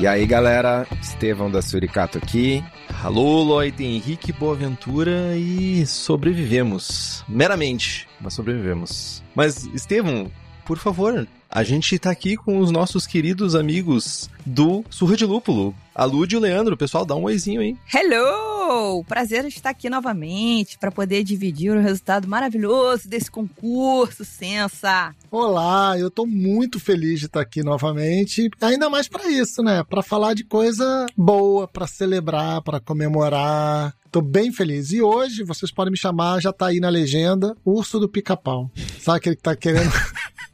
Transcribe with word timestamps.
E 0.00 0.06
aí, 0.06 0.24
galera, 0.24 0.86
Estevão 0.98 1.50
da 1.50 1.60
Suricato 1.60 2.16
aqui. 2.16 2.64
Alô, 3.04 3.42
Lloyd, 3.42 3.84
Henrique 3.84 4.32
Boaventura 4.32 5.36
e 5.36 5.86
sobrevivemos. 5.86 7.22
Meramente, 7.28 8.08
mas 8.18 8.32
sobrevivemos. 8.32 9.22
Mas, 9.34 9.66
Estevão, 9.74 10.30
por 10.70 10.78
favor, 10.78 11.26
a 11.50 11.64
gente 11.64 11.98
tá 11.98 12.12
aqui 12.12 12.36
com 12.36 12.60
os 12.60 12.70
nossos 12.70 13.04
queridos 13.04 13.56
amigos 13.56 14.30
do 14.46 14.84
Surra 14.88 15.16
de 15.16 15.26
Lúpulo. 15.26 15.74
A 15.92 16.04
Lud 16.04 16.32
e 16.32 16.36
o 16.36 16.40
Leandro, 16.40 16.76
pessoal, 16.76 17.04
dá 17.04 17.16
um 17.16 17.24
oizinho 17.24 17.60
aí. 17.60 17.76
Hello! 17.92 19.02
Prazer 19.02 19.44
estar 19.46 19.70
aqui 19.70 19.90
novamente 19.90 20.78
para 20.78 20.92
poder 20.92 21.24
dividir 21.24 21.72
o 21.72 21.80
resultado 21.80 22.28
maravilhoso 22.28 23.08
desse 23.08 23.28
concurso, 23.28 24.24
Sensa. 24.24 25.12
Olá, 25.28 25.98
eu 25.98 26.08
tô 26.08 26.24
muito 26.24 26.78
feliz 26.78 27.18
de 27.18 27.26
estar 27.26 27.40
aqui 27.40 27.64
novamente, 27.64 28.48
ainda 28.60 28.88
mais 28.88 29.08
para 29.08 29.28
isso, 29.28 29.64
né? 29.64 29.82
Para 29.82 30.04
falar 30.04 30.34
de 30.34 30.44
coisa 30.44 31.06
boa, 31.16 31.66
para 31.66 31.88
celebrar, 31.88 32.62
para 32.62 32.78
comemorar. 32.78 33.92
Tô 34.10 34.20
bem 34.20 34.52
feliz. 34.52 34.92
E 34.92 35.02
hoje, 35.02 35.44
vocês 35.44 35.72
podem 35.72 35.90
me 35.92 35.98
chamar, 35.98 36.40
já 36.40 36.52
tá 36.52 36.66
aí 36.66 36.78
na 36.80 36.88
legenda, 36.88 37.56
Urso 37.64 37.98
do 37.98 38.08
Pica-Pau. 38.08 38.70
Sabe 39.00 39.18
aquele 39.18 39.36
que 39.36 39.42
tá 39.42 39.54
querendo 39.54 39.90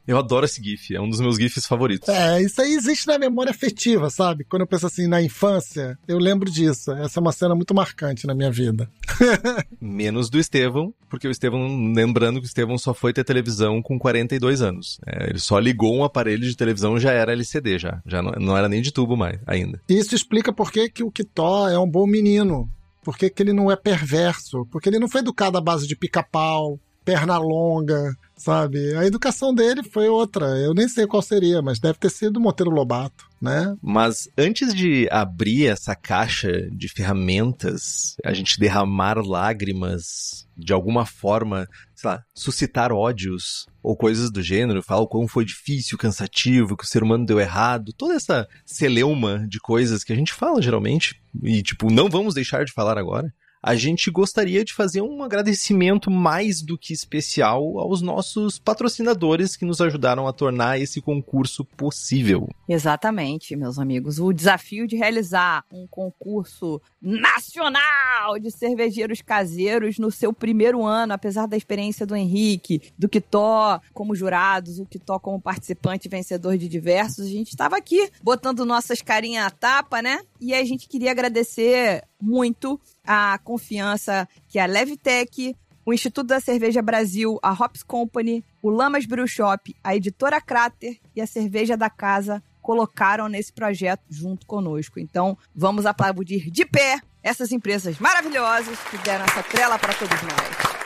Eu 0.07 0.19
adoro 0.19 0.45
esse 0.45 0.63
GIF, 0.63 0.95
é 0.95 1.01
um 1.01 1.09
dos 1.09 1.21
meus 1.21 1.37
GIFs 1.37 1.67
favoritos. 1.67 2.09
É, 2.09 2.41
isso 2.41 2.61
aí 2.63 2.75
existe 2.75 3.07
na 3.07 3.19
memória 3.19 3.51
afetiva, 3.51 4.09
sabe? 4.09 4.45
Quando 4.45 4.63
eu 4.63 4.67
penso 4.67 4.87
assim 4.87 5.07
na 5.07 5.21
infância, 5.21 5.99
eu 6.07 6.19
lembro 6.19 6.51
disso. 6.51 6.93
Essa 6.93 7.19
é 7.19 7.21
uma 7.21 7.33
cena 7.33 7.55
muito 7.55 7.75
marcante 7.75 8.27
na 8.27 8.35
minha 8.35 8.51
vida. 8.51 8.89
Menos 9.81 10.31
do 10.31 10.39
Estevão, 10.39 10.95
porque 11.09 11.27
o 11.27 11.31
Estevão, 11.31 11.93
lembrando 11.93 12.41
que 12.41 12.47
o 12.47 12.49
Estevão 12.49 12.79
só 12.79 12.95
foi 12.95 13.13
ter 13.13 13.25
televisão 13.25 13.83
com 13.83 13.99
42 13.99 14.63
anos. 14.63 15.01
É, 15.07 15.31
ele 15.31 15.39
só 15.39 15.59
ligou 15.59 15.97
um 15.97 16.05
aparelho 16.05 16.47
de 16.47 16.57
televisão 16.57 16.99
já 17.01 17.13
era 17.13 17.33
LCD 17.33 17.79
já. 17.79 18.01
Já 18.07 18.23
não, 18.23 18.33
não 18.39 18.57
era 18.57 18.69
nem 18.69 18.81
de 18.81 18.93
tubo 18.93 19.17
mais 19.17 19.41
ainda. 19.47 19.81
Isso 19.89 20.15
explica 20.15 20.53
por 20.53 20.71
que, 20.71 20.89
que 20.89 21.03
o 21.03 21.11
Kitó 21.11 21.69
é 21.69 21.79
um 21.79 21.89
bom 21.89 22.07
menino. 22.07 22.71
Por 23.03 23.17
que, 23.17 23.31
que 23.31 23.43
ele 23.43 23.53
não 23.53 23.71
é 23.71 23.77
perverso? 23.77 24.67
Porque 24.71 24.89
ele 24.89 24.99
não 24.99 25.09
foi 25.09 25.21
educado 25.21 25.57
à 25.57 25.61
base 25.61 25.87
de 25.87 25.95
pica-pau, 25.95 26.81
perna 27.07 27.39
longa, 27.39 28.17
sabe? 28.37 28.97
A 28.97 29.07
educação 29.07 29.55
dele 29.55 29.85
foi 29.85 30.09
outra. 30.09 30.45
Eu 30.59 30.75
nem 30.75 30.89
sei 30.89 31.07
qual 31.07 31.23
seria, 31.23 31.63
mas 31.63 31.79
deve 31.79 32.01
ter 32.01 32.11
sido 32.11 32.41
Monteiro 32.41 32.73
Lobato, 32.73 33.25
né? 33.41 33.77
Mas 33.81 34.29
antes 34.37 34.75
de 34.75 35.09
abrir 35.09 35.69
essa 35.69 35.95
caixa 35.95 36.69
de 36.73 36.89
ferramentas, 36.89 38.17
a 38.25 38.35
gente 38.35 38.59
derramar 38.59 39.25
lágrimas, 39.25 40.49
de 40.57 40.73
alguma 40.73 41.07
forma, 41.07 41.69
sei 41.95 42.11
lá, 42.11 42.25
suscitar 42.35 42.91
ódios 42.91 43.67
ou 43.81 43.97
coisas 43.97 44.29
do 44.29 44.43
gênero, 44.43 44.83
falar 44.83 45.03
o 45.03 45.09
quão 45.09 45.29
foi 45.29 45.45
difícil, 45.45 45.97
cansativo, 45.97 46.77
que 46.77 46.83
o 46.85 46.89
ser 46.89 47.05
humano 47.05 47.25
deu 47.25 47.39
errado, 47.39 47.93
toda 47.93 48.15
essa 48.15 48.49
celeuma 48.65 49.47
de 49.47 49.61
coisas 49.61 50.03
que 50.03 50.13
a 50.13 50.17
gente 50.17 50.33
fala 50.33 50.61
geralmente 50.61 51.15
e 51.41 51.63
tipo, 51.63 51.89
não 51.89 52.09
vamos 52.09 52.35
deixar 52.35 52.65
de 52.65 52.73
falar 52.73 52.99
agora 52.99 53.33
a 53.63 53.75
gente 53.75 54.11
gostaria 54.11 54.65
de 54.65 54.73
fazer 54.73 55.01
um 55.01 55.23
agradecimento 55.23 56.11
mais 56.11 56.63
do 56.63 56.79
que 56.79 56.93
especial 56.93 57.79
aos 57.79 58.01
nossos 58.01 58.59
patrocinadores 58.59 59.57
que 59.57 59.65
nos 59.65 59.81
ajudaram 59.81 60.27
a 60.27 60.33
tornar 60.33 60.81
esse 60.81 61.01
concurso 61.01 61.65
possível. 61.65 62.49
Exatamente, 62.69 63.57
meus 63.57 63.79
amigos. 63.79 64.19
O 64.19 64.33
desafio 64.33 64.87
de 64.87 64.97
realizar 64.97 65.65
um 65.73 65.87
concurso 65.87 66.81
nacional 67.07 68.37
de 68.41 68.51
cervejeiros 68.51 69.23
caseiros 69.23 69.97
no 69.97 70.11
seu 70.11 70.33
primeiro 70.33 70.85
ano, 70.85 71.13
apesar 71.13 71.47
da 71.47 71.57
experiência 71.57 72.05
do 72.05 72.17
Henrique, 72.17 72.93
do 72.99 73.09
Kitó 73.09 73.81
como 73.95 74.17
jurados, 74.17 74.81
o 74.81 74.87
Kitó 74.87 75.21
como 75.21 75.41
participante 75.41 76.09
vencedor 76.09 76.59
de 76.59 76.69
diversos, 76.69 77.27
a 77.27 77.31
gente 77.31 77.51
estava 77.51 77.77
aqui 77.77 78.11
botando 78.21 78.65
nossas 78.65 79.01
carinhas 79.01 79.47
à 79.47 79.51
tapa, 79.51 80.03
né? 80.03 80.21
E 80.41 80.53
a 80.53 80.65
gente 80.65 80.89
queria 80.89 81.13
agradecer 81.13 82.03
muito 82.21 82.81
a 83.07 83.39
confiança 83.39 84.29
que 84.49 84.59
a 84.59 84.67
Levtech, 84.67 85.55
o 85.85 85.93
Instituto 85.93 86.27
da 86.27 86.41
Cerveja 86.41 86.83
Brasil, 86.83 87.39
a 87.41 87.53
Hops 87.53 87.85
Company, 87.85 88.45
o 88.61 88.69
Lamas 88.69 89.07
Brew 89.07 89.29
Shop, 89.29 89.73
a 89.85 89.95
editora 89.95 90.41
Crater 90.41 90.99
e 91.15 91.21
a 91.21 91.27
Cerveja 91.27 91.77
da 91.77 91.89
Casa 91.89 92.43
colocaram 92.67 93.29
nesse 93.29 93.53
projeto 93.53 94.03
junto 94.11 94.45
conosco. 94.45 94.99
Então, 94.99 95.39
vamos 95.55 95.87
aplaudir 95.87 96.51
de 96.51 96.67
pé 96.67 97.01
essas 97.23 97.53
empresas 97.53 98.01
maravilhosas 98.01 98.77
que 98.91 98.99
deram 98.99 99.25
essa 99.25 99.41
trela 99.45 99.79
para 99.79 99.95
todos 99.95 100.21
nós. 100.23 100.77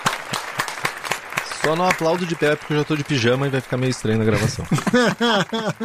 Só 1.64 1.74
não 1.74 1.88
aplaudo 1.88 2.26
de 2.26 2.36
pé 2.36 2.54
porque 2.54 2.74
eu 2.74 2.76
já 2.76 2.84
tô 2.84 2.94
de 2.94 3.02
pijama 3.02 3.46
e 3.46 3.50
vai 3.50 3.62
ficar 3.62 3.78
meio 3.78 3.88
estranho 3.90 4.18
na 4.18 4.26
gravação. 4.26 4.66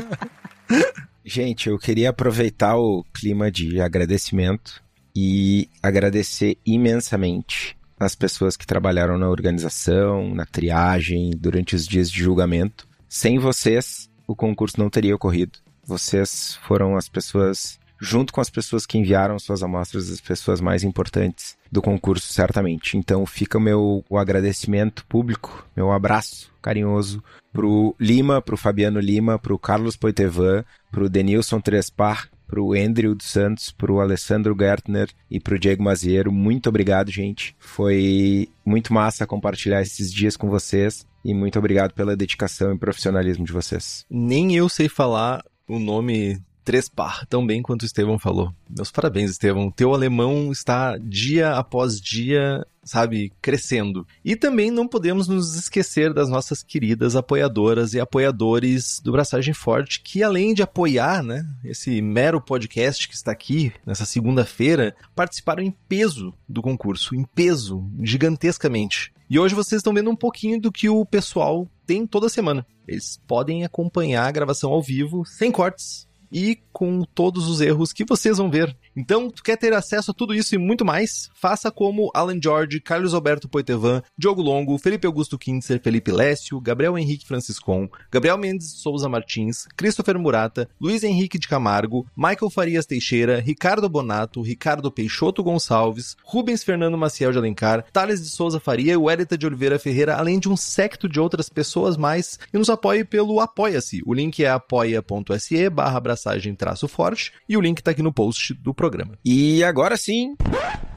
Gente, 1.23 1.69
eu 1.69 1.79
queria 1.79 2.09
aproveitar 2.09 2.75
o 2.75 3.05
clima 3.13 3.49
de 3.49 3.79
agradecimento 3.79 4.83
e 5.15 5.69
agradecer 5.81 6.57
imensamente 6.65 7.77
as 7.97 8.15
pessoas 8.15 8.57
que 8.57 8.67
trabalharam 8.67 9.17
na 9.17 9.29
organização, 9.29 10.35
na 10.35 10.45
triagem, 10.45 11.31
durante 11.37 11.73
os 11.73 11.87
dias 11.87 12.11
de 12.11 12.21
julgamento. 12.21 12.85
Sem 13.07 13.39
vocês, 13.39 14.09
o 14.27 14.35
concurso 14.35 14.77
não 14.77 14.89
teria 14.89 15.15
ocorrido. 15.15 15.64
Vocês 15.85 16.57
foram 16.63 16.95
as 16.95 17.07
pessoas, 17.07 17.79
junto 17.99 18.33
com 18.33 18.41
as 18.41 18.49
pessoas 18.49 18.85
que 18.85 18.97
enviaram 18.97 19.37
suas 19.39 19.63
amostras, 19.63 20.09
as 20.09 20.21
pessoas 20.21 20.59
mais 20.59 20.83
importantes 20.83 21.57
do 21.71 21.81
concurso, 21.81 22.31
certamente. 22.31 22.97
Então 22.97 23.25
fica 23.25 23.57
o 23.57 23.61
meu 23.61 24.03
o 24.09 24.17
agradecimento 24.17 25.05
público, 25.05 25.65
meu 25.75 25.91
abraço 25.91 26.53
carinhoso 26.61 27.23
pro 27.53 27.95
Lima, 27.99 28.41
pro 28.41 28.57
Fabiano 28.57 28.99
Lima, 28.99 29.37
pro 29.37 29.59
Carlos 29.59 29.95
Poitevin, 29.95 30.63
pro 30.91 31.07
Denilson 31.07 31.61
Trespar, 31.61 32.27
pro 32.47 32.73
Andrew 32.73 33.15
dos 33.15 33.27
Santos, 33.27 33.71
pro 33.71 33.99
Alessandro 33.99 34.55
Gertner 34.57 35.09
e 35.29 35.39
pro 35.39 35.59
Diego 35.59 35.83
Maziero. 35.83 36.31
Muito 36.31 36.69
obrigado, 36.69 37.11
gente. 37.11 37.55
Foi 37.59 38.49
muito 38.65 38.93
massa 38.93 39.27
compartilhar 39.27 39.81
esses 39.81 40.11
dias 40.11 40.35
com 40.35 40.49
vocês 40.49 41.05
e 41.23 41.33
muito 41.33 41.57
obrigado 41.57 41.93
pela 41.93 42.15
dedicação 42.15 42.73
e 42.73 42.77
profissionalismo 42.77 43.45
de 43.45 43.51
vocês. 43.51 44.05
Nem 44.09 44.55
eu 44.55 44.69
sei 44.69 44.87
falar 44.87 45.43
o 45.67 45.79
nome 45.79 46.41
Trespar 46.65 47.27
tão 47.27 47.45
bem 47.45 47.61
quanto 47.61 47.83
o 47.83 47.85
Estevão 47.85 48.17
falou. 48.17 48.51
Meus 48.67 48.89
parabéns, 48.89 49.29
Estevão. 49.29 49.69
Teu 49.69 49.93
alemão 49.93 50.51
está 50.51 50.97
dia 50.97 51.51
após 51.51 52.01
dia, 52.01 52.65
sabe, 52.83 53.31
crescendo. 53.39 54.05
E 54.25 54.35
também 54.35 54.71
não 54.71 54.87
podemos 54.87 55.27
nos 55.27 55.53
esquecer 55.53 56.11
das 56.11 56.27
nossas 56.27 56.63
queridas 56.63 57.15
apoiadoras 57.15 57.93
e 57.93 57.99
apoiadores 57.99 58.99
do 58.99 59.11
Braçagem 59.11 59.53
Forte, 59.53 60.01
que 60.01 60.23
além 60.23 60.55
de 60.55 60.63
apoiar, 60.63 61.21
né, 61.21 61.45
esse 61.63 62.01
mero 62.01 62.41
podcast 62.41 63.07
que 63.07 63.13
está 63.13 63.31
aqui 63.31 63.71
nessa 63.85 64.03
segunda-feira, 64.03 64.95
participaram 65.15 65.61
em 65.61 65.69
peso 65.87 66.33
do 66.49 66.63
concurso, 66.63 67.13
em 67.13 67.23
peso, 67.23 67.87
gigantescamente. 68.01 69.13
E 69.27 69.39
hoje 69.39 69.55
vocês 69.55 69.79
estão 69.79 69.93
vendo 69.93 70.09
um 70.09 70.15
pouquinho 70.15 70.61
do 70.61 70.71
que 70.71 70.87
o 70.87 71.03
pessoal 71.03 71.67
tem 71.85 72.05
toda 72.05 72.29
semana. 72.29 72.65
Eles 72.87 73.19
podem 73.27 73.65
acompanhar 73.65 74.27
a 74.27 74.31
gravação 74.31 74.71
ao 74.71 74.83
vivo, 74.83 75.25
sem 75.25 75.51
cortes, 75.51 76.07
e 76.35 76.59
com 76.73 77.05
todos 77.15 77.47
os 77.47 77.61
erros 77.61 77.93
que 77.93 78.03
vocês 78.03 78.37
vão 78.37 78.51
ver. 78.51 78.75
Então, 78.93 79.31
tu 79.31 79.41
quer 79.41 79.55
ter 79.55 79.71
acesso 79.71 80.11
a 80.11 80.13
tudo 80.13 80.35
isso 80.35 80.53
e 80.53 80.57
muito 80.57 80.83
mais? 80.83 81.29
Faça 81.33 81.71
como 81.71 82.11
Alan 82.13 82.37
George, 82.41 82.81
Carlos 82.81 83.13
Alberto 83.13 83.47
Poitevin, 83.47 84.01
Diogo 84.17 84.41
Longo, 84.41 84.77
Felipe 84.77 85.07
Augusto 85.07 85.37
Kintzer, 85.37 85.81
Felipe 85.81 86.11
Lécio, 86.11 86.59
Gabriel 86.59 86.97
Henrique 86.97 87.25
Franciscon, 87.25 87.87
Gabriel 88.11 88.37
Mendes 88.37 88.73
Souza 88.73 89.07
Martins, 89.07 89.65
Christopher 89.77 90.19
Murata, 90.19 90.67
Luiz 90.79 91.05
Henrique 91.05 91.39
de 91.39 91.47
Camargo, 91.47 92.05
Michael 92.17 92.49
Farias 92.49 92.85
Teixeira, 92.85 93.39
Ricardo 93.39 93.87
Bonato, 93.87 94.41
Ricardo 94.41 94.91
Peixoto 94.91 95.41
Gonçalves, 95.41 96.17
Rubens 96.21 96.65
Fernando 96.65 96.97
Maciel 96.97 97.31
de 97.31 97.37
Alencar, 97.37 97.85
Thales 97.93 98.21
de 98.21 98.27
Souza 98.27 98.59
Faria 98.59 98.91
e 98.91 98.97
Wellington 98.97 99.37
de 99.37 99.47
Oliveira 99.47 99.79
Ferreira, 99.79 100.17
além 100.17 100.37
de 100.37 100.49
um 100.49 100.57
secto 100.57 101.07
de 101.07 101.21
outras 101.21 101.47
pessoas 101.47 101.95
mais, 101.95 102.37
e 102.53 102.57
nos 102.57 102.69
apoie 102.69 103.05
pelo 103.05 103.39
Apoia-se. 103.39 104.01
O 104.05 104.13
link 104.13 104.43
é 104.43 104.49
apoia.se 104.49 105.69
barra 105.69 106.01
abraçagem 106.25 106.55
traço 106.55 106.87
forte 106.87 107.31
e 107.47 107.55
o 107.55 107.61
link 107.61 107.81
tá 107.81 107.91
aqui 107.91 108.01
no 108.01 108.11
post 108.11 108.53
do 108.55 108.73
programa. 108.73 109.17
E 109.23 109.63
agora 109.63 109.95
sim. 109.95 110.35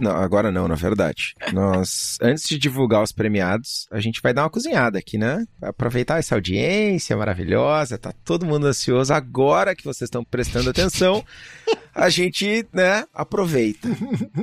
Não, 0.01 0.13
agora 0.13 0.51
não, 0.51 0.67
na 0.67 0.75
verdade. 0.75 1.35
Nós, 1.53 2.17
antes 2.23 2.49
de 2.49 2.59
divulgar 2.59 3.03
os 3.03 3.13
premiados, 3.13 3.87
a 3.91 4.01
gente 4.01 4.23
vai 4.23 4.33
dar 4.33 4.45
uma 4.45 4.51
cozinhada 4.51 4.99
aqui, 4.99 5.19
né? 5.19 5.45
Aproveitar 5.61 6.19
essa 6.19 6.35
audiência 6.35 7.17
maravilhosa, 7.17 7.99
tá 7.99 8.13
todo 8.25 8.47
mundo 8.47 8.67
ansioso. 8.67 9.13
Agora 9.13 9.75
que 9.75 9.85
vocês 9.85 10.07
estão 10.07 10.25
prestando 10.25 10.71
atenção, 10.71 11.25
a 11.99 12.09
gente, 12.09 12.67
né, 12.73 13.05
aproveita. 13.13 13.89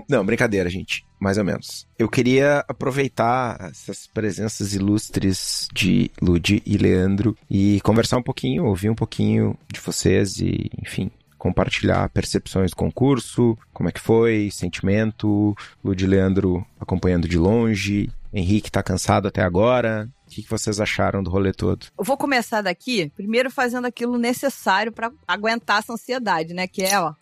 Não, 0.09 0.25
brincadeira, 0.25 0.69
gente. 0.69 1.05
Mais 1.19 1.37
ou 1.37 1.43
menos. 1.43 1.87
Eu 1.97 2.09
queria 2.09 2.63
aproveitar 2.67 3.57
essas 3.71 4.05
presenças 4.07 4.73
ilustres 4.73 5.67
de 5.73 6.11
Ludi 6.21 6.61
e 6.65 6.77
Leandro 6.77 7.35
e 7.49 7.79
conversar 7.81 8.17
um 8.17 8.23
pouquinho, 8.23 8.65
ouvir 8.65 8.89
um 8.89 8.95
pouquinho 8.95 9.57
de 9.71 9.79
vocês 9.79 10.37
e, 10.37 10.69
enfim, 10.81 11.09
compartilhar 11.37 12.09
percepções 12.09 12.71
do 12.71 12.77
concurso, 12.77 13.57
como 13.73 13.87
é 13.87 13.91
que 13.91 14.01
foi, 14.01 14.49
sentimento, 14.51 15.55
Ludi 15.83 16.05
Leandro 16.05 16.65
acompanhando 16.79 17.27
de 17.27 17.37
longe, 17.37 18.09
Henrique 18.33 18.69
tá 18.69 18.83
cansado 18.83 19.29
até 19.29 19.41
agora. 19.41 20.09
O 20.27 20.29
que, 20.29 20.43
que 20.43 20.49
vocês 20.49 20.81
acharam 20.81 21.23
do 21.23 21.29
rolê 21.29 21.53
todo? 21.53 21.85
Eu 21.97 22.03
vou 22.03 22.17
começar 22.17 22.61
daqui, 22.61 23.09
primeiro 23.15 23.49
fazendo 23.49 23.85
aquilo 23.85 24.17
necessário 24.17 24.91
para 24.91 25.09
aguentar 25.25 25.79
essa 25.79 25.93
ansiedade, 25.93 26.53
né? 26.53 26.67
Que 26.67 26.83
é, 26.83 26.99
ó. 26.99 27.13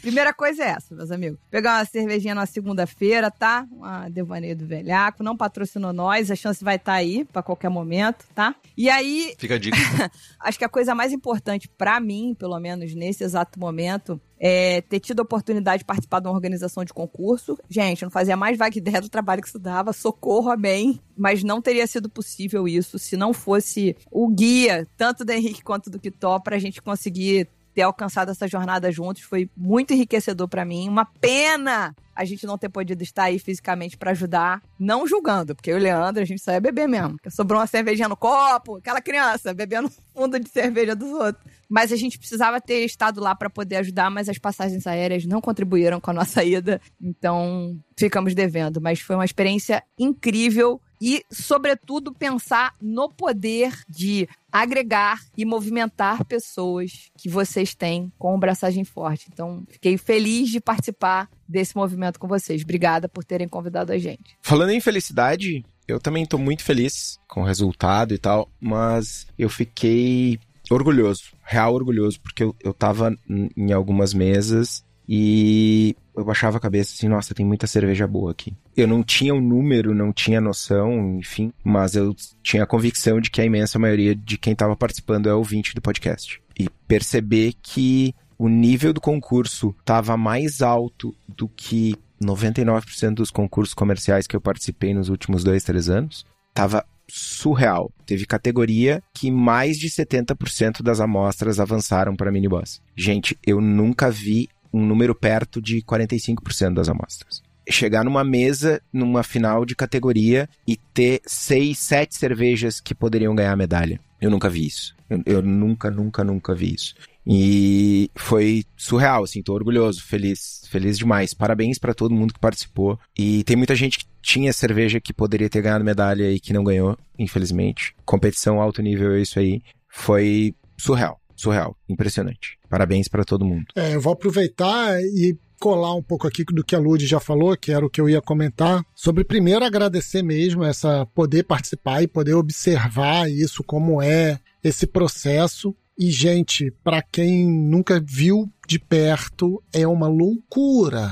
Primeira 0.00 0.32
coisa 0.32 0.62
é 0.64 0.68
essa, 0.68 0.94
meus 0.94 1.10
amigos. 1.10 1.38
Pegar 1.50 1.78
uma 1.78 1.84
cervejinha 1.84 2.34
na 2.34 2.46
segunda-feira, 2.46 3.30
tá? 3.30 3.66
Uma 3.70 4.08
devaneio 4.08 4.56
do 4.56 4.66
velhaco. 4.66 5.22
Não 5.22 5.36
patrocinou 5.36 5.92
nós, 5.92 6.30
a 6.30 6.36
chance 6.36 6.62
vai 6.62 6.76
estar 6.76 6.92
tá 6.92 6.98
aí 6.98 7.24
para 7.24 7.42
qualquer 7.42 7.68
momento, 7.68 8.24
tá? 8.34 8.54
E 8.76 8.88
aí. 8.88 9.34
Fica 9.38 9.54
a 9.54 9.58
dica. 9.58 9.76
acho 10.40 10.58
que 10.58 10.64
a 10.64 10.68
coisa 10.68 10.94
mais 10.94 11.12
importante 11.12 11.68
para 11.68 11.98
mim, 12.00 12.34
pelo 12.38 12.58
menos 12.58 12.94
nesse 12.94 13.24
exato 13.24 13.58
momento, 13.58 14.20
é, 14.38 14.80
ter 14.82 15.00
tido 15.00 15.20
a 15.20 15.22
oportunidade 15.22 15.80
de 15.80 15.84
participar 15.84 16.20
de 16.20 16.28
uma 16.28 16.34
organização 16.34 16.84
de 16.84 16.92
concurso. 16.92 17.58
Gente, 17.68 18.02
eu 18.02 18.06
não 18.06 18.10
fazia 18.12 18.36
mais 18.36 18.56
vaga 18.58 18.78
ideia 18.78 19.00
do 19.00 19.08
trabalho 19.08 19.40
que 19.40 19.48
estudava, 19.48 19.92
socorro 19.92 20.50
a 20.50 20.56
bem, 20.56 21.00
mas 21.16 21.42
não 21.42 21.62
teria 21.62 21.86
sido 21.86 22.08
possível 22.08 22.68
isso 22.68 22.98
se 22.98 23.16
não 23.16 23.32
fosse 23.32 23.96
o 24.10 24.28
guia, 24.28 24.86
tanto 24.96 25.24
do 25.24 25.32
Henrique 25.32 25.62
quanto 25.62 25.90
do 25.90 25.98
Kitó, 25.98 26.38
para 26.38 26.56
a 26.56 26.58
gente 26.58 26.82
conseguir 26.82 27.48
ter 27.76 27.82
alcançado 27.82 28.30
essa 28.30 28.48
jornada 28.48 28.90
juntos 28.90 29.22
foi 29.22 29.50
muito 29.54 29.92
enriquecedor 29.92 30.48
para 30.48 30.64
mim. 30.64 30.88
Uma 30.88 31.04
pena 31.04 31.94
a 32.14 32.24
gente 32.24 32.46
não 32.46 32.56
ter 32.56 32.70
podido 32.70 33.02
estar 33.02 33.24
aí 33.24 33.38
fisicamente 33.38 33.98
para 33.98 34.12
ajudar, 34.12 34.62
não 34.80 35.06
julgando, 35.06 35.54
porque 35.54 35.70
eu 35.70 35.76
e 35.76 35.80
o 35.80 35.82
Leandro, 35.82 36.22
a 36.22 36.24
gente 36.24 36.42
só 36.42 36.52
ia 36.52 36.60
beber 36.60 36.88
mesmo. 36.88 37.18
Sobrou 37.28 37.60
uma 37.60 37.66
cervejinha 37.66 38.08
no 38.08 38.16
copo, 38.16 38.76
aquela 38.76 39.02
criança 39.02 39.52
bebendo 39.52 39.92
fundo 40.14 40.40
de 40.40 40.48
cerveja 40.48 40.96
dos 40.96 41.12
outros. 41.12 41.44
Mas 41.68 41.92
a 41.92 41.96
gente 41.96 42.18
precisava 42.18 42.58
ter 42.62 42.86
estado 42.86 43.20
lá 43.20 43.34
para 43.34 43.50
poder 43.50 43.76
ajudar, 43.76 44.10
mas 44.10 44.30
as 44.30 44.38
passagens 44.38 44.86
aéreas 44.86 45.26
não 45.26 45.42
contribuíram 45.42 46.00
com 46.00 46.10
a 46.10 46.14
nossa 46.14 46.42
ida, 46.44 46.80
então 46.98 47.78
ficamos 47.94 48.34
devendo. 48.34 48.80
Mas 48.80 49.00
foi 49.00 49.16
uma 49.16 49.24
experiência 49.26 49.82
incrível 49.98 50.80
e, 51.00 51.24
sobretudo, 51.30 52.12
pensar 52.12 52.74
no 52.80 53.08
poder 53.08 53.72
de 53.88 54.28
agregar 54.50 55.20
e 55.36 55.44
movimentar 55.44 56.24
pessoas 56.24 57.10
que 57.18 57.28
vocês 57.28 57.74
têm 57.74 58.12
com 58.18 58.34
o 58.34 58.38
Braçagem 58.38 58.84
Forte. 58.84 59.26
Então, 59.32 59.64
fiquei 59.68 59.98
feliz 59.98 60.48
de 60.50 60.60
participar 60.60 61.28
desse 61.48 61.76
movimento 61.76 62.18
com 62.18 62.26
vocês. 62.26 62.62
Obrigada 62.62 63.08
por 63.08 63.24
terem 63.24 63.48
convidado 63.48 63.92
a 63.92 63.98
gente. 63.98 64.36
Falando 64.40 64.70
em 64.70 64.80
felicidade, 64.80 65.64
eu 65.86 66.00
também 66.00 66.24
estou 66.24 66.40
muito 66.40 66.64
feliz 66.64 67.18
com 67.28 67.42
o 67.42 67.44
resultado 67.44 68.14
e 68.14 68.18
tal, 68.18 68.50
mas 68.60 69.26
eu 69.38 69.48
fiquei 69.48 70.40
orgulhoso, 70.70 71.32
real 71.42 71.74
orgulhoso, 71.74 72.20
porque 72.20 72.42
eu, 72.42 72.56
eu 72.60 72.74
tava 72.74 73.14
em 73.28 73.72
algumas 73.72 74.12
mesas 74.12 74.84
e 75.08 75.96
eu 76.16 76.24
baixava 76.24 76.56
a 76.56 76.60
cabeça 76.60 76.94
assim, 76.94 77.08
nossa, 77.08 77.34
tem 77.34 77.44
muita 77.44 77.66
cerveja 77.66 78.06
boa 78.06 78.32
aqui. 78.32 78.54
Eu 78.76 78.88
não 78.88 79.02
tinha 79.02 79.34
o 79.34 79.38
um 79.38 79.40
número, 79.40 79.94
não 79.94 80.12
tinha 80.12 80.40
noção, 80.40 81.18
enfim, 81.18 81.52
mas 81.62 81.94
eu 81.94 82.14
tinha 82.42 82.62
a 82.62 82.66
convicção 82.66 83.20
de 83.20 83.30
que 83.30 83.40
a 83.40 83.44
imensa 83.44 83.78
maioria 83.78 84.14
de 84.14 84.38
quem 84.38 84.52
estava 84.52 84.74
participando 84.74 85.28
é 85.28 85.34
ouvinte 85.34 85.74
do 85.74 85.82
podcast. 85.82 86.40
E 86.58 86.68
perceber 86.88 87.52
que 87.62 88.14
o 88.38 88.48
nível 88.48 88.92
do 88.92 89.00
concurso 89.00 89.74
estava 89.80 90.16
mais 90.16 90.62
alto 90.62 91.14
do 91.28 91.48
que 91.48 91.94
99% 92.22 93.14
dos 93.14 93.30
concursos 93.30 93.74
comerciais 93.74 94.26
que 94.26 94.34
eu 94.34 94.40
participei 94.40 94.94
nos 94.94 95.08
últimos 95.08 95.44
dois, 95.44 95.64
três 95.64 95.88
anos, 95.88 96.24
estava 96.48 96.84
surreal. 97.08 97.92
Teve 98.04 98.26
categoria 98.26 99.02
que 99.14 99.30
mais 99.30 99.78
de 99.78 99.88
70% 99.88 100.82
das 100.82 101.00
amostras 101.00 101.60
avançaram 101.60 102.16
para 102.16 102.32
miniboss. 102.32 102.80
Gente, 102.96 103.38
eu 103.46 103.60
nunca 103.60 104.10
vi 104.10 104.48
um 104.76 104.84
número 104.84 105.14
perto 105.14 105.60
de 105.60 105.80
45% 105.82 106.74
das 106.74 106.88
amostras. 106.88 107.42
Chegar 107.68 108.04
numa 108.04 108.22
mesa, 108.22 108.80
numa 108.92 109.22
final 109.22 109.64
de 109.64 109.74
categoria 109.74 110.48
e 110.68 110.76
ter 110.76 111.20
seis, 111.26 111.78
sete 111.78 112.14
cervejas 112.14 112.78
que 112.78 112.94
poderiam 112.94 113.34
ganhar 113.34 113.56
medalha. 113.56 113.98
Eu 114.20 114.30
nunca 114.30 114.48
vi 114.48 114.66
isso. 114.66 114.94
Eu, 115.08 115.22
eu, 115.26 115.42
nunca, 115.42 115.90
nunca, 115.90 116.22
nunca 116.22 116.54
vi 116.54 116.74
isso. 116.74 116.94
E 117.26 118.08
foi 118.14 118.64
surreal, 118.76 119.24
assim, 119.24 119.42
tô 119.42 119.52
orgulhoso, 119.52 120.04
feliz, 120.04 120.62
feliz 120.70 120.96
demais. 120.96 121.34
Parabéns 121.34 121.78
para 121.78 121.94
todo 121.94 122.14
mundo 122.14 122.34
que 122.34 122.38
participou. 122.38 123.00
E 123.18 123.42
tem 123.44 123.56
muita 123.56 123.74
gente 123.74 123.98
que 123.98 124.04
tinha 124.22 124.52
cerveja 124.52 125.00
que 125.00 125.12
poderia 125.12 125.50
ter 125.50 125.62
ganhado 125.62 125.84
medalha 125.84 126.30
e 126.30 126.38
que 126.38 126.52
não 126.52 126.62
ganhou, 126.62 126.96
infelizmente. 127.18 127.94
Competição 128.04 128.60
alto 128.60 128.80
nível 128.80 129.12
é 129.12 129.22
isso 129.22 129.38
aí. 129.40 129.60
Foi 129.88 130.54
surreal 130.78 131.20
surreal, 131.36 131.76
impressionante. 131.88 132.58
Parabéns 132.68 133.08
para 133.08 133.24
todo 133.24 133.44
mundo. 133.44 133.66
É, 133.76 133.94
eu 133.94 134.00
vou 134.00 134.12
aproveitar 134.12 135.00
e 135.00 135.38
colar 135.60 135.94
um 135.94 136.02
pouco 136.02 136.26
aqui 136.26 136.44
do 136.44 136.64
que 136.64 136.74
a 136.74 136.78
Lud 136.78 137.06
já 137.06 137.20
falou, 137.20 137.56
que 137.56 137.72
era 137.72 137.84
o 137.84 137.90
que 137.90 138.00
eu 138.00 138.08
ia 138.08 138.20
comentar, 138.20 138.84
sobre 138.94 139.24
primeiro 139.24 139.64
agradecer 139.64 140.22
mesmo 140.22 140.64
essa 140.64 141.06
poder 141.06 141.44
participar 141.44 142.02
e 142.02 142.08
poder 142.08 142.34
observar 142.34 143.30
isso 143.30 143.62
como 143.64 144.02
é 144.02 144.38
esse 144.62 144.86
processo. 144.86 145.74
E 145.98 146.10
gente, 146.10 146.70
para 146.84 147.00
quem 147.00 147.46
nunca 147.46 148.02
viu 148.04 148.50
de 148.68 148.78
perto, 148.78 149.62
é 149.72 149.86
uma 149.86 150.08
loucura. 150.08 151.08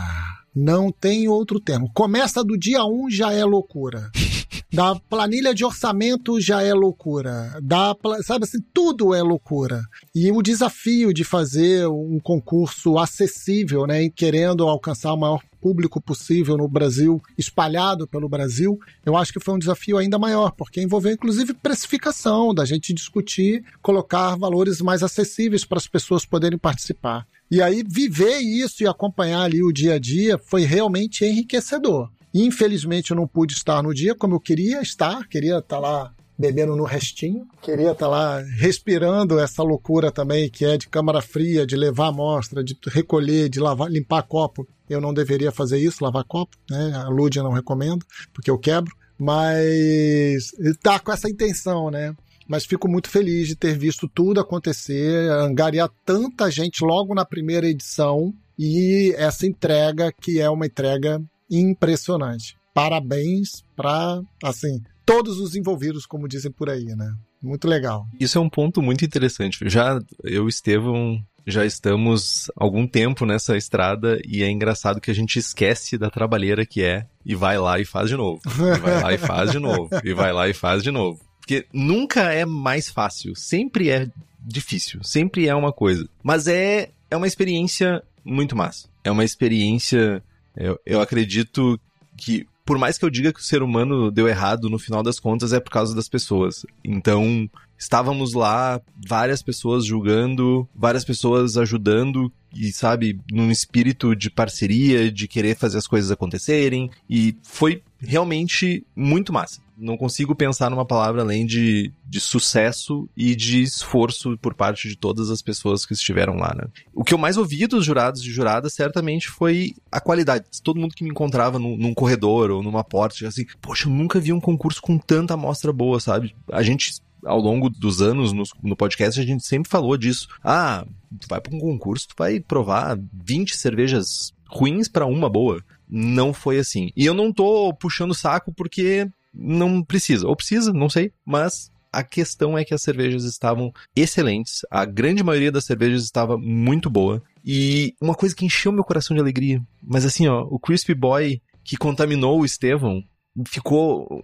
Não 0.55 0.93
tem 0.93 1.29
outro 1.29 1.59
termo. 1.59 1.91
Começa 1.93 2.45
do 2.45 2.57
dia 2.57 2.85
1 2.85 3.05
um, 3.05 3.11
já 3.11 3.33
é 3.33 3.45
loucura. 3.45 4.11
Da 4.73 4.97
planilha 4.97 5.55
de 5.55 5.65
orçamento 5.65 6.41
já 6.41 6.61
é 6.61 6.75
loucura. 6.75 7.57
Da, 7.63 7.95
sabe 8.25 8.43
assim, 8.45 8.59
tudo 8.73 9.15
é 9.15 9.23
loucura. 9.23 9.81
E 10.13 10.33
o 10.33 10.43
desafio 10.43 11.15
de 11.15 11.23
fazer 11.23 11.87
um 11.87 12.19
concurso 12.19 12.99
acessível, 12.99 13.87
né, 13.87 14.09
querendo 14.09 14.67
alcançar 14.67 15.13
o 15.13 15.17
maior 15.17 15.41
público 15.61 16.01
possível 16.01 16.57
no 16.57 16.67
Brasil, 16.67 17.23
espalhado 17.39 18.09
pelo 18.09 18.29
Brasil, 18.29 18.77
eu 19.07 19.17
acho 19.17 19.33
que 19.33 19.39
foi 19.39 19.55
um 19.55 19.59
desafio 19.59 19.97
ainda 19.97 20.19
maior, 20.19 20.51
porque 20.51 20.83
envolveu 20.83 21.13
inclusive 21.13 21.55
precificação, 21.55 22.53
da 22.53 22.65
gente 22.65 22.93
discutir, 22.93 23.65
colocar 23.81 24.37
valores 24.37 24.81
mais 24.81 25.05
acessíveis 25.05 25.65
para 25.65 25.79
as 25.79 25.87
pessoas 25.87 26.27
poderem 26.27 26.59
participar. 26.59 27.25
E 27.51 27.63
aí 27.63 27.85
viver 27.87 28.39
isso 28.39 28.83
e 28.83 28.87
acompanhar 28.87 29.43
ali 29.43 29.63
o 29.63 29.73
dia 29.73 29.95
a 29.95 29.99
dia 29.99 30.39
foi 30.39 30.63
realmente 30.63 31.25
enriquecedor. 31.25 32.11
Infelizmente 32.33 33.11
eu 33.11 33.17
não 33.17 33.29
pude 33.29 33.55
estar 33.55 33.83
no 33.83 33.95
dia 33.95 34.15
como 34.15 34.35
eu 34.35 34.41
queria 34.41 34.81
estar, 34.83 35.27
queria 35.29 35.59
estar 35.59 35.79
lá 35.79 36.13
bebendo 36.37 36.75
no 36.75 36.85
restinho, 36.85 37.47
queria 37.63 37.93
estar 37.93 38.09
lá 38.09 38.41
respirando 38.41 39.39
essa 39.39 39.63
loucura 39.63 40.11
também 40.11 40.51
que 40.51 40.65
é 40.65 40.77
de 40.77 40.89
câmara 40.89 41.23
fria, 41.23 41.65
de 41.65 41.77
levar 41.77 42.09
amostra, 42.09 42.65
de 42.65 42.77
recolher, 42.89 43.49
de 43.49 43.61
lavar, 43.61 43.89
limpar 43.89 44.23
copo. 44.25 44.67
Eu 44.91 45.01
não 45.01 45.15
deveria 45.15 45.53
fazer 45.53 45.79
isso, 45.79 46.03
lavar 46.03 46.25
copo, 46.25 46.57
né? 46.69 46.93
A 46.97 47.09
Lúdia 47.09 47.43
não 47.43 47.53
recomenda, 47.53 48.05
porque 48.33 48.51
eu 48.51 48.59
quebro, 48.59 48.93
mas 49.19 50.51
tá 50.83 50.99
com 50.99 51.13
essa 51.13 51.31
intenção, 51.31 51.91
né? 51.91 52.15
Mas 52.47 52.65
fico 52.65 52.89
muito 52.89 53.09
feliz 53.09 53.49
de 53.49 53.57
ter 53.57 53.77
visto 53.77 54.09
tudo 54.09 54.41
acontecer, 54.41 55.31
angariar 55.31 55.91
tanta 56.05 56.51
gente 56.51 56.85
logo 56.85 57.15
na 57.15 57.25
primeira 57.25 57.67
edição 57.67 58.35
e 58.59 59.15
essa 59.17 59.47
entrega 59.47 60.13
que 60.13 60.41
é 60.41 60.49
uma 60.49 60.67
entrega 60.67 61.23
impressionante. 61.51 62.57
Parabéns 62.73 63.63
para, 63.77 64.21
assim, 64.43 64.83
todos 65.07 65.39
os 65.39 65.55
envolvidos, 65.55 66.07
como 66.07 66.29
dizem 66.29 66.51
por 66.51 66.69
aí, 66.69 66.85
né? 66.85 67.15
Muito 67.43 67.69
legal. 67.69 68.07
Isso 68.19 68.39
é 68.39 68.41
um 68.41 68.49
ponto 68.49 68.81
muito 68.81 69.05
interessante. 69.05 69.59
Já 69.69 70.01
eu 70.23 70.47
e 70.47 70.49
Estevão 70.49 71.23
já 71.47 71.65
estamos 71.67 72.51
algum 72.57 72.87
tempo 72.87 73.27
nessa 73.27 73.57
estrada 73.57 74.19
e 74.27 74.43
é 74.43 74.51
engraçado 74.51 75.01
que 75.01 75.11
a 75.11 75.15
gente 75.15 75.39
esquece 75.39 75.99
da 75.99 76.09
trabalheira 76.09 76.65
que 76.65 76.83
é 76.83 77.07
e 77.25 77.35
vai 77.35 77.59
lá 77.59 77.79
e 77.79 77.85
faz 77.85 78.09
de 78.09 78.17
novo. 78.17 78.41
E 78.47 78.79
vai 78.79 79.03
lá 79.03 79.13
e 79.13 79.19
faz 79.19 79.51
de 79.51 79.59
novo. 79.59 79.91
E 80.03 80.15
vai 80.15 80.33
lá 80.33 80.49
e 80.49 80.55
faz 80.55 80.83
de 80.83 80.91
novo. 80.91 81.21
Porque 81.45 81.67
nunca 81.75 82.33
é 82.33 82.47
mais 82.47 82.89
fácil, 82.89 83.37
sempre 83.37 83.91
é 83.91 84.09
difícil, 84.41 85.05
sempre 85.05 85.47
é 85.47 85.55
uma 85.55 85.75
coisa. 85.75 86.09
Mas 86.23 86.47
é, 86.47 86.91
é 87.11 87.17
uma 87.17 87.27
experiência 87.27 88.03
muito 88.25 88.57
massa. 88.57 88.89
É 89.05 89.11
uma 89.11 89.25
experiência, 89.25 90.23
eu, 90.57 90.81
eu 90.87 91.03
acredito 91.03 91.79
que 92.17 92.47
por 92.65 92.79
mais 92.79 92.97
que 92.97 93.05
eu 93.05 93.11
diga 93.11 93.31
que 93.31 93.41
o 93.41 93.45
ser 93.45 93.63
humano 93.63 94.11
deu 94.11 94.27
errado, 94.27 94.71
no 94.71 94.79
final 94.79 95.03
das 95.03 95.21
contas 95.21 95.53
é 95.53 95.61
por 95.61 95.71
causa 95.71 95.95
das 95.95 96.09
pessoas. 96.09 96.65
Então, 96.83 97.47
estávamos 97.79 98.33
lá, 98.33 98.81
várias 99.07 99.43
pessoas 99.43 99.85
julgando, 99.85 100.67
várias 100.75 101.05
pessoas 101.05 101.59
ajudando 101.59 102.33
e, 102.55 102.73
sabe, 102.73 103.21
num 103.31 103.51
espírito 103.51 104.17
de 104.17 104.31
parceria, 104.31 105.13
de 105.13 105.29
querer 105.29 105.57
fazer 105.57 105.77
as 105.77 105.87
coisas 105.87 106.11
acontecerem. 106.11 106.91
E 107.09 107.37
foi 107.43 107.83
realmente 108.07 108.85
muito 108.95 109.33
massa. 109.33 109.61
Não 109.77 109.97
consigo 109.97 110.35
pensar 110.35 110.71
numa 110.71 110.87
palavra 110.87 111.23
além 111.23 111.45
de, 111.45 111.93
de 112.07 112.21
sucesso 112.21 113.09
e 113.17 113.35
de 113.35 113.63
esforço 113.63 114.39
por 114.39 114.55
parte 114.55 114.89
de 114.89 114.97
todas 114.97 115.31
as 115.31 115.43
pessoas 115.43 115.85
que 115.85 115.93
estiveram 115.93 116.37
lá, 116.37 116.55
né? 116.55 116.69
O 116.95 117.03
que 117.03 117.13
eu 117.13 117.19
mais 117.19 117.37
ouvi 117.37 117.67
dos 117.67 117.85
jurados 117.85 118.23
e 118.23 118.31
juradas 118.31 118.73
certamente 118.73 119.29
foi 119.29 119.75
a 119.91 120.01
qualidade. 120.01 120.45
Todo 120.63 120.79
mundo 120.79 120.95
que 120.95 121.03
me 121.03 121.11
encontrava 121.11 121.59
num, 121.59 121.77
num 121.77 121.93
corredor 121.93 122.51
ou 122.53 122.63
numa 122.63 122.85
porta, 122.85 123.27
assim, 123.27 123.45
poxa, 123.61 123.89
eu 123.89 123.93
nunca 123.93 124.21
vi 124.21 124.33
um 124.33 124.41
concurso 124.41 124.81
com 124.81 124.97
tanta 124.97 125.35
amostra 125.35 125.73
boa, 125.73 125.99
sabe? 125.99 126.37
A 126.53 126.63
gente 126.63 127.03
ao 127.25 127.41
longo 127.41 127.71
dos 127.71 128.03
anos 128.03 128.33
no, 128.33 128.45
no, 128.63 128.77
podcast 128.77 129.19
a 129.19 129.25
gente 129.25 129.47
sempre 129.47 129.71
falou 129.71 129.97
disso. 129.97 130.29
Ah, 130.43 130.87
tu 131.19 131.27
vai 131.29 131.41
para 131.41 131.55
um 131.55 131.59
concurso, 131.59 132.09
tu 132.09 132.15
vai 132.17 132.39
provar 132.39 132.99
20 133.13 133.57
cervejas 133.57 134.33
ruins 134.49 134.89
para 134.89 135.07
uma 135.07 135.29
boa. 135.29 135.63
Não 135.97 136.33
foi 136.33 136.59
assim. 136.59 136.91
E 136.97 137.07
eu 137.07 137.15
não 137.15 137.33
tô 137.33 137.73
puxando 137.73 138.13
saco 138.13 138.53
porque 138.53 139.09
não 139.33 139.81
precisa. 139.81 140.27
Ou 140.27 140.35
precisa, 140.35 140.73
não 140.73 140.89
sei, 140.89 141.13
mas 141.25 141.71
a 141.93 142.03
questão 142.03 142.59
é 142.59 142.65
que 142.65 142.75
as 142.75 142.83
cervejas 142.83 143.23
estavam 143.23 143.73
excelentes, 143.95 144.63
a 144.69 144.85
grande 144.85 145.23
maioria 145.23 145.53
das 145.53 145.65
cervejas 145.65 146.03
estava 146.03 146.37
muito 146.37 146.91
boa. 146.91 147.23
E 147.45 147.95
uma 148.01 148.17
coisa 148.17 148.35
que 148.35 148.45
encheu 148.45 148.73
meu 148.73 148.83
coração 148.83 149.15
de 149.15 149.21
alegria, 149.21 149.63
mas 149.81 150.05
assim, 150.05 150.27
ó, 150.27 150.43
o 150.43 150.59
Crispy 150.59 150.95
Boy 150.95 151.41
que 151.63 151.77
contaminou 151.77 152.41
o 152.41 152.45
Estevão 152.45 153.03
ficou, 153.47 154.21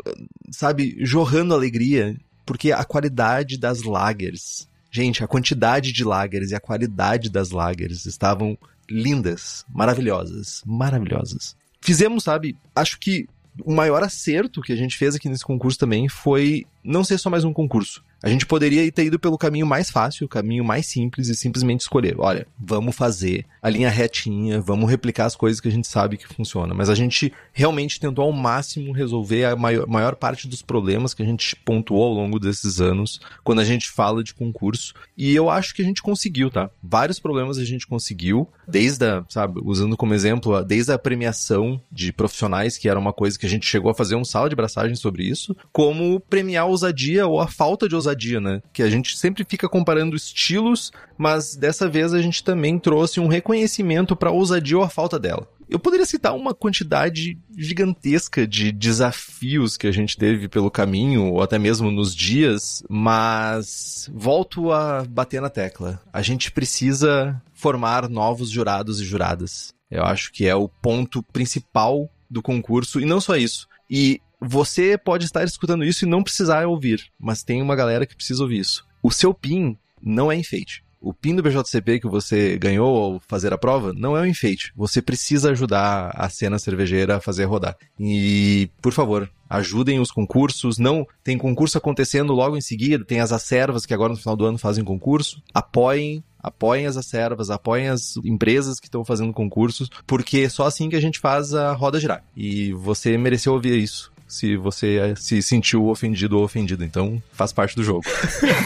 sabe, 0.50 0.97
jorrando 1.00 1.55
alegria 1.55 2.17
porque 2.45 2.73
a 2.73 2.85
qualidade 2.85 3.57
das 3.57 3.83
lagers, 3.85 4.69
gente, 4.91 5.23
a 5.23 5.29
quantidade 5.29 5.93
de 5.93 6.03
lagers 6.03 6.50
e 6.50 6.57
a 6.57 6.61
qualidade 6.61 7.31
das 7.31 7.50
lagers 7.50 8.07
estavam 8.07 8.59
lindas, 8.91 9.65
maravilhosas, 9.73 10.62
maravilhosas. 10.67 11.57
Fizemos, 11.80 12.25
sabe, 12.25 12.56
acho 12.75 12.99
que 12.99 13.26
o 13.64 13.72
maior 13.72 14.02
acerto 14.02 14.60
que 14.60 14.72
a 14.72 14.76
gente 14.76 14.96
fez 14.96 15.14
aqui 15.14 15.28
nesse 15.28 15.44
concurso 15.44 15.78
também 15.78 16.08
foi 16.08 16.66
não 16.84 17.02
ser 17.04 17.18
só 17.18 17.30
mais 17.30 17.44
um 17.44 17.52
concurso. 17.52 18.04
A 18.23 18.29
gente 18.29 18.45
poderia 18.45 18.91
ter 18.93 19.05
ido 19.05 19.19
pelo 19.19 19.39
caminho 19.39 19.67
mais 19.67 19.91
fácil, 19.91 20.27
o 20.27 20.29
caminho 20.29 20.62
mais 20.62 20.87
simples 20.87 21.29
e 21.29 21.35
simplesmente 21.35 21.81
escolher, 21.81 22.17
olha, 22.19 22.47
vamos 22.59 22.95
fazer 22.95 23.47
a 23.62 23.71
linha 23.71 23.89
retinha, 23.89 24.61
vamos 24.61 24.91
replicar 24.91 25.25
as 25.25 25.35
coisas 25.35 25.59
que 25.59 25.69
a 25.69 25.71
gente 25.71 25.89
sabe 25.89 26.19
que 26.19 26.29
funciona. 26.29 26.75
Mas 26.75 26.91
a 26.91 26.95
gente 26.95 27.33
realmente 27.53 27.99
tentou 27.99 28.25
ao 28.25 28.33
máximo 28.33 28.93
resolver 28.93 29.47
a 29.47 29.57
maior, 29.57 29.87
maior 29.87 30.15
parte 30.17 30.47
dos 30.47 30.61
problemas 30.61 31.15
que 31.15 31.23
a 31.23 31.27
gente 31.27 31.57
pontuou 31.57 32.05
ao 32.05 32.12
longo 32.12 32.39
desses 32.39 32.79
anos 32.81 33.21
quando 33.43 33.61
a 33.61 33.65
gente 33.65 33.89
fala 33.89 34.23
de 34.23 34.35
concurso. 34.35 34.93
E 35.17 35.35
eu 35.35 35.49
acho 35.49 35.75
que 35.75 35.81
a 35.81 35.85
gente 35.85 36.03
conseguiu, 36.03 36.50
tá? 36.50 36.71
Vários 36.83 37.19
problemas 37.19 37.57
a 37.57 37.65
gente 37.65 37.87
conseguiu, 37.87 38.47
desde 38.69 39.07
a, 39.07 39.25
sabe, 39.31 39.61
usando 39.65 39.97
como 39.97 40.12
exemplo, 40.12 40.62
desde 40.62 40.93
a 40.93 40.99
premiação 40.99 41.81
de 41.91 42.12
profissionais, 42.12 42.77
que 42.77 42.89
era 42.89 42.99
uma 42.99 43.15
coisa 43.15 43.39
que 43.39 43.47
a 43.47 43.49
gente 43.50 43.67
chegou 43.67 43.91
a 43.91 43.95
fazer 43.95 44.15
um 44.15 44.25
sala 44.25 44.50
de 44.50 44.57
braçagem 44.57 44.95
sobre 44.95 45.25
isso, 45.25 45.57
como 45.73 46.21
premiar 46.21 46.65
a 46.65 46.67
ousadia 46.67 47.27
ou 47.27 47.41
a 47.41 47.49
falta 47.49 47.89
de 47.89 47.95
ousadia 47.95 48.10
ousadia, 48.11 48.40
né? 48.40 48.62
Que 48.73 48.83
a 48.83 48.90
gente 48.90 49.17
sempre 49.17 49.45
fica 49.45 49.69
comparando 49.69 50.17
estilos, 50.17 50.93
mas 51.17 51.57
dessa 51.57 51.88
vez 51.88 52.12
a 52.12 52.21
gente 52.21 52.45
também 52.45 52.79
trouxe 52.79 53.21
um 53.21 53.29
reconhecimento 53.29 54.14
para 54.14 54.31
a 54.31 54.33
ousadia 54.33 54.79
ou 54.79 54.85
a 54.85 54.88
falta 54.88 55.19
dela. 55.19 55.49
Eu 55.69 55.79
poderia 55.79 56.05
citar 56.05 56.35
uma 56.35 56.52
quantidade 56.52 57.38
gigantesca 57.57 58.45
de 58.45 58.73
desafios 58.73 59.76
que 59.76 59.87
a 59.87 59.93
gente 59.93 60.17
teve 60.17 60.49
pelo 60.49 60.69
caminho, 60.69 61.26
ou 61.26 61.40
até 61.40 61.61
mesmo 61.61 61.93
nos 61.93 62.14
dias, 62.14 62.83
mas 62.88 64.11
volto 64.12 64.73
a 64.73 65.05
bater 65.05 65.40
na 65.40 65.49
tecla. 65.49 66.02
A 66.12 66.23
gente 66.23 66.50
precisa 66.50 67.40
formar 67.52 68.09
novos 68.09 68.50
jurados 68.50 69.00
e 69.00 69.05
juradas. 69.05 69.73
Eu 69.88 70.02
acho 70.05 70.33
que 70.33 70.45
é 70.45 70.55
o 70.57 70.69
ponto 70.69 71.23
principal 71.23 72.11
do 72.29 72.43
concurso, 72.43 73.00
e 73.00 73.05
não 73.05 73.21
só 73.21 73.37
isso. 73.37 73.69
E 73.88 74.21
você 74.40 74.97
pode 74.97 75.26
estar 75.26 75.44
escutando 75.44 75.85
isso 75.85 76.04
e 76.04 76.09
não 76.09 76.23
precisar 76.23 76.66
ouvir, 76.66 77.11
mas 77.18 77.42
tem 77.42 77.61
uma 77.61 77.76
galera 77.76 78.06
que 78.06 78.16
precisa 78.16 78.42
ouvir 78.42 78.61
isso. 78.61 78.87
O 79.02 79.11
seu 79.11 79.35
PIN 79.35 79.76
não 80.02 80.30
é 80.30 80.37
enfeite. 80.37 80.82
O 81.00 81.14
PIN 81.14 81.35
do 81.35 81.42
BJCP 81.42 81.99
que 81.99 82.06
você 82.06 82.59
ganhou 82.59 82.94
ao 82.97 83.20
fazer 83.26 83.54
a 83.54 83.59
prova 83.59 83.94
não 83.94 84.14
é 84.16 84.20
um 84.20 84.26
enfeite. 84.26 84.70
Você 84.76 85.00
precisa 85.00 85.50
ajudar 85.50 86.11
a 86.14 86.28
cena 86.28 86.59
cervejeira 86.59 87.16
a 87.16 87.20
fazer 87.20 87.47
rodar. 87.47 87.75
E, 87.99 88.70
por 88.82 88.92
favor, 88.92 89.30
ajudem 89.49 89.99
os 89.99 90.11
concursos. 90.11 90.76
Não 90.76 91.06
tem 91.25 91.38
concurso 91.38 91.78
acontecendo 91.78 92.35
logo 92.35 92.54
em 92.54 92.61
seguida, 92.61 93.02
tem 93.02 93.20
as 93.20 93.32
acervas 93.32 93.87
que 93.87 93.94
agora 93.94 94.12
no 94.12 94.18
final 94.18 94.37
do 94.37 94.44
ano 94.44 94.59
fazem 94.59 94.85
concurso. 94.85 95.42
Apoiem 95.54 96.23
apoiem 96.42 96.87
as 96.87 96.97
acervas, 96.97 97.50
apoiem 97.50 97.88
as 97.88 98.16
empresas 98.25 98.80
que 98.80 98.87
estão 98.87 99.04
fazendo 99.04 99.32
concursos, 99.32 99.90
porque 100.06 100.38
é 100.38 100.49
só 100.49 100.66
assim 100.66 100.88
que 100.88 100.97
a 100.97 101.00
gente 101.00 101.18
faz 101.18 101.52
a 101.54 101.73
roda 101.73 102.00
girar. 102.00 102.25
E 102.35 102.73
você 102.73 103.18
mereceu 103.18 103.52
ouvir 103.52 103.78
isso 103.78 104.10
se 104.30 104.56
você 104.56 104.96
eh, 104.96 105.14
se 105.16 105.42
sentiu 105.42 105.87
ofendido 105.88 106.38
ou 106.38 106.44
ofendido. 106.44 106.84
Então, 106.84 107.22
faz 107.32 107.52
parte 107.52 107.75
do 107.76 107.82
jogo. 107.82 108.04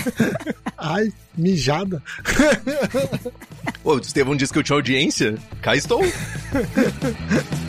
Ai, 0.77 1.13
mijada. 1.37 2.03
Ô, 3.83 3.95
o 3.95 3.99
Estevão 3.99 4.37
disse 4.37 4.53
que 4.53 4.59
eu 4.59 4.63
tinha 4.63 4.77
audiência. 4.77 5.37
Cá 5.63 5.75
estou. 5.75 6.03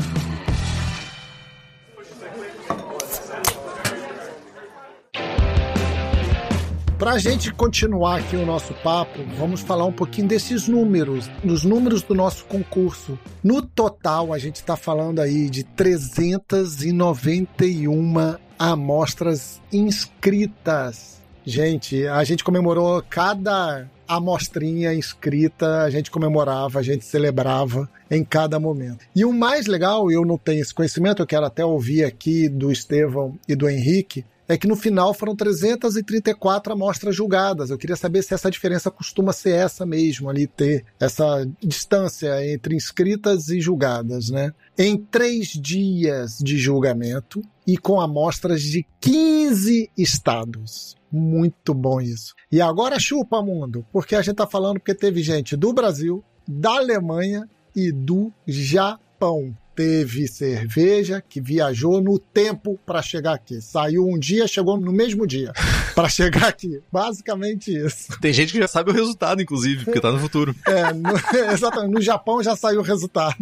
Para 7.06 7.18
a 7.18 7.20
gente 7.20 7.54
continuar 7.54 8.18
aqui 8.18 8.36
o 8.36 8.48
nosso 8.48 8.74
papo, 8.74 9.24
vamos 9.38 9.62
falar 9.62 9.86
um 9.86 9.92
pouquinho 9.92 10.28
desses 10.28 10.68
números, 10.68 11.30
dos 11.44 11.64
números 11.64 12.02
do 12.02 12.16
nosso 12.16 12.46
concurso. 12.46 13.20
No 13.44 13.62
total, 13.62 14.34
a 14.34 14.40
gente 14.40 14.56
está 14.56 14.76
falando 14.76 15.20
aí 15.20 15.48
de 15.48 15.64
391 15.64 18.38
amostras 18.58 19.62
inscritas. 19.72 21.22
Gente, 21.46 22.08
a 22.08 22.24
gente 22.24 22.44
comemorou 22.44 23.04
cada 23.08 23.88
amostrinha 24.08 24.92
inscrita, 24.92 25.84
a 25.84 25.92
gente 25.92 26.10
comemorava, 26.10 26.80
a 26.80 26.84
gente 26.84 27.06
celebrava 27.06 27.88
em 28.10 28.24
cada 28.24 28.60
momento. 28.60 29.06
E 29.16 29.24
o 29.24 29.32
mais 29.32 29.68
legal, 29.68 30.10
eu 30.10 30.26
não 30.26 30.40
tenho 30.40 30.64
esse 30.64 30.74
conhecimento, 30.74 31.22
eu 31.22 31.28
quero 31.28 31.46
até 31.46 31.64
ouvir 31.64 32.04
aqui 32.04 32.50
do 32.50 32.72
Estevão 32.72 33.38
e 33.48 33.54
do 33.54 33.70
Henrique, 33.70 34.26
é 34.48 34.58
que 34.58 34.68
no 34.68 34.76
final 34.76 35.14
foram 35.14 35.36
334 35.36 36.74
amostras 36.74 37.16
julgadas. 37.16 37.70
Eu 37.70 37.78
queria 37.78 37.96
saber 37.96 38.24
se 38.24 38.34
essa 38.34 38.52
diferença 38.52 38.92
costuma 38.92 39.34
ser 39.34 39.56
essa 39.56 39.86
mesmo, 39.86 40.30
ali 40.30 40.48
ter 40.48 40.86
essa 41.00 41.48
distância 41.62 42.46
entre 42.52 42.76
inscritas 42.76 43.50
e 43.50 43.60
julgadas, 43.60 44.30
né? 44.30 44.54
Em 44.78 44.98
três 44.98 45.50
dias 45.50 46.38
de 46.40 46.58
julgamento 46.58 47.42
e 47.66 47.78
com 47.78 48.00
amostras 48.00 48.62
de 48.62 48.86
15 49.00 49.90
estados. 49.98 50.96
Muito 51.12 51.74
bom 51.74 52.02
isso. 52.02 52.34
E 52.52 52.62
agora 52.62 53.00
chupa, 53.00 53.42
mundo, 53.42 53.86
porque 53.92 54.16
a 54.16 54.22
gente 54.22 54.36
tá 54.36 54.48
falando 54.48 54.80
porque 54.80 54.94
teve 54.94 55.24
gente 55.24 55.56
do 55.56 55.74
Brasil, 55.74 56.24
da 56.48 56.76
Alemanha 56.76 57.50
e 57.76 57.92
do 57.92 58.32
Japão 58.46 59.56
teve 59.76 60.28
cerveja 60.28 61.22
que 61.22 61.42
viajou 61.42 62.02
no 62.02 62.18
tempo 62.18 62.80
para 62.86 63.02
chegar 63.02 63.34
aqui. 63.34 63.62
Saiu 63.62 64.08
um 64.08 64.18
dia, 64.18 64.48
chegou 64.48 64.80
no 64.80 64.92
mesmo 64.92 65.28
dia 65.28 65.52
para 65.94 66.08
chegar 66.08 66.48
aqui. 66.48 66.82
Basicamente 66.92 67.76
isso. 67.76 68.18
Tem 68.22 68.32
gente 68.32 68.54
que 68.54 68.60
já 68.60 68.68
sabe 68.68 68.92
o 68.92 68.94
resultado, 68.94 69.42
inclusive, 69.42 69.84
porque 69.84 70.00
tá 70.00 70.12
no 70.12 70.20
futuro. 70.20 70.56
É, 70.68 70.94
no, 70.94 71.12
exatamente. 71.54 71.94
No 71.94 72.02
Japão 72.02 72.42
já 72.42 72.56
saiu 72.56 72.80
o 72.80 72.84
resultado. 72.84 73.36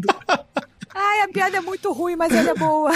Ai, 0.94 1.22
a 1.22 1.28
piada 1.28 1.58
é 1.58 1.62
muito 1.62 1.92
ruim, 1.92 2.16
mas 2.16 2.32
ela 2.34 2.52
é 2.52 2.54
boa. 2.54 2.92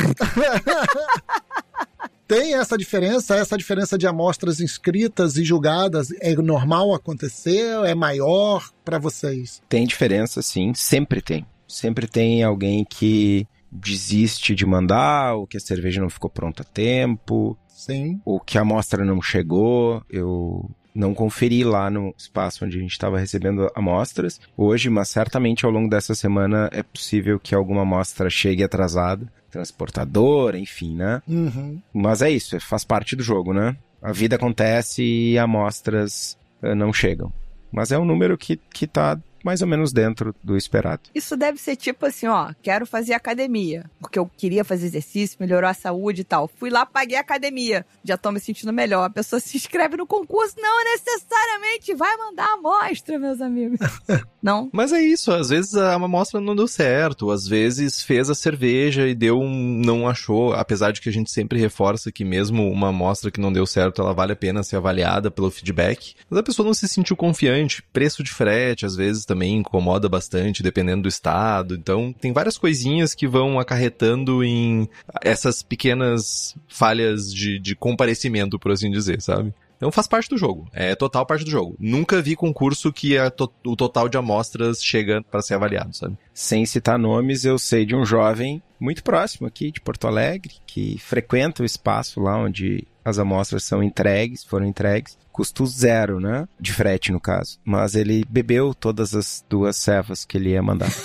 Tem 2.27 2.55
essa 2.55 2.77
diferença, 2.77 3.35
essa 3.35 3.57
diferença 3.57 3.97
de 3.97 4.05
amostras 4.05 4.59
inscritas 4.59 5.37
e 5.37 5.43
julgadas 5.43 6.09
é 6.19 6.35
normal 6.35 6.93
acontecer? 6.93 7.69
É 7.85 7.95
maior 7.95 8.69
para 8.83 8.99
vocês? 8.99 9.61
Tem 9.69 9.87
diferença, 9.87 10.41
sim, 10.41 10.73
sempre 10.75 11.21
tem. 11.21 11.45
Sempre 11.67 12.07
tem 12.07 12.43
alguém 12.43 12.85
que 12.85 13.47
desiste 13.71 14.55
de 14.55 14.65
mandar, 14.65 15.35
ou 15.35 15.45
que 15.45 15.57
a 15.57 15.59
cerveja 15.59 16.01
não 16.01 16.09
ficou 16.09 16.29
pronta 16.29 16.63
a 16.63 16.65
tempo. 16.65 17.57
Sim. 17.67 18.19
O 18.25 18.39
que 18.39 18.57
a 18.57 18.61
amostra 18.61 19.03
não 19.05 19.21
chegou, 19.21 20.01
eu 20.09 20.69
não 20.97 21.13
conferi 21.13 21.63
lá 21.63 21.91
no 21.91 22.13
espaço 22.17 22.65
onde 22.65 22.77
a 22.77 22.81
gente 22.81 22.91
estava 22.91 23.19
recebendo 23.19 23.69
amostras 23.75 24.41
hoje, 24.57 24.89
mas 24.89 25.09
certamente 25.09 25.63
ao 25.63 25.71
longo 25.71 25.87
dessa 25.87 26.15
semana 26.15 26.69
é 26.73 26.81
possível 26.81 27.39
que 27.39 27.53
alguma 27.53 27.83
amostra 27.83 28.29
chegue 28.31 28.63
atrasada, 28.63 29.31
transportador, 29.51 30.55
enfim, 30.55 30.95
né? 30.95 31.21
Uhum. 31.27 31.79
Mas 31.93 32.23
é 32.23 32.31
isso, 32.31 32.59
faz 32.59 32.83
parte 32.83 33.15
do 33.15 33.21
jogo, 33.21 33.53
né? 33.53 33.77
A 34.01 34.11
vida 34.11 34.35
acontece 34.35 35.03
e 35.03 35.37
amostras 35.37 36.37
eh, 36.63 36.73
não 36.73 36.91
chegam. 36.91 37.31
Mas 37.71 37.91
é 37.91 37.97
um 37.97 38.05
número 38.05 38.37
que, 38.37 38.57
que 38.73 38.87
tá 38.87 39.19
mais 39.47 39.61
ou 39.61 39.67
menos 39.67 39.93
dentro 39.93 40.35
do 40.43 40.57
esperado. 40.57 41.03
Isso 41.15 41.37
deve 41.37 41.57
ser 41.57 41.77
tipo 41.77 42.05
assim, 42.05 42.27
ó, 42.27 42.51
quero 42.61 42.85
fazer 42.85 43.13
academia, 43.13 43.89
porque 43.97 44.19
eu 44.19 44.29
queria 44.35 44.65
fazer 44.65 44.87
exercício, 44.87 45.37
melhorar 45.39 45.69
a 45.69 45.73
saúde 45.73 46.19
e 46.19 46.23
tal. 46.25 46.49
Fui 46.49 46.69
lá, 46.69 46.85
paguei 46.85 47.17
a 47.17 47.21
academia, 47.21 47.85
já 48.03 48.17
tô 48.17 48.29
me 48.29 48.41
sentindo 48.41 48.73
melhor. 48.73 49.05
A 49.05 49.09
pessoa 49.09 49.39
se 49.39 49.55
inscreve 49.55 49.95
no 49.95 50.05
concurso, 50.05 50.55
não 50.59 50.83
necessariamente 50.83 51.95
vai 51.95 52.17
mandar 52.17 52.43
a 52.43 52.53
amostra, 52.55 53.17
meus 53.17 53.39
amigos. 53.39 53.79
não? 54.43 54.69
Mas 54.73 54.91
é 54.91 55.01
isso, 55.01 55.31
às 55.31 55.47
vezes 55.47 55.75
a 55.75 55.93
amostra 55.93 56.41
não 56.41 56.55
deu 56.55 56.67
certo, 56.67 57.31
às 57.31 57.47
vezes 57.47 58.03
fez 58.03 58.29
a 58.29 58.35
cerveja 58.35 59.07
e 59.07 59.15
deu 59.15 59.39
um. 59.39 59.81
não 59.85 60.09
achou, 60.09 60.51
apesar 60.51 60.91
de 60.91 60.99
que 60.99 61.07
a 61.07 61.13
gente 61.13 61.31
sempre 61.31 61.57
reforça 61.57 62.11
que 62.11 62.25
mesmo 62.25 62.69
uma 62.69 62.89
amostra 62.89 63.31
que 63.31 63.39
não 63.39 63.53
deu 63.53 63.65
certo, 63.65 64.01
ela 64.01 64.13
vale 64.13 64.33
a 64.33 64.35
pena 64.35 64.61
ser 64.61 64.75
avaliada 64.75 65.31
pelo 65.31 65.49
feedback. 65.49 66.15
Mas 66.29 66.39
a 66.39 66.43
pessoa 66.43 66.65
não 66.65 66.73
se 66.73 66.85
sentiu 66.89 67.15
confiante, 67.15 67.81
preço 67.93 68.21
de 68.21 68.31
frete 68.31 68.85
às 68.85 68.95
vezes 68.95 69.25
também 69.25 69.36
incomoda 69.45 70.09
bastante, 70.09 70.63
dependendo 70.63 71.03
do 71.03 71.09
estado. 71.09 71.75
Então, 71.75 72.13
tem 72.13 72.33
várias 72.33 72.57
coisinhas 72.57 73.13
que 73.13 73.27
vão 73.27 73.59
acarretando 73.59 74.43
em 74.43 74.89
essas 75.23 75.61
pequenas 75.61 76.55
falhas 76.67 77.33
de, 77.33 77.59
de 77.59 77.75
comparecimento, 77.75 78.59
por 78.59 78.71
assim 78.71 78.89
dizer, 78.89 79.21
sabe? 79.21 79.53
Então 79.77 79.91
faz 79.91 80.07
parte 80.07 80.29
do 80.29 80.37
jogo. 80.37 80.67
É 80.73 80.95
total 80.95 81.25
parte 81.25 81.45
do 81.45 81.51
jogo. 81.51 81.75
Nunca 81.79 82.21
vi 82.21 82.35
concurso 82.35 82.91
que 82.91 83.15
to 83.31 83.51
o 83.65 83.75
total 83.75 84.09
de 84.09 84.17
amostras 84.17 84.83
chega 84.83 85.21
para 85.21 85.41
ser 85.41 85.53
avaliado, 85.53 85.95
sabe? 85.95 86.17
Sem 86.33 86.65
citar 86.65 86.97
nomes, 86.97 87.45
eu 87.45 87.57
sei 87.59 87.85
de 87.85 87.95
um 87.95 88.03
jovem 88.03 88.61
muito 88.79 89.03
próximo 89.03 89.47
aqui 89.47 89.71
de 89.71 89.79
Porto 89.79 90.07
Alegre 90.07 90.55
que 90.65 90.97
frequenta 90.99 91.61
o 91.61 91.65
espaço 91.65 92.19
lá 92.19 92.37
onde 92.37 92.87
as 93.05 93.19
amostras 93.19 93.63
são 93.63 93.81
entregues, 93.81 94.43
foram 94.43 94.65
entregues. 94.65 95.17
Custo 95.37 95.67
zero, 95.67 96.19
né? 96.19 96.47
De 96.59 96.73
frete, 96.73 97.11
no 97.11 97.21
caso. 97.21 97.59
Mas 97.63 97.93
ele 97.93 98.25
bebeu 98.27 98.73
todas 98.73 99.13
as 99.13 99.45
duas 99.47 99.77
cevas 99.77 100.25
que 100.25 100.35
ele 100.35 100.49
ia 100.49 100.63
mandar. 100.63 100.89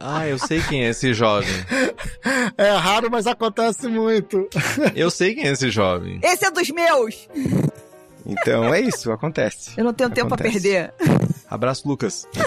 Ah, 0.00 0.28
eu 0.28 0.38
sei 0.38 0.62
quem 0.62 0.84
é 0.84 0.90
esse 0.90 1.12
jovem. 1.12 1.50
É 2.56 2.70
raro, 2.70 3.10
mas 3.10 3.26
acontece 3.26 3.88
muito. 3.88 4.48
Eu 4.94 5.10
sei 5.10 5.34
quem 5.34 5.48
é 5.48 5.52
esse 5.52 5.70
jovem. 5.70 6.20
Esse 6.22 6.44
é 6.44 6.50
dos 6.52 6.70
meus! 6.70 7.28
Então 8.24 8.72
é 8.72 8.80
isso, 8.80 9.10
acontece. 9.10 9.72
Eu 9.76 9.82
não 9.84 9.92
tenho 9.92 10.08
tempo 10.10 10.28
pra 10.28 10.36
Acontece. 10.48 10.68
perder. 10.68 10.94
Abraço, 11.50 11.88
Lucas. 11.88 12.28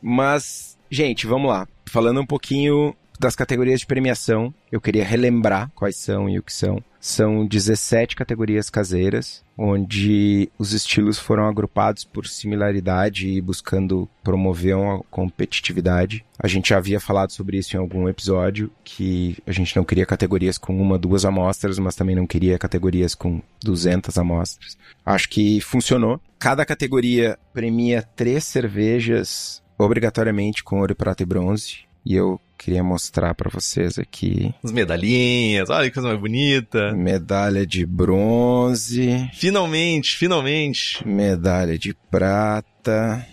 Mas, 0.00 0.76
gente, 0.90 1.26
vamos 1.26 1.50
lá. 1.50 1.66
Falando 1.86 2.20
um 2.20 2.26
pouquinho 2.26 2.94
das 3.18 3.36
categorias 3.36 3.80
de 3.80 3.86
premiação, 3.86 4.52
eu 4.70 4.80
queria 4.80 5.04
relembrar 5.04 5.70
quais 5.74 5.96
são 5.96 6.28
e 6.28 6.38
o 6.38 6.42
que 6.42 6.52
são. 6.52 6.82
São 7.00 7.46
17 7.46 8.16
categorias 8.16 8.68
caseiras, 8.68 9.44
onde 9.56 10.50
os 10.58 10.72
estilos 10.72 11.18
foram 11.18 11.46
agrupados 11.46 12.04
por 12.04 12.26
similaridade 12.26 13.28
e 13.28 13.40
buscando 13.40 14.08
promover 14.24 14.76
uma 14.76 15.00
competitividade. 15.10 16.24
A 16.38 16.48
gente 16.48 16.70
já 16.70 16.78
havia 16.78 16.98
falado 16.98 17.30
sobre 17.30 17.58
isso 17.58 17.76
em 17.76 17.80
algum 17.80 18.08
episódio, 18.08 18.72
que 18.82 19.36
a 19.46 19.52
gente 19.52 19.76
não 19.76 19.84
queria 19.84 20.04
categorias 20.04 20.58
com 20.58 20.76
uma, 20.76 20.98
duas 20.98 21.24
amostras, 21.24 21.78
mas 21.78 21.94
também 21.94 22.16
não 22.16 22.26
queria 22.26 22.58
categorias 22.58 23.14
com 23.14 23.40
200 23.62 24.18
amostras. 24.18 24.76
Acho 25.04 25.28
que 25.28 25.60
funcionou. 25.60 26.20
Cada 26.38 26.66
categoria 26.66 27.38
premia 27.54 28.02
três 28.02 28.44
cervejas 28.44 29.62
obrigatoriamente 29.78 30.64
com 30.64 30.80
ouro, 30.80 30.94
prata 30.94 31.22
e 31.22 31.26
bronze. 31.26 31.86
E 32.04 32.14
eu 32.14 32.40
queria 32.66 32.82
mostrar 32.82 33.32
para 33.34 33.48
vocês 33.48 33.96
aqui 33.96 34.52
As 34.64 34.72
medalhinhas, 34.72 35.70
olha 35.70 35.88
que 35.88 35.94
coisa 35.94 36.08
mais 36.08 36.20
bonita. 36.20 36.92
medalha 36.92 37.64
de 37.64 37.86
bronze, 37.86 39.30
Finalmente, 39.34 40.16
finalmente. 40.16 41.06
medalha 41.06 41.78
de 41.78 41.94
prata 42.10 43.24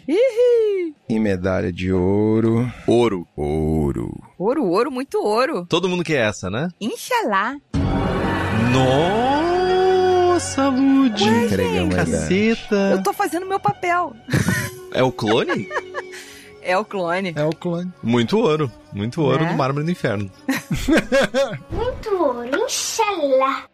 e 1.10 1.20
medalha 1.20 1.72
de 1.74 1.92
ouro. 1.92 2.72
Ouro. 2.88 3.28
Ouro. 3.36 4.12
Ouro, 4.38 4.66
ouro, 4.66 4.92
muito 4.92 5.18
ouro. 5.20 5.66
Todo 5.68 5.90
mundo 5.90 6.04
quer 6.04 6.28
essa, 6.30 6.50
né? 6.50 6.70
Inxalá. 6.80 7.56
Nossa, 8.72 10.70
Lud. 10.70 11.24
Entregamos 11.24 11.96
a 11.96 12.06
medalha. 12.06 12.06
Caceta. 12.06 12.76
Eu 12.92 13.04
tô 13.04 13.14
fazendo 13.14 13.46
meu 13.48 13.60
papel. 13.60 14.16
É 14.94 15.02
o 15.04 15.12
clone? 15.12 15.68
É 16.64 16.78
o 16.78 16.86
clone. 16.86 17.34
É 17.36 17.44
o 17.44 17.50
clone. 17.52 17.92
Muito 18.02 18.38
ouro. 18.38 18.72
Muito 18.92 19.22
ouro 19.22 19.44
Né? 19.44 19.52
no 19.52 19.58
mármore 19.58 19.86
do 19.86 19.92
inferno. 19.92 20.30
Muito 21.70 22.10
ouro, 22.16 22.50
inshallah. 22.66 23.66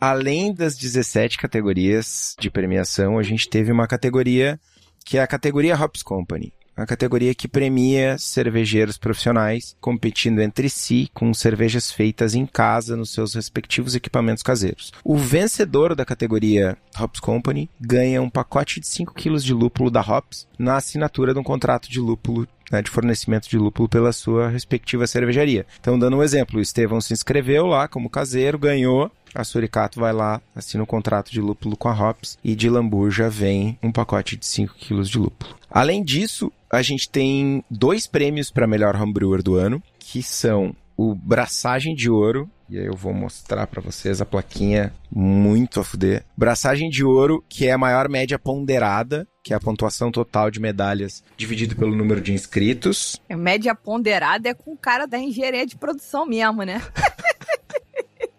Além 0.00 0.54
das 0.54 0.76
17 0.76 1.36
categorias 1.38 2.34
de 2.38 2.50
premiação, 2.50 3.18
a 3.18 3.22
gente 3.22 3.48
teve 3.48 3.72
uma 3.72 3.86
categoria 3.86 4.58
que 5.04 5.18
é 5.18 5.22
a 5.22 5.26
categoria 5.26 5.74
Hops 5.76 6.02
Company. 6.02 6.52
A 6.78 6.86
categoria 6.86 7.34
que 7.34 7.48
premia 7.48 8.16
cervejeiros 8.18 8.96
profissionais 8.96 9.76
competindo 9.80 10.40
entre 10.40 10.70
si 10.70 11.10
com 11.12 11.34
cervejas 11.34 11.90
feitas 11.90 12.36
em 12.36 12.46
casa 12.46 12.96
nos 12.96 13.12
seus 13.12 13.34
respectivos 13.34 13.96
equipamentos 13.96 14.44
caseiros. 14.44 14.92
O 15.02 15.16
vencedor 15.16 15.96
da 15.96 16.04
categoria 16.04 16.78
Hops 16.96 17.18
Company 17.18 17.68
ganha 17.80 18.22
um 18.22 18.30
pacote 18.30 18.78
de 18.78 18.86
5 18.86 19.12
kg 19.12 19.38
de 19.38 19.52
lúpulo 19.52 19.90
da 19.90 20.00
Hops 20.00 20.46
na 20.56 20.76
assinatura 20.76 21.34
de 21.34 21.40
um 21.40 21.42
contrato 21.42 21.90
de 21.90 21.98
lúpulo 21.98 22.46
né, 22.70 22.80
de 22.80 22.90
fornecimento 22.90 23.48
de 23.48 23.58
lúpulo 23.58 23.88
pela 23.88 24.12
sua 24.12 24.48
respectiva 24.48 25.06
cervejaria. 25.06 25.66
Então, 25.80 25.98
dando 25.98 26.16
um 26.16 26.22
exemplo, 26.22 26.58
o 26.58 26.62
Estevão 26.62 27.00
se 27.00 27.12
inscreveu 27.12 27.66
lá 27.66 27.88
como 27.88 28.10
caseiro, 28.10 28.58
ganhou. 28.58 29.10
A 29.34 29.44
Suricato 29.44 30.00
vai 30.00 30.12
lá, 30.12 30.40
assina 30.54 30.82
um 30.82 30.86
contrato 30.86 31.30
de 31.30 31.40
lúpulo 31.40 31.76
com 31.76 31.88
a 31.88 31.92
Hops 31.92 32.38
e 32.42 32.54
de 32.54 32.68
Lamburja 32.68 33.28
vem 33.28 33.78
um 33.82 33.92
pacote 33.92 34.36
de 34.36 34.46
5 34.46 34.74
kg 34.74 35.02
de 35.02 35.18
lúpulo. 35.18 35.56
Além 35.70 36.02
disso, 36.02 36.50
a 36.70 36.82
gente 36.82 37.08
tem 37.08 37.62
dois 37.70 38.06
prêmios 38.06 38.50
para 38.50 38.66
melhor 38.66 38.96
homebrewer 38.96 39.42
do 39.42 39.56
ano, 39.56 39.82
que 39.98 40.22
são 40.22 40.74
o 40.96 41.14
Braçagem 41.14 41.94
de 41.94 42.10
Ouro, 42.10 42.50
e 42.68 42.78
aí 42.78 42.84
eu 42.84 42.96
vou 42.96 43.14
mostrar 43.14 43.66
para 43.66 43.80
vocês 43.80 44.20
a 44.20 44.26
plaquinha 44.26 44.92
muito 45.10 45.80
a 45.80 45.84
fuder. 45.84 46.24
Braçagem 46.36 46.90
de 46.90 47.04
Ouro, 47.04 47.42
que 47.48 47.66
é 47.66 47.72
a 47.72 47.78
maior 47.78 48.08
média 48.08 48.38
ponderada, 48.38 49.26
que 49.42 49.54
é 49.54 49.56
a 49.56 49.60
pontuação 49.60 50.10
total 50.10 50.50
de 50.50 50.60
medalhas 50.60 51.22
dividido 51.36 51.76
pelo 51.76 51.94
número 51.94 52.20
de 52.20 52.32
inscritos. 52.32 53.18
A 53.30 53.36
média 53.36 53.74
ponderada 53.74 54.48
é 54.48 54.54
com 54.54 54.72
o 54.72 54.76
cara 54.76 55.06
da 55.06 55.18
engenharia 55.18 55.64
de 55.64 55.76
produção 55.76 56.26
mesmo, 56.26 56.62
né? 56.64 56.82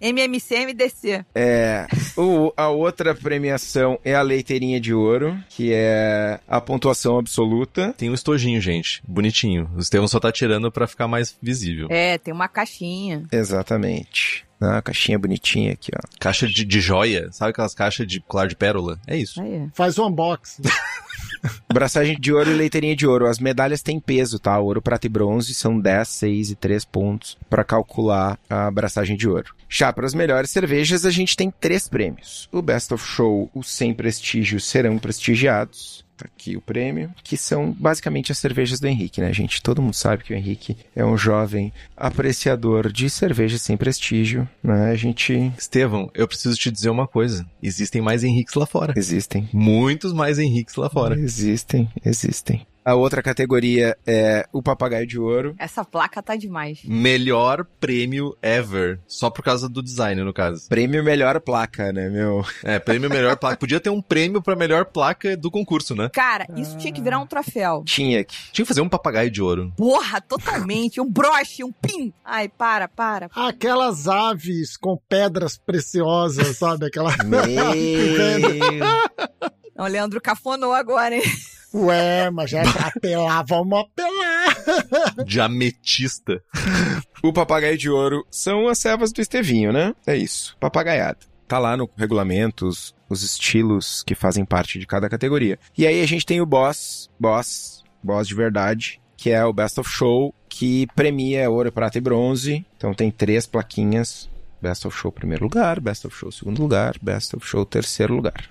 MMC, 0.02 0.66
MDC. 0.66 1.26
É, 1.36 1.88
o, 2.18 2.54
a 2.56 2.70
outra 2.70 3.14
premiação 3.14 4.00
é 4.04 4.16
a 4.16 4.22
Leiteirinha 4.22 4.80
de 4.80 4.94
Ouro, 4.94 5.38
que 5.50 5.72
é 5.74 6.40
a 6.48 6.62
pontuação 6.62 7.18
absoluta. 7.18 7.94
Tem 7.98 8.10
um 8.10 8.14
estojinho, 8.14 8.62
gente. 8.62 9.02
Bonitinho. 9.08 9.70
O 9.76 9.80
Estevão 9.80 10.08
só 10.08 10.20
tá 10.20 10.32
tirando 10.32 10.72
pra 10.72 10.88
ficar 10.88 11.08
mais 11.08 11.38
visível. 11.42 11.88
É, 11.90 12.18
tem 12.18 12.34
uma 12.34 12.48
caixinha. 12.48 13.24
Exatamente. 13.32 14.46
Ah, 14.62 14.82
caixinha 14.82 15.18
bonitinha 15.18 15.72
aqui, 15.72 15.92
ó. 15.96 16.00
Caixa 16.20 16.46
de, 16.46 16.66
de 16.66 16.82
joia. 16.82 17.30
Sabe 17.32 17.52
aquelas 17.52 17.74
caixas 17.74 18.06
de 18.06 18.20
colar 18.20 18.48
de 18.48 18.58
pérola? 18.58 19.00
É 19.08 19.16
isso. 19.16 19.42
Aí. 19.42 19.70
Faz 19.74 19.98
o 19.98 20.06
unboxing. 20.06 20.64
Braçagem 21.71 22.19
de 22.19 22.34
ouro 22.34 22.52
e 22.52 22.54
leiteirinha 22.54 22.95
de 22.95 23.08
ouro. 23.08 23.28
As 23.28 23.39
medalhas 23.39 23.82
têm 23.82 23.99
peso, 23.99 24.39
tá? 24.39 24.58
Ouro, 24.60 24.82
prata 24.82 25.08
e 25.08 25.10
bronze 25.10 25.54
são 25.54 25.80
10, 25.80 26.08
6 26.08 26.52
e 26.52 26.56
3 26.56 26.86
pontos 26.86 27.38
para 27.49 27.63
calcular 27.63 28.39
a 28.49 28.69
braçagem 28.71 29.15
de 29.15 29.28
ouro. 29.28 29.54
Já 29.67 29.93
para 29.93 30.06
as 30.06 30.13
melhores 30.13 30.49
cervejas, 30.49 31.06
a 31.06 31.12
gente 31.12 31.36
tem 31.36 31.52
três 31.52 31.88
prêmios. 31.88 32.49
O 32.52 32.62
Best 32.62 32.93
of 32.93 33.06
Show, 33.06 33.49
os 33.54 33.71
sem 33.71 33.93
prestígio 33.93 34.60
serão 34.60 34.97
prestigiados. 34.97 36.04
Tá 36.19 36.25
aqui 36.25 36.58
o 36.58 36.62
prêmio, 36.62 37.13
que 37.23 37.38
são 37.38 37.71
basicamente 37.71 38.29
as 38.29 38.38
cervejas 38.38 38.77
do 38.77 38.88
Henrique, 38.88 39.21
né, 39.21 39.32
gente? 39.32 39.62
Todo 39.62 39.82
mundo 39.82 39.93
sabe 39.93 40.21
que 40.21 40.34
o 40.34 40.36
Henrique 40.36 40.75
é 40.93 41.05
um 41.05 41.17
jovem 41.17 41.71
apreciador 41.95 42.91
de 42.91 43.10
cervejas 43.10 43.62
sem 43.62 43.77
prestígio, 43.77 44.45
né? 44.62 44.91
A 44.91 44.95
gente 44.95 45.49
Estevão, 45.58 46.12
eu 46.13 46.27
preciso 46.27 46.58
te 46.58 46.69
dizer 46.69 46.89
uma 46.89 47.08
coisa. 47.08 47.45
Existem 47.63 48.01
mais 48.01 48.21
Henriques 48.21 48.55
lá 48.55 48.65
fora. 48.65 48.93
existem, 48.97 49.47
Muitos 49.53 50.12
mais 50.12 50.38
Henriques 50.38 50.75
lá 50.75 50.89
fora. 50.89 51.17
Existem, 51.17 51.89
existem. 52.03 52.67
A 52.84 52.96
outra 52.96 53.22
categoria 53.22 53.98
é 54.06 54.48
o 54.52 54.63
papagaio 54.63 55.06
de 55.06 55.20
ouro. 55.20 55.56
Essa 55.60 55.84
placa 55.84 56.24
tá 56.24 56.36
demais. 56.36 56.80
Melhor 56.84 57.65
prêmio 57.80 58.36
ever. 58.42 59.00
Só 59.08 59.30
por 59.30 59.44
causa 59.44 59.70
do 59.70 59.84
design, 59.84 60.24
no 60.24 60.34
caso. 60.34 60.68
Prêmio 60.70 61.04
melhor 61.04 61.39
placa, 61.42 61.92
né, 61.92 62.10
meu? 62.10 62.44
É, 62.63 62.80
prêmio 62.80 63.10
melhor 63.10 63.36
placa. 63.38 63.58
Podia 63.58 63.80
ter 63.80 63.89
um 63.89 64.02
prêmio 64.02 64.42
pra 64.42 64.56
melhor 64.56 64.86
placa 64.86 65.36
do 65.36 65.52
concurso, 65.52 65.96
né? 65.96 66.10
Cara, 66.13 66.48
isso 66.56 66.78
tinha 66.78 66.94
que 66.94 67.02
virar 67.02 67.20
um 67.20 67.28
troféu. 67.28 67.84
Tinha 67.86 68.24
que. 68.24 68.36
Tinha 68.52 68.63
que 68.63 68.70
fazer 68.70 68.82
um 68.82 68.89
papagaio 68.89 69.30
de 69.30 69.42
ouro. 69.42 69.74
Porra, 69.76 70.22
totalmente. 70.22 71.02
Um 71.02 71.10
broche, 71.10 71.63
um 71.63 71.72
pin. 71.72 72.13
Ai, 72.24 72.48
para, 72.48 72.88
para. 72.88 73.30
Aquelas 73.36 74.08
aves 74.08 74.78
com 74.78 74.98
pedras 75.10 75.58
preciosas, 75.58 76.58
sabe? 76.58 76.86
Aquela. 76.86 77.15
Meu... 77.24 77.39
O 79.80 79.88
Leandro 79.88 80.20
cafonou 80.20 80.74
agora, 80.74 81.15
hein? 81.15 81.24
Ué, 81.73 82.29
mas 82.32 82.49
já 82.49 82.60
é 82.63 82.71
pra 82.71 82.88
apelar, 82.88 83.43
vamos 83.47 83.79
apelar. 83.79 85.23
De 85.25 85.39
ametista. 85.39 86.41
o 87.23 87.32
papagaio 87.32 87.77
de 87.77 87.89
ouro 87.89 88.25
são 88.29 88.67
as 88.67 88.77
servas 88.79 89.12
do 89.12 89.21
Estevinho, 89.21 89.71
né? 89.71 89.93
É 90.05 90.15
isso. 90.15 90.55
Papagaiada. 90.60 91.19
Tá 91.47 91.58
lá 91.58 91.75
no 91.75 91.89
regulamento 91.97 92.67
os, 92.67 92.93
os 93.10 93.23
estilos 93.23 94.03
que 94.03 94.13
fazem 94.13 94.45
parte 94.45 94.77
de 94.77 94.86
cada 94.86 95.10
categoria. 95.10 95.58
E 95.77 95.88
aí 95.88 96.01
a 96.01 96.08
gente 96.08 96.25
tem 96.25 96.41
o 96.41 96.45
boss, 96.45 97.10
boss, 97.19 97.84
boss 98.03 98.27
de 98.27 98.36
verdade, 98.36 99.01
que 99.17 99.32
é 99.32 99.43
o 99.43 99.51
Best 99.51 99.79
of 99.79 99.89
Show, 99.89 100.34
que 100.47 100.88
premia 100.95 101.49
ouro, 101.49 101.71
prata 101.71 101.97
e 101.97 102.01
bronze. 102.01 102.65
Então 102.77 102.93
tem 102.93 103.10
três 103.12 103.45
plaquinhas. 103.45 104.29
Best 104.62 104.86
of 104.86 104.97
Show 104.97 105.12
primeiro 105.12 105.43
lugar, 105.43 105.79
Best 105.79 106.05
of 106.05 106.15
Show 106.15 106.32
segundo 106.32 106.62
lugar, 106.62 106.95
Best 107.01 107.36
of 107.36 107.45
Show 107.45 107.65
terceiro 107.65 108.13
lugar. 108.13 108.49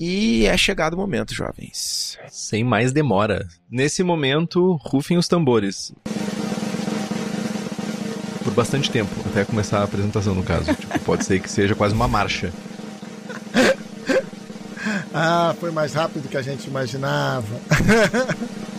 E 0.00 0.46
é 0.46 0.56
chegado 0.56 0.94
o 0.94 0.96
momento, 0.96 1.34
jovens. 1.34 2.18
Sem 2.30 2.64
mais 2.64 2.90
demora. 2.90 3.46
Nesse 3.70 4.02
momento, 4.02 4.80
rufem 4.80 5.18
os 5.18 5.28
tambores. 5.28 5.92
Por 8.42 8.54
bastante 8.54 8.90
tempo, 8.90 9.10
até 9.26 9.44
começar 9.44 9.80
a 9.80 9.84
apresentação, 9.84 10.34
no 10.34 10.42
caso. 10.42 10.74
Tipo, 10.74 10.98
pode 11.00 11.26
ser 11.26 11.38
que 11.38 11.50
seja 11.50 11.74
quase 11.74 11.94
uma 11.94 12.08
marcha. 12.08 12.50
ah, 15.12 15.54
foi 15.60 15.70
mais 15.70 15.92
rápido 15.92 16.22
do 16.22 16.28
que 16.28 16.36
a 16.38 16.42
gente 16.42 16.64
imaginava. 16.66 17.60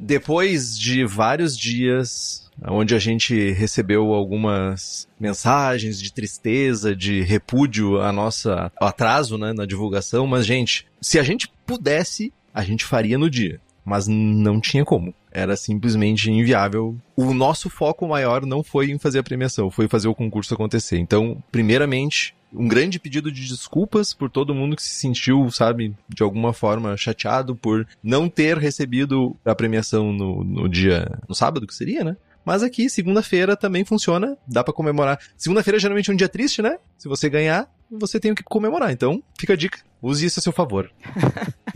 Depois 0.00 0.78
de 0.78 1.04
vários 1.04 1.56
dias 1.56 2.50
onde 2.68 2.94
a 2.94 2.98
gente 2.98 3.52
recebeu 3.52 4.12
algumas 4.12 5.08
mensagens 5.18 6.00
de 6.00 6.12
tristeza, 6.12 6.94
de 6.94 7.22
repúdio 7.22 8.00
a 8.00 8.12
nossa 8.12 8.70
atraso 8.78 9.38
né, 9.38 9.52
na 9.52 9.64
divulgação, 9.64 10.26
mas 10.26 10.46
gente, 10.46 10.86
se 11.00 11.18
a 11.18 11.22
gente 11.22 11.48
pudesse, 11.66 12.32
a 12.52 12.62
gente 12.62 12.84
faria 12.84 13.16
no 13.16 13.30
dia, 13.30 13.60
mas 13.84 14.06
não 14.08 14.60
tinha 14.60 14.84
como. 14.84 15.14
Era 15.32 15.56
simplesmente 15.56 16.30
inviável. 16.30 16.96
O 17.16 17.32
nosso 17.32 17.70
foco 17.70 18.06
maior 18.06 18.44
não 18.44 18.62
foi 18.62 18.90
em 18.90 18.98
fazer 18.98 19.20
a 19.20 19.22
premiação, 19.22 19.70
foi 19.70 19.86
fazer 19.88 20.08
o 20.08 20.14
concurso 20.14 20.54
acontecer. 20.54 20.98
Então, 20.98 21.42
primeiramente, 21.52 22.34
um 22.52 22.66
grande 22.66 22.98
pedido 22.98 23.30
de 23.30 23.46
desculpas 23.46 24.12
por 24.12 24.30
todo 24.30 24.54
mundo 24.54 24.76
que 24.76 24.82
se 24.82 24.94
sentiu, 24.94 25.50
sabe, 25.50 25.94
de 26.08 26.22
alguma 26.22 26.52
forma 26.52 26.96
chateado 26.96 27.54
por 27.54 27.86
não 28.02 28.28
ter 28.28 28.58
recebido 28.58 29.36
a 29.44 29.54
premiação 29.54 30.12
no, 30.12 30.44
no 30.44 30.68
dia, 30.68 31.18
no 31.28 31.34
sábado, 31.34 31.66
que 31.66 31.74
seria, 31.74 32.04
né? 32.04 32.16
Mas 32.44 32.62
aqui, 32.62 32.88
segunda-feira 32.88 33.56
também 33.56 33.84
funciona, 33.84 34.36
dá 34.46 34.64
para 34.64 34.72
comemorar. 34.72 35.20
Segunda-feira 35.36 35.76
é 35.76 35.80
geralmente 35.80 36.10
um 36.10 36.16
dia 36.16 36.28
triste, 36.28 36.62
né? 36.62 36.78
Se 36.96 37.06
você 37.06 37.28
ganhar, 37.28 37.70
você 37.90 38.18
tem 38.18 38.32
o 38.32 38.34
que 38.34 38.42
comemorar. 38.42 38.90
Então, 38.90 39.22
fica 39.38 39.52
a 39.52 39.56
dica, 39.56 39.78
use 40.00 40.24
isso 40.24 40.40
a 40.40 40.42
seu 40.42 40.52
favor. 40.52 40.90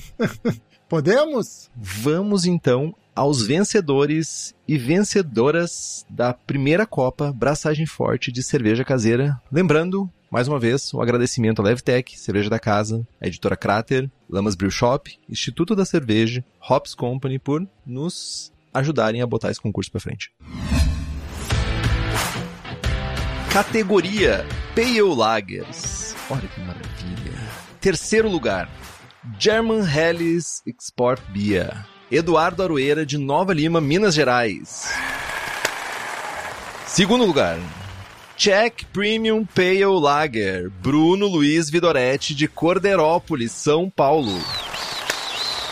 Podemos? 0.88 1.70
Vamos 1.76 2.44
então 2.44 2.94
aos 3.14 3.46
vencedores 3.46 4.54
e 4.66 4.76
vencedoras 4.76 6.04
da 6.10 6.32
primeira 6.32 6.84
Copa 6.84 7.32
Braçagem 7.32 7.86
Forte 7.86 8.32
de 8.32 8.42
Cerveja 8.42 8.84
Caseira. 8.84 9.40
Lembrando, 9.52 10.10
mais 10.34 10.48
uma 10.48 10.58
vez, 10.58 10.92
o 10.92 11.00
agradecimento 11.00 11.62
à 11.62 11.64
Levtech, 11.64 12.18
Cerveja 12.18 12.50
da 12.50 12.58
Casa, 12.58 13.06
a 13.20 13.26
editora 13.28 13.56
Crater, 13.56 14.10
Lamas 14.28 14.56
Brew 14.56 14.68
Shop, 14.68 15.16
Instituto 15.30 15.76
da 15.76 15.84
Cerveja, 15.84 16.44
Hops 16.68 16.92
Company 16.92 17.38
por 17.38 17.64
nos 17.86 18.52
ajudarem 18.72 19.22
a 19.22 19.26
botar 19.28 19.52
esse 19.52 19.60
concurso 19.60 19.92
para 19.92 20.00
frente. 20.00 20.32
Categoria 23.52 24.44
Pale 24.74 25.02
Lagers. 25.02 26.16
Olha 26.28 26.48
que 26.48 26.60
maravilha. 26.62 27.38
Terceiro 27.80 28.28
lugar, 28.28 28.68
German 29.38 29.88
Helles 29.88 30.62
Export 30.66 31.22
Beer. 31.30 31.86
Eduardo 32.10 32.60
Aroeira, 32.60 33.06
de 33.06 33.18
Nova 33.18 33.54
Lima, 33.54 33.80
Minas 33.80 34.16
Gerais. 34.16 34.92
Segundo 36.86 37.24
lugar, 37.24 37.56
Czech 38.36 38.84
Premium 38.92 39.46
Pale 39.46 39.86
Lager, 39.86 40.68
Bruno 40.82 41.26
Luiz 41.26 41.70
Vidoretti, 41.70 42.34
de 42.34 42.48
Corderópolis, 42.48 43.52
São 43.52 43.88
Paulo. 43.88 44.32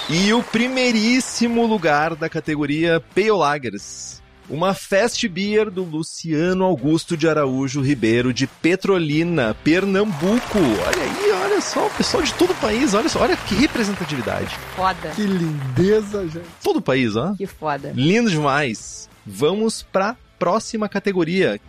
E 0.08 0.32
o 0.32 0.42
primeiríssimo 0.42 1.66
lugar 1.66 2.14
da 2.14 2.28
categoria 2.28 3.02
Pale 3.14 3.32
Lagers, 3.32 4.22
uma 4.48 4.74
Fast 4.74 5.26
Beer 5.28 5.70
do 5.70 5.82
Luciano 5.82 6.64
Augusto 6.64 7.16
de 7.16 7.28
Araújo 7.28 7.80
Ribeiro, 7.80 8.32
de 8.32 8.46
Petrolina, 8.46 9.56
Pernambuco. 9.64 10.58
Olha 10.58 11.02
aí, 11.02 11.32
olha 11.44 11.60
só, 11.60 11.86
o 11.86 11.90
pessoal 11.90 12.22
de 12.22 12.32
todo 12.34 12.52
o 12.52 12.56
país, 12.56 12.94
olha 12.94 13.08
só, 13.08 13.22
olha 13.22 13.36
que 13.36 13.54
representatividade. 13.54 14.56
Foda. 14.76 15.10
Que 15.16 15.22
lindeza, 15.22 16.22
gente. 16.28 16.46
Todo 16.62 16.76
o 16.76 16.82
país, 16.82 17.16
ó. 17.16 17.34
Que 17.34 17.46
foda. 17.46 17.92
Lindo 17.94 18.30
demais. 18.30 19.08
Vamos 19.26 19.82
pra 19.82 20.16
próxima 20.38 20.88
categoria. 20.88 21.60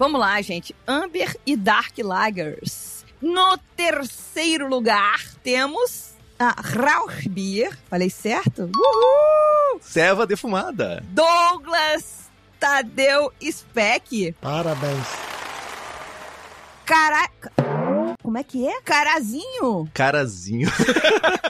Vamos 0.00 0.18
lá, 0.18 0.40
gente. 0.40 0.74
Amber 0.88 1.36
e 1.44 1.54
Dark 1.54 1.98
Lagers. 1.98 3.04
No 3.20 3.58
terceiro 3.76 4.66
lugar, 4.66 5.20
temos 5.44 6.14
a 6.38 6.54
Rauchbier. 6.58 7.76
Falei 7.90 8.08
certo? 8.08 8.70
Uhul! 8.74 9.78
Serva 9.82 10.26
defumada. 10.26 11.04
Douglas 11.10 12.30
Tadeu 12.58 13.30
Speck. 13.42 14.34
Parabéns. 14.40 15.06
Caraca. 16.86 17.52
Como 18.22 18.38
é 18.38 18.42
que 18.42 18.66
é? 18.66 18.80
Carazinho. 18.80 19.86
Carazinho. 19.92 20.72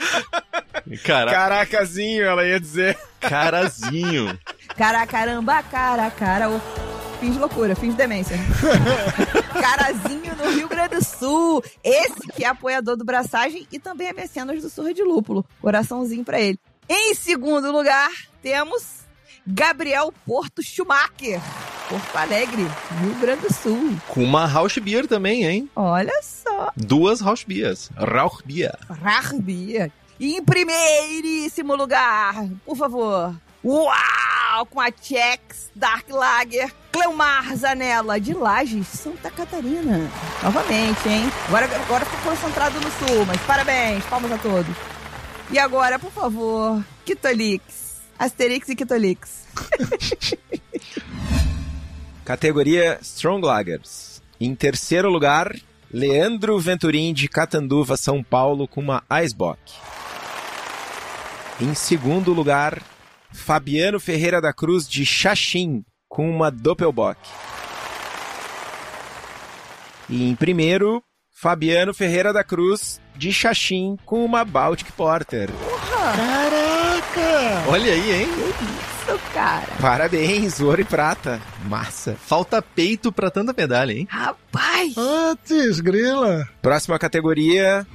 Cara... 1.06 1.30
Caracazinho, 1.30 2.24
ela 2.24 2.44
ia 2.44 2.58
dizer. 2.58 2.98
Carazinho. 3.20 4.36
Cara, 4.76 5.06
caramba, 5.06 5.62
cara, 5.62 6.10
cara. 6.10 6.50
ô. 6.50 6.99
Fins 7.20 7.34
de 7.34 7.38
loucura, 7.38 7.76
fins 7.76 7.90
de 7.90 7.96
demência. 7.98 8.36
Carazinho 9.60 10.34
no 10.36 10.50
Rio 10.52 10.68
Grande 10.68 10.96
do 10.96 11.04
Sul. 11.04 11.62
Esse 11.84 12.26
que 12.34 12.44
é 12.44 12.48
apoiador 12.48 12.96
do 12.96 13.04
Braçagem 13.04 13.66
e 13.70 13.78
também 13.78 14.08
é 14.08 14.12
mecenas 14.14 14.62
do 14.62 14.70
Surra 14.70 14.94
de 14.94 15.02
Lúpulo. 15.02 15.44
Coraçãozinho 15.60 16.24
pra 16.24 16.40
ele. 16.40 16.58
Em 16.88 17.14
segundo 17.14 17.70
lugar, 17.70 18.08
temos 18.42 19.00
Gabriel 19.46 20.12
Porto 20.24 20.62
Schumacher. 20.62 21.40
Porto 21.90 22.16
Alegre, 22.16 22.62
Rio 23.02 23.14
Grande 23.20 23.42
do 23.42 23.52
Sul. 23.52 23.96
Com 24.08 24.24
uma 24.24 24.46
Rausch 24.46 24.78
Beer 24.78 25.06
também, 25.06 25.44
hein? 25.44 25.70
Olha 25.76 26.18
só. 26.22 26.72
Duas 26.74 27.20
Rausch 27.20 27.44
Beers. 27.44 27.90
Rauch 27.96 28.42
Beer. 28.46 28.74
Rarbia. 28.88 29.92
E 30.18 30.36
em 30.36 30.44
primeiríssimo 30.44 31.74
lugar, 31.74 32.46
por 32.64 32.76
favor. 32.76 33.34
Uau! 33.64 34.66
Com 34.70 34.80
a 34.80 34.90
Chex 34.90 35.70
Dark 35.74 36.08
Lager, 36.10 36.72
Cleomar 36.92 37.56
Zanella, 37.56 38.20
de 38.20 38.34
Lages, 38.34 38.86
Santa 38.88 39.30
Catarina. 39.30 40.10
Novamente, 40.42 41.08
hein? 41.08 41.30
Agora, 41.46 41.66
agora 41.66 42.04
ficou 42.04 42.32
concentrado 42.32 42.80
no 42.80 42.90
sul, 42.90 43.24
mas 43.26 43.40
parabéns, 43.42 44.04
palmas 44.04 44.32
a 44.32 44.38
todos. 44.38 44.76
E 45.50 45.58
agora, 45.58 45.98
por 45.98 46.10
favor, 46.10 46.82
Kitolix. 47.04 48.00
Asterix 48.18 48.68
e 48.68 48.76
Kitolix. 48.76 49.46
Categoria 52.24 52.98
Strong 53.02 53.46
Lagers. 53.46 54.22
Em 54.40 54.54
terceiro 54.54 55.10
lugar, 55.10 55.54
Leandro 55.92 56.58
Venturim 56.58 57.12
de 57.12 57.28
Catanduva, 57.28 57.96
São 57.96 58.22
Paulo, 58.22 58.68
com 58.68 58.80
uma 58.80 59.02
Icebox. 59.10 59.58
Em 61.60 61.74
segundo 61.74 62.32
lugar, 62.32 62.80
Fabiano 63.32 63.98
Ferreira 64.00 64.40
da 64.40 64.52
Cruz 64.52 64.88
de 64.88 65.04
Xaxim, 65.04 65.84
com 66.08 66.30
uma 66.30 66.50
Doppelbock. 66.50 67.18
E 70.08 70.28
em 70.28 70.34
primeiro, 70.34 71.02
Fabiano 71.32 71.94
Ferreira 71.94 72.32
da 72.32 72.42
Cruz 72.42 73.00
de 73.16 73.32
Xaxim, 73.32 73.96
com 74.04 74.24
uma 74.24 74.44
Baltic 74.44 74.90
Porter. 74.92 75.48
Caraca! 76.16 77.68
Olha 77.68 77.92
aí, 77.92 78.12
hein? 78.22 78.28
Isso, 78.28 79.20
cara. 79.32 79.68
Parabéns, 79.80 80.60
ouro 80.60 80.80
e 80.80 80.84
prata. 80.84 81.40
Massa. 81.64 82.16
Falta 82.20 82.60
peito 82.60 83.12
pra 83.12 83.30
tanta 83.30 83.54
medalha, 83.56 83.92
hein? 83.92 84.06
Rapaz! 84.10 84.94
Antes, 84.96 85.80
grila. 85.80 86.48
Próxima 86.60 86.98
categoria. 86.98 87.86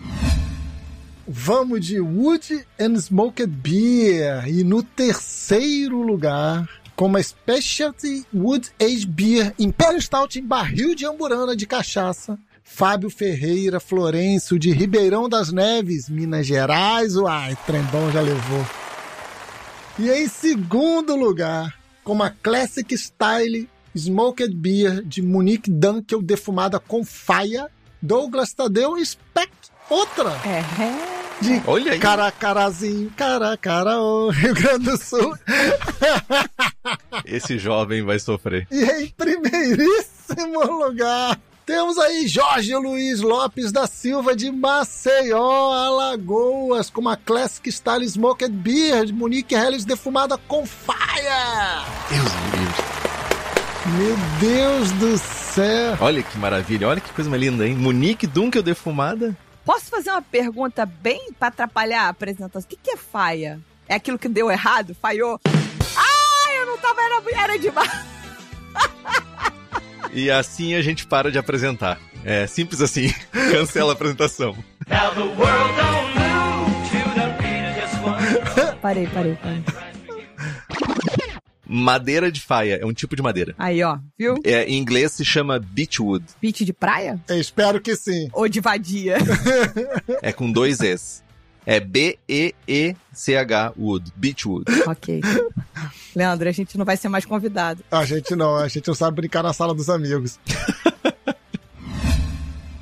Vamos 1.27 1.85
de 1.85 1.99
Wood 1.99 2.65
and 2.79 2.95
Smoked 2.95 3.47
Beer. 3.47 4.47
E 4.47 4.63
no 4.63 4.83
terceiro 4.83 6.01
lugar, 6.01 6.67
com 6.95 7.05
uma 7.05 7.21
Specialty 7.21 8.25
Wood 8.33 8.71
Age 8.81 9.05
Beer 9.05 9.53
Imperial 9.59 10.01
Stout 10.01 10.39
em 10.39 10.43
barril 10.43 10.95
de 10.95 11.05
amburana 11.05 11.55
de 11.55 11.65
cachaça. 11.65 12.37
Fábio 12.63 13.09
Ferreira 13.09 13.79
Florencio, 13.79 14.57
de 14.57 14.71
Ribeirão 14.71 15.29
das 15.29 15.51
Neves, 15.51 16.09
Minas 16.09 16.47
Gerais. 16.47 17.15
Uai, 17.15 17.55
trembão 17.65 18.11
já 18.11 18.21
levou. 18.21 18.65
E 19.99 20.09
em 20.09 20.27
segundo 20.27 21.15
lugar, 21.15 21.73
com 22.03 22.13
uma 22.13 22.29
Classic 22.29 22.91
Style 22.97 23.69
Smoked 23.95 24.53
Beer 24.53 25.01
de 25.03 25.21
Monique 25.21 25.71
Dunkel 25.71 26.21
defumada 26.21 26.79
com 26.79 27.05
faia, 27.05 27.69
Douglas 28.01 28.51
Tadeu 28.51 28.93
Speck. 29.03 29.51
Outra 29.89 30.31
É. 30.43 31.14
de 31.41 31.61
Olha 31.65 31.93
aí. 31.93 31.99
Caracarazinho, 31.99 33.11
Caracará, 33.15 33.95
Rio 34.31 34.53
Grande 34.53 34.85
do 34.85 34.97
Sul. 34.97 35.35
Esse 37.25 37.57
jovem 37.57 38.03
vai 38.03 38.19
sofrer. 38.19 38.67
E 38.71 38.83
em 38.83 39.07
primeiríssimo 39.09 40.63
lugar, 40.85 41.39
temos 41.65 41.97
aí 41.97 42.27
Jorge 42.27 42.75
Luiz 42.75 43.21
Lopes 43.21 43.71
da 43.71 43.87
Silva 43.87 44.35
de 44.35 44.51
Maceió, 44.51 45.71
Alagoas, 45.73 46.89
com 46.89 47.01
uma 47.01 47.17
Classic 47.17 47.71
Style 47.71 48.05
Smoked 48.05 48.51
Beer 48.51 49.05
de 49.05 49.13
Monique 49.13 49.55
Helles 49.55 49.83
defumada 49.85 50.37
com 50.37 50.65
faia. 50.65 51.83
Deus 52.09 52.31
me 52.33 52.59
livre. 52.59 52.95
Meu 53.97 54.17
Deus 54.39 54.91
do 54.93 55.17
céu. 55.17 55.97
Olha 55.99 56.23
que 56.23 56.37
maravilha, 56.37 56.87
olha 56.87 56.99
que 56.99 57.11
coisa 57.13 57.29
mais 57.29 57.41
linda, 57.41 57.67
hein? 57.67 57.75
Monique 57.75 58.25
Dunkel 58.25 58.63
defumada. 58.63 59.35
Posso 59.65 59.85
fazer 59.85 60.11
uma 60.11 60.21
pergunta 60.21 60.85
bem 60.85 61.33
pra 61.39 61.47
atrapalhar 61.47 62.03
a 62.03 62.09
apresentação? 62.09 62.61
O 62.61 62.69
que, 62.69 62.77
que 62.77 62.91
é 62.91 62.97
faia? 62.97 63.59
É 63.89 63.95
aquilo 63.95 64.19
que 64.19 64.29
deu 64.29 64.51
errado? 64.51 64.95
Falhou? 65.01 65.39
Ah, 65.43 66.53
eu 66.53 66.67
não 66.67 66.77
tava 66.77 67.01
na 67.01 67.41
era 67.41 67.57
demais. 67.57 68.05
E 70.13 70.29
assim 70.29 70.75
a 70.75 70.81
gente 70.81 71.07
para 71.07 71.31
de 71.31 71.39
apresentar. 71.39 71.99
É 72.23 72.45
simples 72.45 72.79
assim. 72.79 73.11
Cancela 73.51 73.91
a 73.91 73.93
apresentação. 73.93 74.55
Parei, 78.81 79.07
parei, 79.07 79.35
parei. 79.35 79.84
Madeira 81.75 82.31
de 82.31 82.39
faia 82.39 82.79
é 82.81 82.85
um 82.85 82.93
tipo 82.93 83.15
de 83.15 83.21
madeira. 83.21 83.53
Aí, 83.57 83.83
ó, 83.83 83.97
viu? 84.17 84.35
É, 84.45 84.63
em 84.63 84.77
inglês 84.77 85.11
se 85.11 85.25
chama 85.25 85.59
beechwood. 85.59 86.23
Beat 86.41 86.61
de 86.63 86.71
praia? 86.71 87.19
Eu 87.27 87.39
espero 87.39 87.81
que 87.81 87.95
sim. 87.95 88.29
Ou 88.31 88.47
de 88.47 88.61
vadia? 88.61 89.17
É 90.21 90.31
com 90.31 90.49
dois 90.51 90.79
Es. 90.79 91.23
É 91.65 91.79
B-E-E-C-H 91.79 93.73
wood. 93.77 94.13
Beechwood. 94.15 94.65
ok. 94.87 95.19
Leandro, 96.15 96.47
a 96.47 96.51
gente 96.51 96.77
não 96.77 96.85
vai 96.85 96.95
ser 96.95 97.09
mais 97.09 97.25
convidado. 97.25 97.83
A 97.91 98.05
gente 98.05 98.35
não, 98.35 98.55
a 98.55 98.67
gente 98.67 98.87
não 98.87 98.95
sabe 98.95 99.17
brincar 99.17 99.43
na 99.43 99.51
sala 99.51 99.73
dos 99.73 99.89
amigos. 99.89 100.39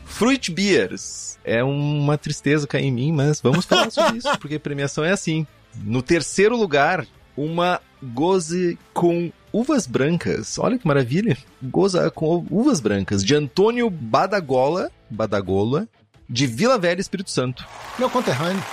Fruit 0.06 0.52
Beers. 0.52 1.40
É 1.44 1.64
uma 1.64 2.18
tristeza 2.18 2.68
cair 2.68 2.86
em 2.86 2.92
mim, 2.92 3.12
mas 3.12 3.42
vamos 3.42 3.66
falar 3.66 3.90
sobre 3.90 4.20
isso, 4.20 4.38
porque 4.40 4.60
premiação 4.60 5.04
é 5.04 5.12
assim. 5.12 5.48
No 5.84 6.02
terceiro 6.02 6.56
lugar, 6.56 7.06
uma 7.36 7.82
goze 8.14 8.78
com 8.94 9.32
uvas 9.52 9.88
brancas. 9.88 10.58
Olha 10.60 10.78
que 10.78 10.88
maravilha. 10.88 11.38
Goza 11.62 12.10
com 12.12 12.46
uvas 12.50 12.80
brancas. 12.80 13.24
De 13.24 13.36
Antônio 13.36 13.90
Badagola, 13.90 14.92
Badagola, 15.10 15.88
de 16.30 16.48
Vila 16.48 16.78
Velha, 16.78 17.00
Espírito 17.00 17.30
Santo. 17.30 17.66
Meu 17.98 18.10
conterrâneo. 18.10 18.64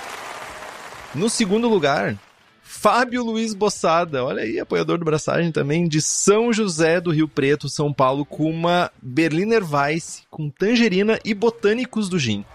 No 1.13 1.29
segundo 1.29 1.67
lugar, 1.67 2.17
Fábio 2.63 3.23
Luiz 3.23 3.53
Bossada, 3.53 4.23
olha 4.23 4.43
aí, 4.43 4.59
apoiador 4.59 4.97
do 4.97 5.05
Braçagem 5.05 5.51
também, 5.51 5.87
de 5.87 6.01
São 6.01 6.53
José 6.53 7.01
do 7.01 7.11
Rio 7.11 7.27
Preto, 7.27 7.67
São 7.67 7.93
Paulo, 7.93 8.25
com 8.25 8.49
uma 8.49 8.89
Berliner 9.01 9.61
Weiss, 9.61 10.23
com 10.31 10.49
tangerina 10.49 11.19
e 11.25 11.33
botânicos 11.33 12.07
do 12.07 12.17
gin. 12.17 12.45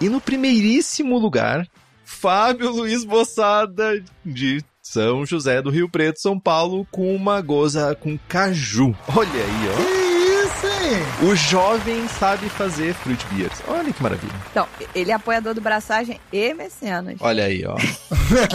E 0.00 0.08
no 0.08 0.20
primeiríssimo 0.20 1.18
lugar, 1.18 1.66
Fábio 2.12 2.70
Luiz 2.70 3.04
Bossada, 3.04 4.00
de 4.24 4.62
São 4.80 5.26
José 5.26 5.60
do 5.60 5.70
Rio 5.70 5.88
Preto, 5.88 6.20
São 6.20 6.38
Paulo, 6.38 6.86
com 6.90 7.16
uma 7.16 7.40
goza 7.40 7.96
com 7.96 8.16
caju. 8.28 8.94
Olha 9.08 9.28
aí, 9.28 9.68
ó. 9.68 9.76
Que 9.76 10.12
isso, 10.46 10.66
hein? 10.66 11.28
O 11.28 11.34
jovem 11.34 12.06
sabe 12.06 12.48
fazer 12.48 12.94
fruit 12.94 13.24
beers. 13.32 13.60
Olha 13.66 13.92
que 13.92 14.00
maravilha. 14.00 14.32
Então, 14.50 14.68
ele 14.94 15.10
é 15.10 15.14
apoiador 15.14 15.54
do 15.54 15.60
Braçagem 15.60 16.20
e 16.32 16.54
Mecenas. 16.54 17.16
Olha 17.18 17.46
aí, 17.46 17.64
ó. 17.66 17.76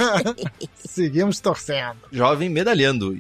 Seguimos 0.86 1.42
torcendo. 1.42 1.98
Jovem 2.12 2.50
medalhando. 2.50 3.20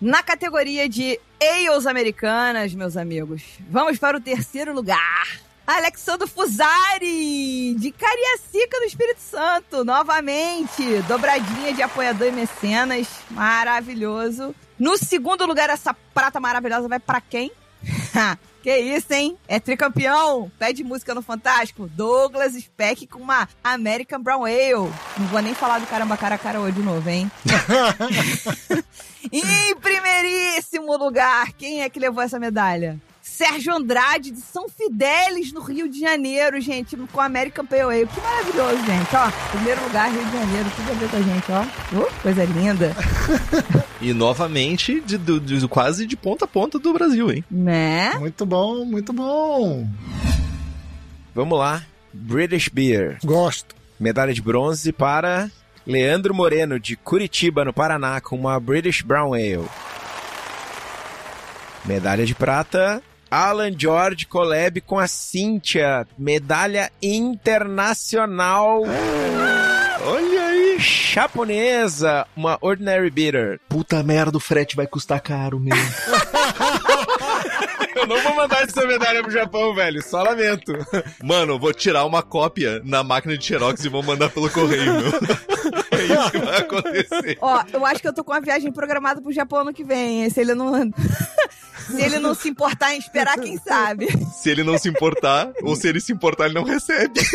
Na 0.00 0.22
categoria 0.22 0.88
de 0.88 1.20
Ales 1.40 1.86
Americanas, 1.86 2.74
meus 2.74 2.96
amigos, 2.96 3.42
vamos 3.68 3.98
para 3.98 4.16
o 4.16 4.20
terceiro 4.20 4.74
lugar. 4.74 5.49
Alexandre 5.76 6.26
Fusari, 6.26 7.76
de 7.78 7.92
Cariacica, 7.92 8.80
no 8.80 8.86
Espírito 8.86 9.20
Santo, 9.20 9.84
novamente. 9.84 11.00
Dobradinha 11.02 11.72
de 11.72 11.80
apoiador 11.80 12.26
e 12.26 12.32
mecenas. 12.32 13.06
Maravilhoso. 13.30 14.52
No 14.76 14.98
segundo 14.98 15.46
lugar, 15.46 15.70
essa 15.70 15.94
prata 16.12 16.40
maravilhosa 16.40 16.88
vai 16.88 16.98
para 16.98 17.20
quem? 17.20 17.52
que 18.62 18.76
isso, 18.76 19.12
hein? 19.12 19.38
É 19.46 19.60
tricampeão. 19.60 20.50
Pede 20.58 20.82
música 20.82 21.14
no 21.14 21.22
Fantástico. 21.22 21.86
Douglas 21.86 22.54
Speck 22.54 23.06
com 23.06 23.20
uma 23.20 23.48
American 23.62 24.20
Brown 24.20 24.44
Ale. 24.44 24.90
Não 25.18 25.26
vou 25.28 25.40
nem 25.40 25.54
falar 25.54 25.78
do 25.78 25.86
caramba 25.86 26.16
cara 26.16 26.34
a 26.34 26.38
cara 26.38 26.60
hoje 26.60 26.76
de 26.78 26.82
novo, 26.82 27.08
hein? 27.08 27.30
em 29.30 29.76
primeiríssimo 29.76 30.96
lugar, 30.96 31.52
quem 31.52 31.82
é 31.82 31.88
que 31.88 32.00
levou 32.00 32.24
essa 32.24 32.40
medalha? 32.40 33.00
Sérgio 33.22 33.74
Andrade, 33.74 34.30
de 34.30 34.40
São 34.40 34.66
Fidélis, 34.68 35.52
no 35.52 35.60
Rio 35.60 35.88
de 35.88 36.00
Janeiro, 36.00 36.60
gente, 36.60 36.96
com 37.12 37.20
a 37.20 37.24
American 37.26 37.64
Pale 37.66 37.82
Ale. 37.82 38.06
Que 38.06 38.20
maravilhoso, 38.20 38.86
gente, 38.86 39.14
ó. 39.16 39.30
Primeiro 39.50 39.82
lugar, 39.84 40.10
Rio 40.10 40.24
de 40.24 40.32
Janeiro, 40.32 40.70
tudo 40.76 40.90
a 40.90 40.94
ver 40.94 41.08
com 41.10 41.16
a 41.16 41.22
gente, 41.22 41.52
ó. 41.52 41.96
Uh, 42.00 42.22
coisa 42.22 42.44
linda. 42.44 42.94
E 44.02 44.14
novamente, 44.14 44.98
de, 45.02 45.18
do- 45.18 45.38
de- 45.38 45.68
quase 45.68 46.06
de 46.06 46.16
ponta 46.16 46.46
a 46.46 46.48
ponta 46.48 46.78
do 46.78 46.90
Brasil, 46.94 47.30
hein? 47.30 47.44
Né? 47.50 48.14
Muito 48.18 48.46
bom, 48.46 48.82
muito 48.86 49.12
bom. 49.12 49.86
Vamos 51.34 51.58
lá. 51.58 51.82
British 52.10 52.70
Beer. 52.70 53.18
Gosto. 53.22 53.74
Medalha 54.00 54.32
de 54.32 54.40
bronze 54.40 54.90
para 54.90 55.50
Leandro 55.86 56.32
Moreno, 56.34 56.80
de 56.80 56.96
Curitiba, 56.96 57.62
no 57.62 57.74
Paraná, 57.74 58.22
com 58.22 58.36
uma 58.36 58.58
British 58.58 59.02
Brown 59.02 59.34
Ale. 59.34 59.68
Medalha 61.84 62.24
de 62.24 62.34
prata, 62.34 63.02
Alan 63.30 63.70
George 63.76 64.26
Collab 64.26 64.80
com 64.80 64.98
a 64.98 65.06
Cíntia. 65.06 66.06
Medalha 66.18 66.90
internacional 67.02 68.82
Olha 70.02 70.46
aí! 70.46 70.76
japonesa, 70.78 72.26
uma 72.36 72.58
Ordinary 72.60 73.10
Bitter. 73.10 73.60
Puta 73.68 74.02
merda, 74.02 74.36
o 74.38 74.40
frete 74.40 74.74
vai 74.74 74.86
custar 74.86 75.20
caro, 75.20 75.60
meu. 75.60 75.76
Eu 77.94 78.06
não 78.06 78.22
vou 78.22 78.34
mandar 78.34 78.62
essa 78.62 78.86
medalha 78.86 79.22
pro 79.22 79.30
Japão, 79.30 79.74
velho. 79.74 80.02
Só 80.02 80.22
lamento. 80.22 80.72
Mano, 81.22 81.54
eu 81.54 81.58
vou 81.58 81.72
tirar 81.74 82.04
uma 82.06 82.22
cópia 82.22 82.80
na 82.84 83.02
máquina 83.02 83.36
de 83.36 83.44
xerox 83.44 83.84
e 83.84 83.88
vou 83.90 84.02
mandar 84.02 84.30
pelo 84.30 84.48
correio, 84.48 84.94
meu. 84.94 85.12
É 86.00 86.04
isso 86.04 86.30
que 86.30 86.38
vai 86.38 86.58
acontecer. 86.58 87.38
Ó, 87.40 87.62
eu 87.72 87.86
acho 87.86 88.00
que 88.00 88.08
eu 88.08 88.12
tô 88.12 88.24
com 88.24 88.32
uma 88.32 88.40
viagem 88.40 88.72
programada 88.72 89.20
pro 89.20 89.32
Japão 89.32 89.60
ano 89.60 89.72
que 89.72 89.84
vem. 89.84 90.28
Se 90.30 90.40
ele 90.40 90.54
não. 90.54 90.72
se 91.86 92.00
ele 92.00 92.18
não 92.18 92.34
se 92.34 92.48
importar 92.48 92.94
em 92.94 92.98
esperar, 92.98 93.38
quem 93.38 93.58
sabe? 93.58 94.08
Se 94.32 94.50
ele 94.50 94.62
não 94.62 94.78
se 94.78 94.88
importar, 94.88 95.50
ou 95.62 95.76
se 95.76 95.88
ele 95.88 96.00
se 96.00 96.12
importar, 96.12 96.46
ele 96.46 96.54
não 96.54 96.64
recebe. 96.64 97.20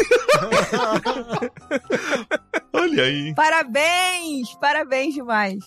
Olha 2.74 3.04
aí. 3.04 3.34
Parabéns! 3.36 4.54
Parabéns 4.60 5.14
demais. 5.14 5.60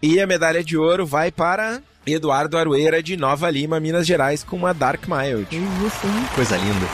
E 0.00 0.20
a 0.20 0.26
medalha 0.26 0.62
de 0.62 0.76
ouro 0.76 1.04
vai 1.04 1.30
para 1.30 1.82
Eduardo 2.06 2.56
Arueira, 2.56 3.02
de 3.02 3.16
Nova 3.16 3.50
Lima, 3.50 3.80
Minas 3.80 4.06
Gerais, 4.06 4.42
com 4.42 4.56
uma 4.56 4.72
Dark 4.72 5.06
Mild. 5.06 5.46
Que 5.46 5.56
isso, 5.56 6.06
hein? 6.06 6.28
Coisa 6.34 6.56
linda. 6.56 6.86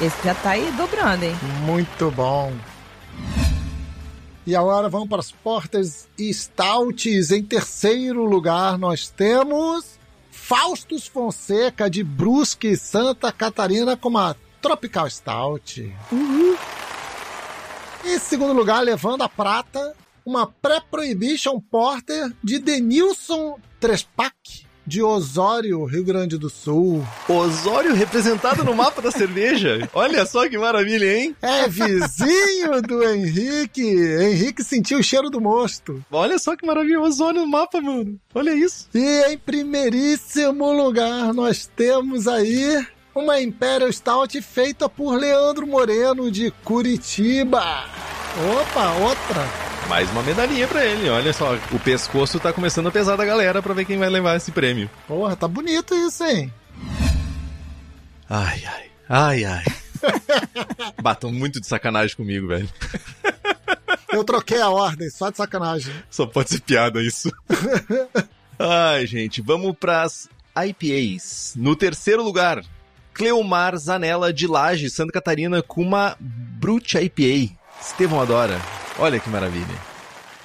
Esse 0.00 0.16
já 0.24 0.34
tá 0.34 0.50
aí 0.50 0.72
dobrando, 0.76 1.24
hein? 1.24 1.36
Muito 1.64 2.10
bom. 2.10 2.52
E 4.44 4.56
agora 4.56 4.88
vamos 4.88 5.08
para 5.08 5.20
os 5.20 5.30
Porters 5.30 6.08
e 6.18 6.32
Stouts. 6.32 7.30
Em 7.30 7.44
terceiro 7.44 8.24
lugar, 8.24 8.76
nós 8.76 9.08
temos 9.08 9.98
Faustus 10.30 11.06
Fonseca, 11.06 11.88
de 11.88 12.02
Brusque, 12.02 12.76
Santa 12.76 13.30
Catarina, 13.30 13.96
com 13.96 14.08
uma 14.08 14.36
Tropical 14.60 15.08
Stout. 15.08 15.94
Em 18.04 18.18
segundo 18.18 18.52
lugar, 18.52 18.80
levando 18.80 19.22
a 19.22 19.28
prata, 19.28 19.94
uma 20.26 20.46
Pré-Prohibition 20.46 21.60
Porter 21.60 22.32
de 22.42 22.58
Denilson 22.58 23.58
Trespac, 23.78 24.66
de 24.86 25.02
Osório, 25.02 25.84
Rio 25.84 26.04
Grande 26.04 26.36
do 26.36 26.50
Sul. 26.50 27.06
Osório 27.28 27.94
representado 27.94 28.64
no 28.64 28.74
mapa 28.74 29.00
da 29.00 29.10
cerveja. 29.12 29.88
Olha 29.92 30.26
só 30.26 30.48
que 30.48 30.58
maravilha, 30.58 31.18
hein? 31.18 31.36
É 31.40 31.68
vizinho 31.68 32.82
do 32.82 33.02
Henrique. 33.02 33.82
Henrique 33.82 34.64
sentiu 34.64 34.98
o 34.98 35.02
cheiro 35.02 35.30
do 35.30 35.40
mosto. 35.40 36.04
Olha 36.10 36.38
só 36.38 36.56
que 36.56 36.66
maravilha, 36.66 37.00
Osório 37.00 37.40
no 37.40 37.46
mapa, 37.46 37.80
mano. 37.80 38.18
Olha 38.34 38.52
isso. 38.54 38.88
E 38.94 39.32
em 39.32 39.38
primeiríssimo 39.38 40.72
lugar, 40.72 41.32
nós 41.32 41.70
temos 41.76 42.26
aí 42.26 42.84
uma 43.14 43.40
Imperial 43.40 43.92
Stout 43.92 44.40
feita 44.42 44.88
por 44.88 45.18
Leandro 45.18 45.66
Moreno 45.66 46.30
de 46.30 46.50
Curitiba. 46.64 47.62
Opa, 48.60 48.92
outra. 48.94 49.71
Mais 49.92 50.10
uma 50.10 50.22
medalhinha 50.22 50.66
pra 50.66 50.86
ele, 50.86 51.10
olha 51.10 51.34
só. 51.34 51.54
O 51.70 51.78
pescoço 51.78 52.40
tá 52.40 52.50
começando 52.50 52.86
a 52.86 52.90
pesar 52.90 53.14
da 53.14 53.26
galera 53.26 53.60
pra 53.60 53.74
ver 53.74 53.84
quem 53.84 53.98
vai 53.98 54.08
levar 54.08 54.34
esse 54.38 54.50
prêmio. 54.50 54.88
Porra, 55.06 55.36
tá 55.36 55.46
bonito 55.46 55.94
isso, 55.94 56.24
hein? 56.24 56.50
Ai, 58.26 58.64
ai. 58.64 58.84
Ai, 59.06 59.44
ai. 59.44 59.64
Batam 61.02 61.30
muito 61.30 61.60
de 61.60 61.66
sacanagem 61.66 62.16
comigo, 62.16 62.48
velho. 62.48 62.70
Eu 64.10 64.24
troquei 64.24 64.62
a 64.62 64.70
ordem, 64.70 65.10
só 65.10 65.30
de 65.30 65.36
sacanagem. 65.36 65.92
Só 66.10 66.24
pode 66.24 66.48
ser 66.48 66.62
piada 66.62 67.02
isso. 67.02 67.30
Ai, 68.58 69.06
gente, 69.06 69.42
vamos 69.42 69.76
pras 69.78 70.26
IPAs. 70.56 71.52
No 71.54 71.76
terceiro 71.76 72.22
lugar, 72.22 72.64
Cleomar 73.12 73.76
Zanella 73.76 74.32
de 74.32 74.46
Laje, 74.46 74.88
Santa 74.88 75.12
Catarina, 75.12 75.60
com 75.60 75.82
uma 75.82 76.16
Brute 76.18 76.96
IPA. 76.96 77.54
Estevão 77.78 78.22
adora. 78.22 78.58
Olha 78.98 79.18
que 79.18 79.28
maravilha. 79.28 79.92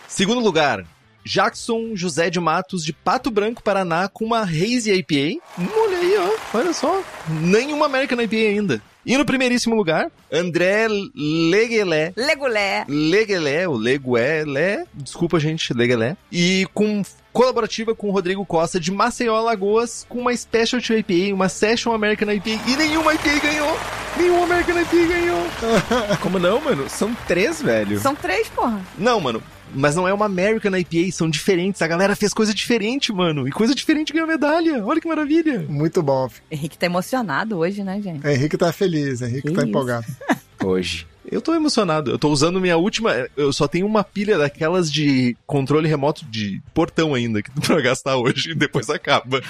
Segundo 0.07 0.41
lugar, 0.41 0.85
Jackson 1.25 1.95
José 1.95 2.29
de 2.29 2.39
Matos 2.39 2.83
de 2.83 2.93
Pato 2.93 3.29
Branco, 3.29 3.61
Paraná, 3.61 4.07
com 4.07 4.25
uma 4.25 4.41
Hazy 4.41 4.91
IPA. 4.93 5.41
Olha 5.59 5.97
aí, 5.97 6.17
ó. 6.17 6.57
Olha 6.57 6.73
só. 6.73 7.03
Nenhuma 7.27 7.85
American 7.85 8.21
IPA 8.21 8.35
ainda. 8.35 8.81
E 9.07 9.17
no 9.17 9.23
primeiríssimo 9.23 9.73
lugar, 9.73 10.11
André 10.29 10.85
Leguelé. 11.15 12.11
Legulé. 12.13 12.83
Leguelé, 12.89 13.65
o 13.65 13.71
Leguelé. 13.71 14.83
Desculpa, 14.93 15.39
gente, 15.39 15.73
Leguelé. 15.73 16.17
E 16.29 16.67
com 16.73 17.01
colaborativa 17.31 17.95
com 17.95 18.09
o 18.09 18.11
Rodrigo 18.11 18.45
Costa 18.45 18.81
de 18.81 18.91
Maceió, 18.91 19.33
Alagoas, 19.37 20.05
com 20.09 20.19
uma 20.19 20.35
Specialty 20.35 20.95
IPA, 20.95 21.33
uma 21.33 21.47
Session 21.47 21.93
American 21.93 22.29
IPA. 22.33 22.49
E 22.67 22.75
nenhuma 22.75 23.13
IPA 23.13 23.39
ganhou. 23.39 23.79
Nenhuma 24.17 24.43
American 24.43 24.81
IPA 24.81 25.07
ganhou. 25.07 25.45
Como 26.19 26.37
não, 26.37 26.59
mano? 26.59 26.89
São 26.89 27.15
três, 27.29 27.61
velho. 27.61 28.01
São 28.01 28.13
três, 28.13 28.49
porra. 28.49 28.81
Não, 28.97 29.21
mano. 29.21 29.41
Mas 29.73 29.95
não 29.95 30.07
é 30.07 30.13
uma 30.13 30.25
American 30.25 30.75
IPA, 30.77 31.11
são 31.11 31.29
diferentes. 31.29 31.81
A 31.81 31.87
galera 31.87 32.15
fez 32.15 32.33
coisa 32.33 32.53
diferente, 32.53 33.11
mano. 33.11 33.47
E 33.47 33.51
coisa 33.51 33.75
diferente 33.75 34.13
ganhou 34.13 34.27
medalha. 34.27 34.83
Olha 34.85 34.99
que 35.01 35.07
maravilha. 35.07 35.65
Muito 35.69 36.01
bom. 36.01 36.29
Henrique 36.49 36.77
tá 36.77 36.85
emocionado 36.85 37.57
hoje, 37.57 37.83
né, 37.83 38.01
gente? 38.01 38.25
Henrique 38.25 38.57
tá 38.57 38.71
feliz, 38.71 39.21
Henrique 39.21 39.49
Que 39.49 39.53
tá 39.53 39.61
isso. 39.61 39.69
empolgado. 39.69 40.05
Hoje. 40.63 41.05
Eu 41.29 41.39
tô 41.39 41.53
emocionado. 41.53 42.09
Eu 42.09 42.17
tô 42.17 42.29
usando 42.29 42.59
minha 42.59 42.77
última. 42.77 43.27
Eu 43.37 43.53
só 43.53 43.67
tenho 43.67 43.85
uma 43.85 44.03
pilha 44.03 44.39
daquelas 44.39 44.91
de 44.91 45.37
controle 45.45 45.87
remoto 45.87 46.25
de 46.25 46.61
portão 46.73 47.13
ainda, 47.13 47.43
que 47.43 47.51
pra 47.61 47.79
gastar 47.79 48.15
hoje 48.17 48.51
e 48.51 48.55
depois 48.57 48.89
acaba. 48.89 49.43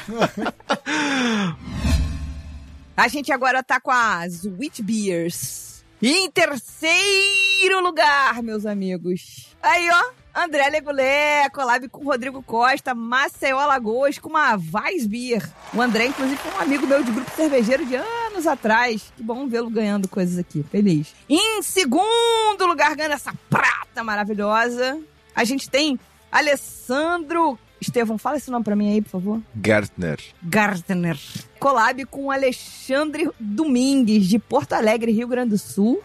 A 2.96 3.08
gente 3.08 3.32
agora 3.32 3.64
tá 3.64 3.80
com 3.80 3.92
as 3.92 4.44
Wheat 4.44 4.84
Beers. 4.84 5.84
E 6.02 6.12
em 6.12 6.30
terceiro 6.30 7.47
lugar, 7.82 8.42
meus 8.44 8.66
amigos. 8.66 9.56
Aí, 9.62 9.90
ó. 9.90 10.28
André 10.40 10.70
Legulé, 10.70 11.50
collab 11.50 11.90
com 11.90 12.04
Rodrigo 12.04 12.44
Costa, 12.44 12.94
Maceió 12.94 13.58
Alagoas, 13.58 14.20
com 14.20 14.30
uma 14.30 14.56
Weissbier. 14.56 15.44
O 15.74 15.82
André, 15.82 16.06
inclusive, 16.06 16.38
foi 16.38 16.52
um 16.52 16.60
amigo 16.62 16.86
meu 16.86 17.04
de 17.04 17.12
grupo 17.12 17.32
cervejeiro 17.36 17.84
de 17.88 17.96
anos 17.96 18.46
atrás. 18.46 19.12
Que 19.18 19.24
bom 19.24 19.48
vê-lo 19.48 19.70
ganhando 19.72 20.08
coisas 20.08 20.38
aqui. 20.38 20.64
Feliz. 20.70 21.16
Em 21.28 21.64
segundo 21.64 22.68
lugar, 22.68 22.96
ganhando 22.96 23.14
essa 23.14 23.34
prata 23.50 24.04
maravilhosa, 24.04 25.00
a 25.36 25.44
gente 25.44 25.68
tem 25.68 26.00
Alessandro... 26.32 27.58
Estevão, 27.80 28.18
fala 28.18 28.38
esse 28.38 28.50
nome 28.50 28.66
pra 28.66 28.76
mim 28.76 28.92
aí, 28.92 29.02
por 29.04 29.10
favor. 29.10 29.42
Gartner. 29.56 30.20
Gartner. 30.42 31.18
Collab 31.60 32.06
com 32.06 32.32
Alexandre 32.32 33.30
Domingues, 33.40 34.26
de 34.26 34.40
Porto 34.40 34.74
Alegre, 34.74 35.12
Rio 35.12 35.28
Grande 35.28 35.52
do 35.52 35.58
Sul. 35.60 36.02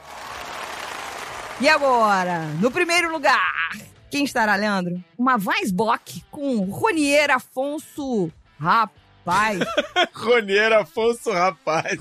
E 1.63 1.69
agora, 1.69 2.47
no 2.61 2.73
primeiro 2.73 3.13
lugar, 3.13 3.77
quem 4.11 4.25
estará, 4.25 4.57
Leandro? 4.57 5.01
Uma 5.17 5.37
Weissbock 5.37 6.25
com 6.29 6.59
Ronier 6.65 7.31
Afonso. 7.31 8.33
Rapaz, 8.59 9.61
Ronier 10.13 10.73
Afonso, 10.73 11.31
rapaz. 11.31 12.01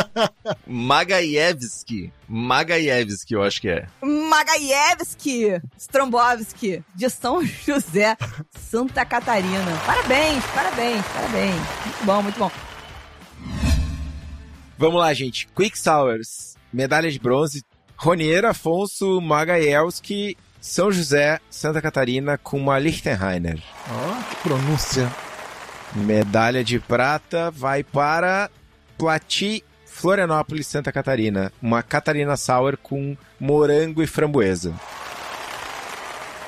Magaievski. 0.66 2.10
Magaievski, 2.26 3.34
eu 3.34 3.42
acho 3.42 3.60
que 3.60 3.68
é. 3.68 3.86
Magaievski 4.00 5.60
Strombovski, 5.76 6.82
de 6.94 7.10
São 7.10 7.44
José, 7.44 8.16
Santa 8.58 9.04
Catarina. 9.04 9.82
Parabéns, 9.84 10.42
parabéns, 10.54 11.04
parabéns. 11.08 11.60
Muito 11.84 12.04
bom, 12.06 12.22
muito 12.22 12.38
bom. 12.38 12.50
Vamos 14.78 14.98
lá, 14.98 15.12
gente. 15.12 15.46
Quick 15.48 15.78
Sours. 15.78 16.56
Medalha 16.72 17.10
de 17.10 17.18
bronze. 17.18 17.62
Ronier 18.00 18.44
Afonso 18.44 19.20
Magaelski, 19.20 20.38
São 20.60 20.92
José, 20.92 21.40
Santa 21.50 21.82
Catarina, 21.82 22.38
com 22.38 22.56
uma 22.56 22.78
Lichtenheiner. 22.78 23.60
Ó, 23.90 24.22
que 24.30 24.36
pronúncia. 24.36 25.12
Medalha 25.96 26.62
de 26.62 26.78
prata 26.78 27.50
vai 27.50 27.82
para 27.82 28.48
Plati, 28.96 29.64
Florianópolis, 29.84 30.68
Santa 30.68 30.92
Catarina. 30.92 31.52
Uma 31.60 31.82
Catarina 31.82 32.36
Sour 32.36 32.76
com 32.80 33.16
morango 33.40 34.00
e 34.00 34.06
framboesa. 34.06 34.72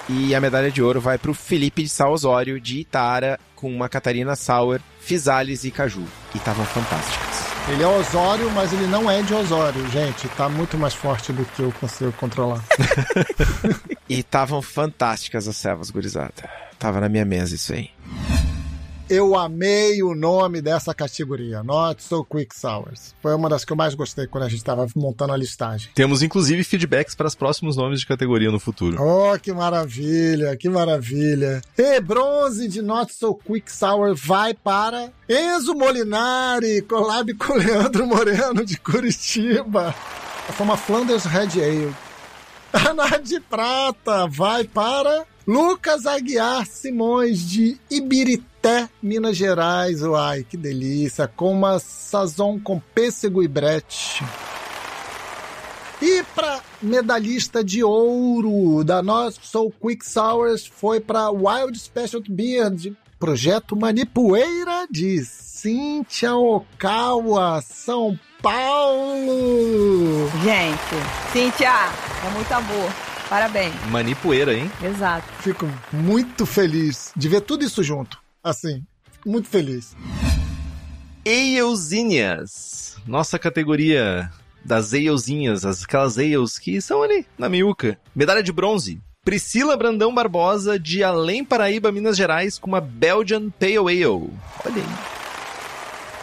E 0.09 0.35
a 0.37 0.41
medalha 0.41 0.71
de 0.71 0.81
ouro 0.81 1.01
vai 1.01 1.19
para 1.19 1.33
o 1.33 1.35
Felipe 1.35 1.83
de 1.83 1.89
Sá 1.89 2.09
Osório, 2.09 2.61
de 2.61 2.79
Itara, 2.79 3.41
com 3.57 3.75
uma 3.75 3.89
Catarina 3.89 4.37
Sour, 4.37 4.81
Fisales 5.01 5.65
e 5.65 5.73
Caju. 5.73 6.07
E 6.33 6.39
estavam 6.39 6.65
fantásticas. 6.65 7.30
Ele 7.69 7.83
é 7.83 7.87
Osório, 7.87 8.51
mas 8.51 8.73
ele 8.73 8.87
não 8.87 9.11
é 9.11 9.23
de 9.23 9.33
Osório, 9.33 9.89
gente. 9.91 10.29
Tá 10.31 10.49
muito 10.49 10.77
mais 10.77 10.95
forte 10.95 11.33
do 11.33 11.45
que 11.45 11.63
eu 11.63 11.73
consigo 11.73 12.13
controlar. 12.13 12.63
E 14.11 14.19
estavam 14.19 14.61
fantásticas 14.61 15.47
as 15.47 15.57
cevas, 15.57 15.89
gurizada. 15.89 16.51
Tava 16.81 17.01
na 17.01 17.09
minha 17.09 17.25
mesa 17.25 17.55
isso 17.55 17.73
aí. 17.73 17.91
Eu 19.11 19.37
amei 19.37 20.05
o 20.05 20.15
nome 20.15 20.63
dessa 20.63 20.95
categoria, 20.95 21.65
Not 21.65 22.01
So 22.01 22.25
Quick 22.25 22.57
Sours. 22.57 23.13
Foi 23.21 23.35
uma 23.35 23.49
das 23.49 23.65
que 23.65 23.73
eu 23.73 23.77
mais 23.77 23.93
gostei 23.93 24.29
quando 24.29 24.45
a 24.45 24.49
gente 24.49 24.63
tava 24.63 24.87
montando 24.95 25.33
a 25.33 25.37
listagem. 25.37 25.91
Temos 25.97 26.23
inclusive 26.23 26.63
feedbacks 26.63 27.17
para 27.17 27.27
os 27.27 27.35
próximos 27.35 27.77
nomes 27.77 27.99
de 27.99 28.07
categoria 28.07 28.53
no 28.53 28.61
futuro. 28.61 29.03
Oh, 29.03 29.37
que 29.37 29.53
maravilha, 29.53 30.57
que 30.57 30.69
maravilha. 30.69 31.61
E 31.77 32.01
bronze 32.01 32.69
de 32.69 32.81
Not 32.81 33.13
So 33.13 33.35
Quick 33.35 33.73
Sour 33.73 34.15
vai 34.15 34.55
para 34.55 35.11
Enzo 35.29 35.75
Molinari, 35.75 36.81
collab 36.83 37.35
com 37.35 37.55
Leandro 37.55 38.07
Moreno 38.07 38.65
de 38.65 38.79
Curitiba. 38.79 39.93
Foi 40.53 40.65
uma 40.65 40.77
Flanders 40.77 41.25
Red 41.25 41.61
Ale. 41.61 41.93
A 43.13 43.19
de 43.19 43.41
prata 43.41 44.29
vai 44.29 44.63
para 44.63 45.27
Lucas 45.45 46.07
Aguiar 46.07 46.65
Simões 46.65 47.41
de 47.41 47.77
Ibirité, 47.91 48.50
Minas 49.03 49.37
Gerais. 49.37 50.03
Uai, 50.03 50.45
que 50.49 50.57
delícia. 50.57 51.27
Com 51.29 51.53
uma 51.53 51.79
sazon 51.79 52.59
com 52.61 52.79
pêssego 52.79 53.43
e 53.43 53.49
brete. 53.49 54.25
E 56.03 56.23
para 56.35 56.61
medalhista 56.81 57.63
de 57.63 57.85
ouro 57.85 58.83
da 58.85 59.03
Not 59.03 59.39
So 59.43 59.71
Quick 59.71 60.05
Sours 60.07 60.67
foi 60.67 60.99
para 60.99 61.31
Wild 61.31 61.79
Special 61.79 62.23
Beer 62.29 62.71
de 62.71 62.97
Projeto 63.19 63.77
Manipoeira 63.77 64.87
de 64.91 65.23
Cíntia 65.27 66.35
Okawa, 66.35 67.61
São 67.61 68.19
Paulo. 68.41 70.27
Gente, 70.43 71.33
Cíntia, 71.33 71.69
é 72.27 72.31
muito 72.31 72.51
amor. 72.51 72.91
Parabéns. 73.29 73.75
Manipoeira, 73.91 74.55
hein? 74.55 74.73
Exato. 74.83 75.27
Fico 75.41 75.69
muito 75.93 76.47
feliz 76.47 77.13
de 77.15 77.29
ver 77.29 77.43
tudo 77.43 77.63
isso 77.63 77.83
junto. 77.83 78.19
Assim, 78.43 78.83
muito 79.25 79.49
feliz. 79.49 79.95
Eilzinhas. 81.25 82.97
Nossa 83.07 83.39
categoria 83.39 84.31
das 84.65 84.93
Eilzinhas, 84.93 85.65
as- 85.65 85.85
aquelas 85.85 86.17
Eils 86.19 86.59
que 86.59 86.81
são 86.81 87.03
ali 87.03 87.27
na 87.39 87.49
miúca. 87.49 87.99
Medalha 88.15 88.43
de 88.43 88.53
bronze. 88.53 89.01
Priscila 89.23 89.77
Brandão 89.77 90.15
Barbosa, 90.15 90.79
de 90.79 91.05
Além 91.05 91.45
Paraíba, 91.45 91.93
Minas 91.93 92.17
Gerais, 92.17 92.59
com 92.59 92.69
uma 92.69 92.81
Belgian 92.81 93.51
Pale 93.51 93.77
Ale. 93.77 94.31
Olha 94.65 94.77
aí. 94.77 95.11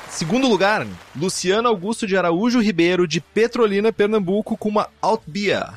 Segundo 0.10 0.48
lugar, 0.48 0.88
Luciano 1.16 1.68
Augusto 1.68 2.08
de 2.08 2.18
Araújo 2.18 2.60
Ribeiro, 2.60 3.08
de 3.08 3.22
Petrolina, 3.22 3.94
Pernambuco, 3.94 4.58
com 4.58 4.68
uma 4.70 4.90
Altbia. 5.00 5.70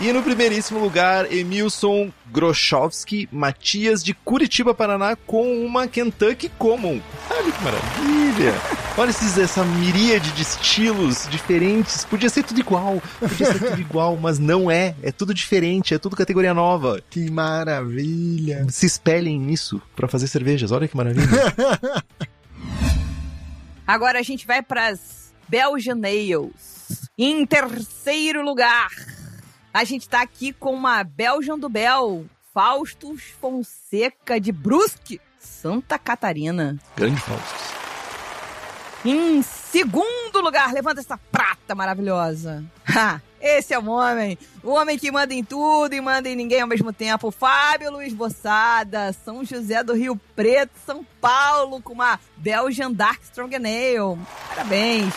E 0.00 0.12
no 0.12 0.22
primeiríssimo 0.22 0.80
lugar, 0.80 1.30
Emilson 1.32 2.10
Grochowski 2.26 3.28
Matias 3.30 4.02
de 4.02 4.14
Curitiba, 4.14 4.74
Paraná, 4.74 5.14
com 5.14 5.64
uma 5.64 5.86
Kentucky 5.86 6.48
Common. 6.58 7.00
Olha 7.30 7.52
que 7.52 7.62
maravilha! 7.62 8.54
Olha 8.96 9.10
esses, 9.10 9.38
essa 9.38 9.64
miríade 9.64 10.32
de 10.32 10.42
estilos 10.42 11.26
diferentes. 11.30 12.04
Podia 12.04 12.28
ser 12.28 12.42
tudo 12.42 12.60
igual, 12.60 13.02
podia 13.20 13.46
ser 13.46 13.58
tudo 13.58 13.80
igual, 13.80 14.16
mas 14.16 14.38
não 14.38 14.70
é. 14.70 14.94
É 15.02 15.12
tudo 15.12 15.32
diferente, 15.32 15.94
é 15.94 15.98
tudo 15.98 16.16
categoria 16.16 16.52
nova. 16.52 17.00
Que 17.08 17.30
maravilha. 17.30 18.66
Se 18.70 18.86
espelhem 18.86 19.38
nisso 19.38 19.80
para 19.94 20.08
fazer 20.08 20.26
cervejas. 20.26 20.72
Olha 20.72 20.88
que 20.88 20.96
maravilha. 20.96 21.26
Agora 23.86 24.18
a 24.18 24.22
gente 24.22 24.46
vai 24.46 24.62
pras 24.62 25.32
Belgian 25.48 25.96
Nails. 25.96 27.08
Em 27.16 27.44
terceiro 27.46 28.42
lugar, 28.42 28.90
a 29.72 29.84
gente 29.84 30.08
tá 30.08 30.20
aqui 30.20 30.52
com 30.52 30.74
uma 30.74 31.02
Belgian 31.02 31.58
do 31.58 31.68
Bel, 31.68 32.26
Faustus 32.52 33.22
Fonseca 33.40 34.40
de 34.40 34.52
Brusque, 34.52 35.20
Santa 35.38 35.98
Catarina. 35.98 36.78
Grande 36.96 37.20
Faustus. 37.20 37.72
Em 39.04 39.42
segundo 39.42 40.40
lugar, 40.40 40.72
levanta 40.72 41.00
essa 41.00 41.18
prata 41.18 41.74
maravilhosa. 41.74 42.64
Ha, 42.86 43.20
esse 43.40 43.74
é 43.74 43.78
o 43.78 43.88
homem. 43.88 44.38
O 44.62 44.70
homem 44.70 44.96
que 44.96 45.10
manda 45.10 45.34
em 45.34 45.42
tudo 45.42 45.92
e 45.92 46.00
manda 46.00 46.28
em 46.28 46.36
ninguém 46.36 46.60
ao 46.60 46.68
mesmo 46.68 46.92
tempo. 46.92 47.32
Fábio 47.32 47.90
Luiz 47.90 48.12
Bossada, 48.12 49.12
São 49.24 49.44
José 49.44 49.82
do 49.82 49.94
Rio 49.94 50.20
Preto, 50.36 50.72
São 50.86 51.04
Paulo, 51.20 51.82
com 51.82 51.94
uma 51.94 52.20
Belgian 52.36 52.92
Dark 52.92 53.22
Strong 53.24 53.56
Ale. 53.56 54.18
Parabéns. 54.48 55.12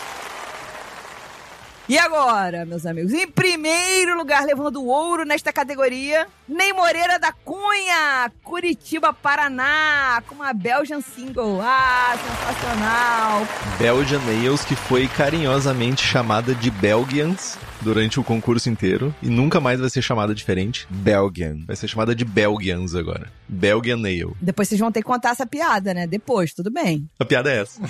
E 1.88 1.96
agora, 1.98 2.66
meus 2.66 2.84
amigos, 2.84 3.12
em 3.12 3.28
primeiro 3.28 4.18
lugar, 4.18 4.44
levando 4.44 4.82
o 4.82 4.86
ouro 4.86 5.24
nesta 5.24 5.52
categoria, 5.52 6.26
Ney 6.48 6.72
Moreira 6.72 7.16
da 7.16 7.30
Cunha, 7.32 8.28
Curitiba, 8.42 9.12
Paraná, 9.12 10.20
com 10.26 10.34
uma 10.34 10.52
Belgian 10.52 11.00
Single. 11.00 11.60
Ah, 11.62 12.18
sensacional. 12.18 13.46
Belgian 13.78 14.18
Nails, 14.22 14.64
que 14.64 14.74
foi 14.74 15.06
carinhosamente 15.06 16.04
chamada 16.04 16.56
de 16.56 16.72
Belgians 16.72 17.56
durante 17.80 18.18
o 18.18 18.24
concurso 18.24 18.68
inteiro 18.68 19.14
e 19.22 19.28
nunca 19.28 19.60
mais 19.60 19.78
vai 19.78 19.88
ser 19.88 20.02
chamada 20.02 20.34
diferente. 20.34 20.88
Belgian. 20.90 21.58
Vai 21.68 21.76
ser 21.76 21.86
chamada 21.86 22.16
de 22.16 22.24
Belgians 22.24 22.96
agora. 22.96 23.30
Belgian 23.48 23.98
Nail. 23.98 24.36
Depois 24.40 24.66
vocês 24.66 24.80
vão 24.80 24.90
ter 24.90 25.02
que 25.02 25.06
contar 25.06 25.30
essa 25.30 25.46
piada, 25.46 25.94
né? 25.94 26.04
Depois, 26.04 26.52
tudo 26.52 26.68
bem. 26.68 27.08
A 27.16 27.24
piada 27.24 27.48
é 27.48 27.62
essa. 27.62 27.80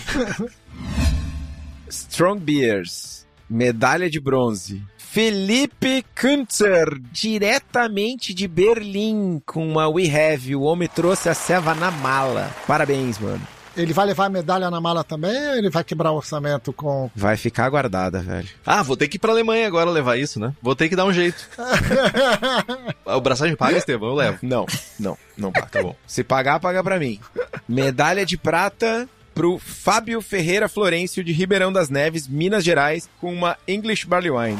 Strong 1.88 2.40
Beers. 2.40 3.25
Medalha 3.48 4.10
de 4.10 4.20
bronze. 4.20 4.82
Felipe 4.98 6.04
Kuntzer, 6.20 7.00
diretamente 7.10 8.34
de 8.34 8.46
Berlim, 8.46 9.40
com 9.46 9.66
uma 9.66 9.88
We 9.88 10.04
Have. 10.10 10.54
O 10.54 10.62
homem 10.62 10.88
trouxe 10.88 11.28
a 11.28 11.34
ceva 11.34 11.74
na 11.74 11.90
mala. 11.90 12.50
Parabéns, 12.66 13.18
mano. 13.18 13.40
Ele 13.76 13.92
vai 13.92 14.06
levar 14.06 14.26
a 14.26 14.28
medalha 14.30 14.70
na 14.70 14.80
mala 14.80 15.04
também 15.04 15.48
ou 15.48 15.54
ele 15.54 15.68
vai 15.68 15.84
quebrar 15.84 16.10
o 16.10 16.16
orçamento 16.16 16.72
com. 16.72 17.10
Vai 17.14 17.36
ficar 17.36 17.68
guardada, 17.68 18.20
velho. 18.20 18.48
Ah, 18.64 18.82
vou 18.82 18.96
ter 18.96 19.06
que 19.06 19.16
ir 19.16 19.18
pra 19.18 19.32
Alemanha 19.32 19.66
agora 19.66 19.90
levar 19.90 20.16
isso, 20.16 20.40
né? 20.40 20.54
Vou 20.62 20.74
ter 20.74 20.88
que 20.88 20.96
dar 20.96 21.04
um 21.04 21.12
jeito. 21.12 21.46
o 23.04 23.20
braçagem 23.20 23.54
paga, 23.54 23.76
Estevão? 23.76 24.08
Eu 24.08 24.14
levo. 24.14 24.38
Não, 24.42 24.66
não, 24.98 25.16
não 25.36 25.52
paga. 25.52 25.66
Tá 25.76 25.82
bom. 25.82 25.94
Se 26.06 26.24
pagar, 26.24 26.58
paga 26.58 26.82
pra 26.82 26.98
mim. 26.98 27.20
Medalha 27.68 28.24
de 28.24 28.38
prata 28.38 29.06
pro 29.36 29.58
Fábio 29.58 30.22
Ferreira 30.22 30.66
Florencio 30.66 31.22
de 31.22 31.30
Ribeirão 31.30 31.70
das 31.70 31.90
Neves, 31.90 32.26
Minas 32.26 32.64
Gerais, 32.64 33.06
com 33.20 33.30
uma 33.30 33.58
English 33.68 34.06
Barley 34.06 34.30
Wine. 34.30 34.58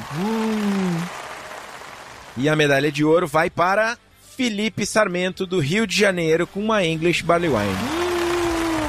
E 2.37 2.47
a 2.47 2.55
medalha 2.55 2.93
de 2.93 3.03
ouro 3.03 3.27
vai 3.27 3.49
para 3.49 3.97
Felipe 4.37 4.85
Sarmento 4.85 5.47
do 5.47 5.61
Rio 5.61 5.87
de 5.87 5.97
Janeiro 5.99 6.47
com 6.47 6.61
uma 6.61 6.85
English 6.85 7.23
Barley 7.23 7.49
Wine. 7.49 7.75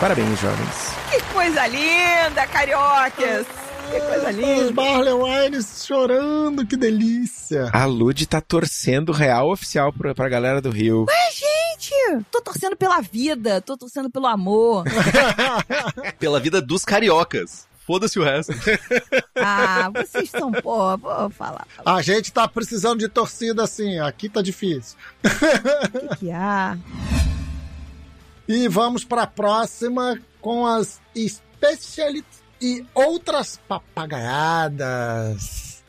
Parabéns, 0.01 0.37
jovens. 0.41 0.91
Que 1.09 1.21
coisa 1.33 1.65
linda, 1.67 2.45
cariocas! 2.47 3.47
Que 3.89 4.01
coisa 4.01 4.29
Os 4.29 4.35
linda! 4.35 4.73
Barley 4.73 5.13
Wines 5.13 5.85
chorando, 5.87 6.67
que 6.67 6.75
delícia. 6.75 7.69
A 7.71 7.85
Lud 7.85 8.27
tá 8.27 8.41
torcendo 8.41 9.13
real 9.13 9.49
oficial 9.49 9.93
pra, 9.93 10.13
pra 10.13 10.27
galera 10.27 10.61
do 10.61 10.69
Rio. 10.69 11.05
Gente, 11.77 12.25
tô 12.31 12.41
torcendo 12.41 12.75
pela 12.75 12.99
vida, 13.01 13.61
tô 13.61 13.77
torcendo 13.77 14.09
pelo 14.09 14.25
amor. 14.27 14.83
Pela 16.19 16.39
vida 16.39 16.59
dos 16.61 16.83
cariocas. 16.83 17.67
Foda-se 17.85 18.19
o 18.19 18.23
resto. 18.23 18.51
Ah, 19.35 19.89
vocês 19.95 20.29
são, 20.29 20.51
pô, 20.51 20.97
vou 20.97 21.29
falar. 21.29 21.65
A 21.85 22.01
gente 22.01 22.33
tá 22.33 22.45
precisando 22.45 22.99
de 22.99 23.07
torcida 23.07 23.63
assim, 23.63 23.97
aqui 23.99 24.27
tá 24.27 24.41
difícil. 24.41 24.97
O 25.23 25.29
que, 26.09 26.15
que 26.17 26.29
há? 26.31 26.77
E 28.45 28.67
vamos 28.67 29.05
pra 29.05 29.25
próxima 29.27 30.19
com 30.41 30.65
as 30.65 30.99
Specialities 31.15 32.41
e 32.61 32.85
outras 32.93 33.57
papagaiadas. 33.67 35.81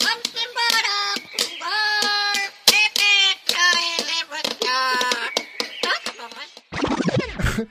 Vamos 0.00 0.32
embora 0.34 1.14
pro 1.30 1.46
bar. 1.60 2.50
levantar. 4.06 5.32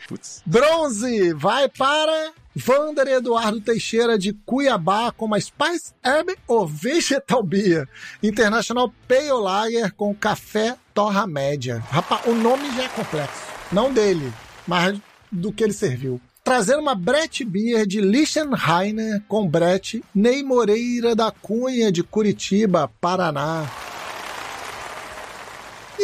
Putz. 0.08 0.42
Bronze 0.46 1.34
vai 1.34 1.68
para 1.70 2.32
Vander 2.56 3.08
Eduardo 3.08 3.60
Teixeira 3.60 4.18
de 4.18 4.34
Cuiabá 4.46 5.12
com 5.12 5.26
uma 5.26 5.40
Spice 5.40 5.94
Herb 6.04 6.36
ou 6.48 6.68
Vegetal 6.68 7.42
Beer 7.42 7.88
International 8.22 8.94
Pale 9.08 9.32
Lager 9.32 9.94
com 9.94 10.14
café 10.14 10.76
torra 10.94 11.26
média. 11.26 11.84
Rapaz, 11.90 12.26
o 12.28 12.34
nome 12.34 12.70
já 12.76 12.84
é 12.84 12.90
complexo. 12.90 13.42
Não 13.72 13.92
dele, 13.92 14.32
mas 14.68 14.98
do 15.32 15.52
que 15.52 15.64
ele 15.64 15.74
serviu. 15.74 16.22
Trazendo 16.44 16.82
uma 16.82 16.94
Brett 16.94 17.44
Beer 17.44 17.88
de 17.88 18.02
Lichtenheiner 18.02 19.24
com 19.28 19.48
Brett 19.48 20.04
Ney 20.14 20.44
Moreira 20.44 21.16
da 21.16 21.32
Cunha 21.32 21.92
de 21.92 22.04
Curitiba, 22.04 22.92
Paraná. 23.00 23.66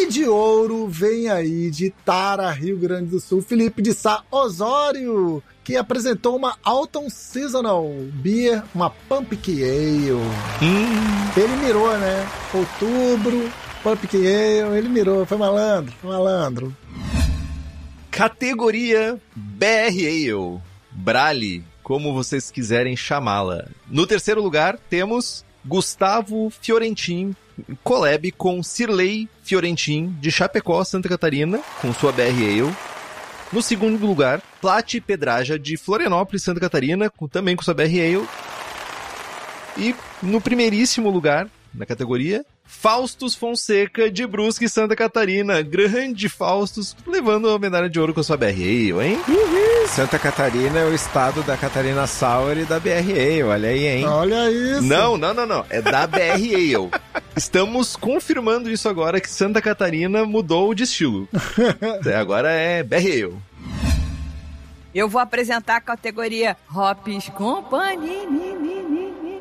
E 0.01 0.07
de 0.07 0.23
ouro 0.23 0.87
vem 0.87 1.27
aí 1.27 1.69
de 1.69 1.89
Tara, 1.89 2.49
Rio 2.51 2.77
Grande 2.77 3.09
do 3.09 3.19
Sul, 3.19 3.41
Felipe 3.41 3.81
de 3.81 3.93
Sá 3.93 4.23
Osório, 4.31 5.43
que 5.61 5.75
apresentou 5.75 6.37
uma 6.37 6.55
Alton 6.63 7.09
Seasonal 7.09 7.85
Beer, 8.13 8.63
uma 8.73 8.89
Pumpkin 8.89 9.61
Ale. 9.61 10.11
Ele 11.35 11.55
mirou, 11.57 11.97
né? 11.97 12.25
Outubro, 12.53 13.51
Pumpkin 13.83 14.19
Ale, 14.19 14.77
ele 14.77 14.87
mirou, 14.87 15.25
foi 15.25 15.37
malandro, 15.37 15.93
foi 15.99 16.09
malandro. 16.09 16.73
Categoria 18.09 19.19
BR 19.35 20.07
Ale. 20.07 20.61
Brale, 20.91 21.65
como 21.83 22.13
vocês 22.13 22.49
quiserem 22.49 22.95
chamá-la. 22.95 23.67
No 23.89 24.07
terceiro 24.07 24.41
lugar, 24.41 24.79
temos 24.89 25.43
Gustavo 25.65 26.49
Fiorentin, 26.61 27.35
collab 27.83 28.31
com 28.33 28.61
Cirlei 28.63 29.27
Fiorentin, 29.43 30.15
de 30.19 30.31
Chapecó, 30.31 30.83
Santa 30.83 31.09
Catarina, 31.09 31.59
com 31.81 31.93
sua 31.93 32.11
BR 32.11 32.23
Ale. 32.43 32.75
No 33.51 33.61
segundo 33.63 34.05
lugar, 34.05 34.41
Plate 34.61 35.01
Pedraja, 35.01 35.57
de 35.57 35.75
Florianópolis, 35.75 36.43
Santa 36.43 36.59
Catarina, 36.59 37.09
com- 37.09 37.27
também 37.27 37.55
com 37.55 37.63
sua 37.63 37.73
BR 37.73 37.83
Ale. 37.99 38.27
E 39.77 39.95
no 40.21 40.41
primeiríssimo 40.41 41.09
lugar, 41.09 41.47
na 41.73 41.85
categoria, 41.85 42.43
Faustus 42.65 43.33
Fonseca, 43.33 44.11
de 44.11 44.27
Brusque, 44.27 44.69
Santa 44.69 44.95
Catarina. 44.95 45.61
Grande 45.61 46.29
Faustus, 46.29 46.95
levando 47.07 47.49
a 47.49 47.57
medalha 47.57 47.89
de 47.89 47.99
ouro 47.99 48.13
com 48.13 48.19
a 48.19 48.23
sua 48.23 48.37
BR 48.37 48.45
Ale, 48.61 48.91
hein? 49.07 49.19
Santa 49.87 50.19
Catarina 50.19 50.79
é 50.79 50.85
o 50.85 50.93
estado 50.93 51.41
da 51.43 51.57
Catarina 51.57 52.05
Sour 52.05 52.57
e 52.59 52.65
da 52.65 52.79
BRA, 52.79 53.47
olha 53.47 53.69
aí, 53.69 53.87
hein? 53.87 54.05
Olha 54.05 54.51
isso. 54.51 54.83
Não, 54.83 55.17
não, 55.17 55.33
não, 55.33 55.47
não. 55.47 55.65
É 55.69 55.81
da 55.81 56.05
BR 56.05 56.19
Ale. 56.53 56.91
Estamos 57.39 57.95
confirmando 57.95 58.69
isso 58.69 58.89
agora 58.89 59.21
que 59.21 59.29
Santa 59.29 59.61
Catarina 59.61 60.25
mudou 60.25 60.73
de 60.73 60.83
estilo. 60.83 61.25
É, 62.05 62.15
Agora 62.15 62.51
é 62.51 62.83
BR 62.83 62.97
Ale. 62.97 63.37
Eu 64.93 65.07
vou 65.07 65.21
apresentar 65.21 65.77
a 65.77 65.81
categoria 65.81 66.57
Hops 66.69 67.29
Company. 67.29 68.27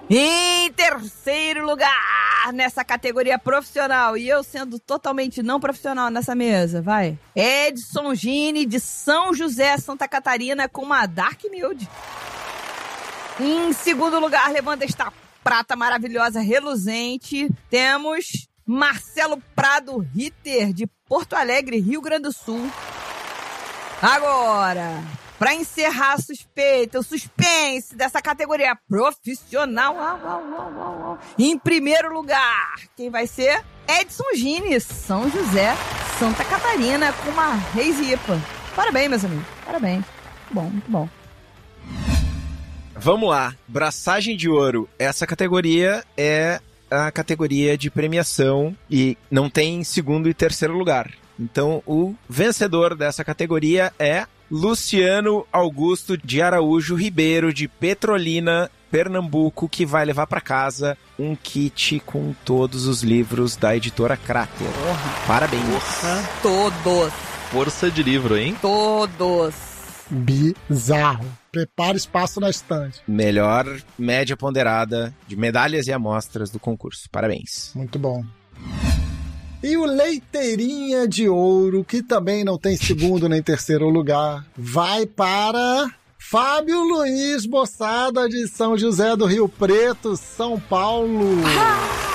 Em 0.09 0.73
terceiro 0.75 1.67
lugar 1.67 2.53
nessa 2.53 2.85
categoria 2.85 3.37
profissional, 3.37 4.17
e 4.17 4.29
eu 4.29 4.45
sendo 4.45 4.79
totalmente 4.79 5.43
não 5.43 5.59
profissional 5.59 6.09
nessa 6.09 6.37
mesa, 6.37 6.81
vai. 6.81 7.19
Edson 7.35 8.15
Gini 8.15 8.65
de 8.65 8.79
São 8.79 9.35
José, 9.35 9.77
Santa 9.77 10.07
Catarina, 10.07 10.69
com 10.69 10.83
uma 10.83 11.05
Dark 11.05 11.43
Milk. 11.51 11.85
Em 13.41 13.73
segundo 13.73 14.21
lugar, 14.21 14.49
levando 14.53 14.85
esta 14.85 15.13
prata 15.43 15.77
maravilhosa, 15.77 16.41
reluzente, 16.41 17.49
temos 17.71 18.49
Marcelo 18.67 19.43
Prado 19.55 19.99
Ritter, 19.99 20.73
de 20.73 20.87
Porto 21.09 21.35
Alegre, 21.35 21.81
Rio 21.81 22.01
Grande 22.01 22.25
do 22.25 22.33
Sul. 22.33 22.71
Agora, 24.01 25.03
Pra 25.39 25.55
encerrar 25.55 26.15
a 26.15 26.19
suspeita, 26.19 26.99
o 26.99 27.03
suspense 27.03 27.95
dessa 27.95 28.21
categoria 28.21 28.77
profissional. 28.89 29.95
Em 31.39 31.57
primeiro 31.57 32.13
lugar, 32.13 32.75
quem 32.97 33.09
vai 33.09 33.29
ser? 33.29 33.65
Edson 33.87 34.35
Gini, 34.35 34.81
São 34.81 35.31
José, 35.31 35.77
Santa 36.19 36.45
Catarina, 36.45 37.13
com 37.13 37.31
uma 37.31 37.55
Reis 37.73 38.01
IPA. 38.01 38.43
Parabéns, 38.75 39.09
meus 39.09 39.25
amigos. 39.25 39.47
Parabéns. 39.65 40.05
Muito 40.51 40.55
bom, 40.55 40.63
muito 40.63 40.91
bom. 40.91 41.18
Vamos 43.01 43.31
lá. 43.31 43.55
Braçagem 43.67 44.37
de 44.37 44.49
ouro. 44.49 44.89
Essa 44.99 45.27
categoria 45.27 46.05
é 46.17 46.61
a 46.91 47.11
categoria 47.11 47.77
de 47.77 47.91
premiação 47.91 48.77
e 48.91 49.17
não 49.31 49.49
tem 49.49 49.85
segundo 49.85 50.29
e 50.29 50.35
terceiro 50.35 50.77
lugar. 50.77 51.11
Então, 51.39 51.83
o 51.87 52.15
vencedor 52.29 52.97
dessa 52.97 53.25
categoria 53.25 53.93
é 53.99 54.27
Luciano 54.51 55.47
Augusto 55.53 56.17
de 56.17 56.43
Araújo 56.43 56.97
Ribeiro, 56.97 57.53
de 57.53 57.69
Petrolina, 57.69 58.71
Pernambuco, 58.91 59.69
que 59.69 59.87
vai 59.87 60.05
levar 60.05 60.27
para 60.27 60.41
casa 60.41 60.97
um 61.19 61.37
kit 61.37 62.01
com 62.05 62.35
todos 62.45 62.87
os 62.87 63.03
livros 63.03 63.55
da 63.55 63.77
editora 63.77 64.17
Crater. 64.17 64.67
Parabéns. 65.27 65.63
Todos, 66.43 67.13
Força 67.53 67.91
de 67.91 68.03
livro, 68.03 68.37
hein? 68.37 68.57
todos. 68.61 69.55
Bizarro. 70.11 71.38
Prepara 71.51 71.97
espaço 71.97 72.41
na 72.41 72.51
estante. 72.51 73.01
Melhor 73.09 73.65
média 73.99 74.37
ponderada 74.37 75.15
de 75.27 75.35
medalhas 75.37 75.87
e 75.87 75.93
amostras 75.93 76.51
do 76.51 76.59
concurso. 76.59 77.09
Parabéns. 77.11 77.73
Muito 77.75 77.99
bom. 77.99 78.23
E 79.63 79.77
o 79.77 79.85
Leiteirinha 79.85 81.09
de 81.09 81.29
Ouro, 81.29 81.83
que 81.85 82.03
também 82.03 82.45
não 82.45 82.57
tem 82.59 82.77
segundo 82.77 83.29
nem 83.29 83.43
terceiro 83.43 83.89
lugar, 83.89 84.47
vai 84.57 85.05
para 85.07 85.91
Fábio 86.19 86.81
Luiz 86.83 87.45
Bossada 87.47 88.29
de 88.29 88.47
São 88.47 88.77
José 88.79 89.17
do 89.17 89.25
Rio 89.27 89.49
Preto, 89.49 90.17
São 90.17 90.59
Paulo. 90.61 91.25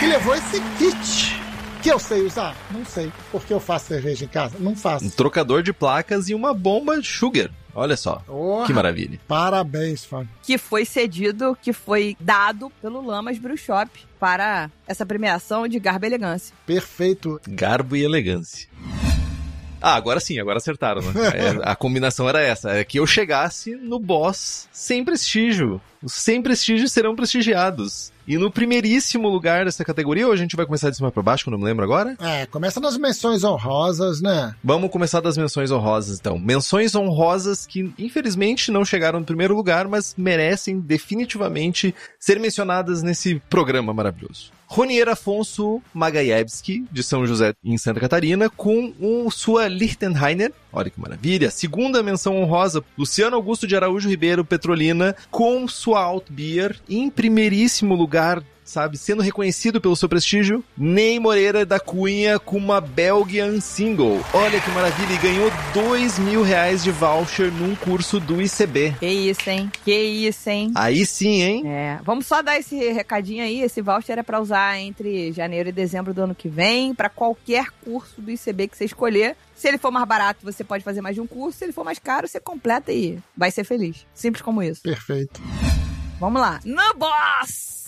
Que 0.00 0.06
levou 0.06 0.34
esse 0.34 0.60
kit. 0.78 1.40
Que 1.82 1.90
eu 1.92 1.98
sei 1.98 2.22
usar? 2.22 2.56
Não 2.70 2.84
sei. 2.84 3.12
Porque 3.30 3.52
eu 3.52 3.60
faço 3.60 3.86
cerveja 3.86 4.24
em 4.24 4.28
casa? 4.28 4.56
Não 4.58 4.72
Um 4.72 4.76
faço. 4.76 5.10
trocador 5.10 5.62
de 5.62 5.72
placas 5.72 6.28
e 6.28 6.34
uma 6.34 6.54
bomba 6.54 7.00
sugar. 7.02 7.50
Olha 7.74 7.96
só. 7.96 8.16
Porra. 8.26 8.66
Que 8.66 8.72
maravilha. 8.72 9.18
Parabéns, 9.26 10.04
Fábio. 10.04 10.28
que 10.42 10.58
foi 10.58 10.84
cedido, 10.84 11.56
que 11.60 11.72
foi 11.72 12.16
dado 12.20 12.70
pelo 12.80 13.04
Lamas 13.04 13.38
Brew 13.38 13.56
Shop 13.56 13.90
para 14.18 14.70
essa 14.86 15.04
premiação 15.06 15.66
de 15.66 15.78
garbo 15.78 16.04
e 16.04 16.08
elegância. 16.08 16.54
Perfeito. 16.66 17.40
Garbo 17.48 17.96
e 17.96 18.04
elegância. 18.04 18.68
Ah, 19.82 19.94
agora 19.94 20.20
sim, 20.20 20.38
agora 20.38 20.58
acertaram, 20.58 21.02
né? 21.02 21.12
É, 21.32 21.70
a 21.70 21.74
combinação 21.74 22.28
era 22.28 22.40
essa: 22.40 22.70
é 22.70 22.84
que 22.84 22.98
eu 22.98 23.06
chegasse 23.06 23.74
no 23.74 23.98
boss 23.98 24.68
sem 24.72 25.04
prestígio. 25.04 25.80
Os 26.02 26.12
sem 26.14 26.42
prestígio 26.42 26.88
serão 26.88 27.14
prestigiados. 27.14 28.12
E 28.26 28.36
no 28.38 28.50
primeiríssimo 28.50 29.28
lugar 29.28 29.64
dessa 29.64 29.84
categoria, 29.84 30.26
ou 30.26 30.32
a 30.32 30.36
gente 30.36 30.54
vai 30.54 30.64
começar 30.64 30.90
de 30.90 30.96
cima 30.96 31.10
pra 31.10 31.22
baixo, 31.22 31.44
que 31.44 31.48
eu 31.48 31.52
não 31.52 31.58
me 31.58 31.64
lembro 31.64 31.84
agora? 31.84 32.16
É, 32.20 32.46
começa 32.46 32.78
nas 32.80 32.96
menções 32.96 33.42
honrosas, 33.42 34.20
né? 34.20 34.54
Vamos 34.62 34.90
começar 34.90 35.20
das 35.20 35.36
menções 35.36 35.70
honrosas, 35.70 36.18
então. 36.18 36.38
Menções 36.38 36.94
honrosas 36.94 37.66
que, 37.66 37.92
infelizmente, 37.98 38.70
não 38.70 38.84
chegaram 38.84 39.20
no 39.20 39.26
primeiro 39.26 39.56
lugar, 39.56 39.88
mas 39.88 40.14
merecem 40.16 40.78
definitivamente 40.78 41.94
ser 42.18 42.38
mencionadas 42.38 43.02
nesse 43.02 43.40
programa 43.50 43.92
maravilhoso. 43.92 44.52
Ronier 44.74 45.06
Afonso 45.06 45.82
Magayevski, 45.92 46.86
de 46.90 47.02
São 47.02 47.26
José, 47.26 47.52
em 47.62 47.76
Santa 47.76 48.00
Catarina, 48.00 48.48
com 48.48 48.94
o 48.98 49.30
sua 49.30 49.68
Lichtenheiner. 49.68 50.50
Olha 50.72 50.88
que 50.88 50.98
maravilha. 50.98 51.50
Segunda 51.50 52.02
menção 52.02 52.40
honrosa, 52.40 52.82
Luciano 52.96 53.36
Augusto 53.36 53.66
de 53.66 53.76
Araújo 53.76 54.08
Ribeiro, 54.08 54.46
Petrolina, 54.46 55.14
com 55.30 55.68
sua 55.68 56.00
Altbier. 56.00 56.74
Em 56.88 57.10
primeiríssimo 57.10 57.94
lugar, 57.94 58.42
sabe, 58.72 58.96
sendo 58.96 59.22
reconhecido 59.22 59.80
pelo 59.80 59.94
seu 59.94 60.08
prestígio, 60.08 60.64
Ney 60.76 61.20
Moreira 61.20 61.66
da 61.66 61.78
Cunha 61.78 62.38
com 62.38 62.56
uma 62.56 62.80
Belgian 62.80 63.60
Single. 63.60 64.24
Olha 64.32 64.60
que 64.60 64.70
maravilha, 64.70 65.12
e 65.12 65.18
ganhou 65.18 65.50
dois 65.74 66.18
mil 66.18 66.42
reais 66.42 66.82
de 66.82 66.90
voucher 66.90 67.52
num 67.52 67.74
curso 67.76 68.18
do 68.18 68.40
ICB. 68.40 68.96
Que 68.98 69.06
isso, 69.06 69.50
hein? 69.50 69.70
Que 69.84 69.94
isso, 69.94 70.48
hein? 70.48 70.72
Aí 70.74 71.04
sim, 71.04 71.42
hein? 71.42 71.62
É, 71.66 72.00
vamos 72.02 72.26
só 72.26 72.40
dar 72.40 72.58
esse 72.58 72.76
recadinho 72.92 73.44
aí. 73.44 73.60
Esse 73.60 73.82
voucher 73.82 74.18
é 74.18 74.22
para 74.22 74.40
usar 74.40 74.78
entre 74.78 75.32
janeiro 75.32 75.68
e 75.68 75.72
dezembro 75.72 76.14
do 76.14 76.22
ano 76.22 76.34
que 76.34 76.48
vem, 76.48 76.94
para 76.94 77.10
qualquer 77.10 77.66
curso 77.84 78.22
do 78.22 78.30
ICB 78.30 78.68
que 78.68 78.76
você 78.76 78.86
escolher. 78.86 79.36
Se 79.54 79.68
ele 79.68 79.78
for 79.78 79.90
mais 79.90 80.08
barato, 80.08 80.40
você 80.42 80.64
pode 80.64 80.82
fazer 80.82 81.02
mais 81.02 81.14
de 81.14 81.20
um 81.20 81.26
curso. 81.26 81.58
Se 81.58 81.64
ele 81.64 81.72
for 81.72 81.84
mais 81.84 81.98
caro, 81.98 82.26
você 82.26 82.40
completa 82.40 82.90
e 82.90 83.18
vai 83.36 83.50
ser 83.50 83.64
feliz. 83.64 84.06
Simples 84.14 84.42
como 84.42 84.62
isso. 84.62 84.82
Perfeito. 84.82 85.40
Vamos 86.18 86.40
lá. 86.40 86.58
No 86.64 86.94
boss! 86.94 87.81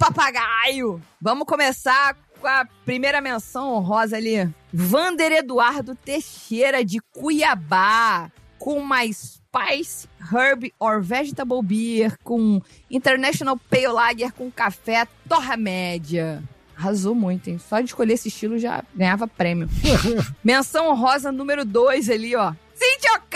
Papagaio! 0.00 0.98
Vamos 1.20 1.46
começar 1.46 2.16
com 2.40 2.46
a 2.48 2.66
primeira 2.86 3.20
menção 3.20 3.74
honrosa 3.74 4.16
ali. 4.16 4.48
Vander 4.72 5.30
Eduardo 5.30 5.94
Teixeira 5.94 6.82
de 6.82 7.00
Cuiabá. 7.12 8.30
Com 8.58 8.80
mais 8.80 9.38
Spice, 9.44 10.08
Herb 10.32 10.72
or 10.80 11.02
Vegetable 11.02 11.62
Beer. 11.62 12.16
Com 12.24 12.62
International 12.90 13.60
Pale 13.68 13.88
Lager 13.88 14.32
com 14.32 14.50
café 14.50 15.06
Torra 15.28 15.58
Média. 15.58 16.42
Arrasou 16.74 17.14
muito, 17.14 17.50
hein? 17.50 17.58
Só 17.58 17.78
de 17.78 17.88
escolher 17.88 18.14
esse 18.14 18.28
estilo 18.28 18.58
já 18.58 18.82
ganhava 18.94 19.28
prêmio. 19.28 19.68
Menção 20.42 20.88
honrosa 20.88 21.30
número 21.30 21.62
2 21.62 22.08
ali, 22.08 22.34
ó. 22.34 22.54
Cintia 22.74 23.16
Okawa, 23.16 23.29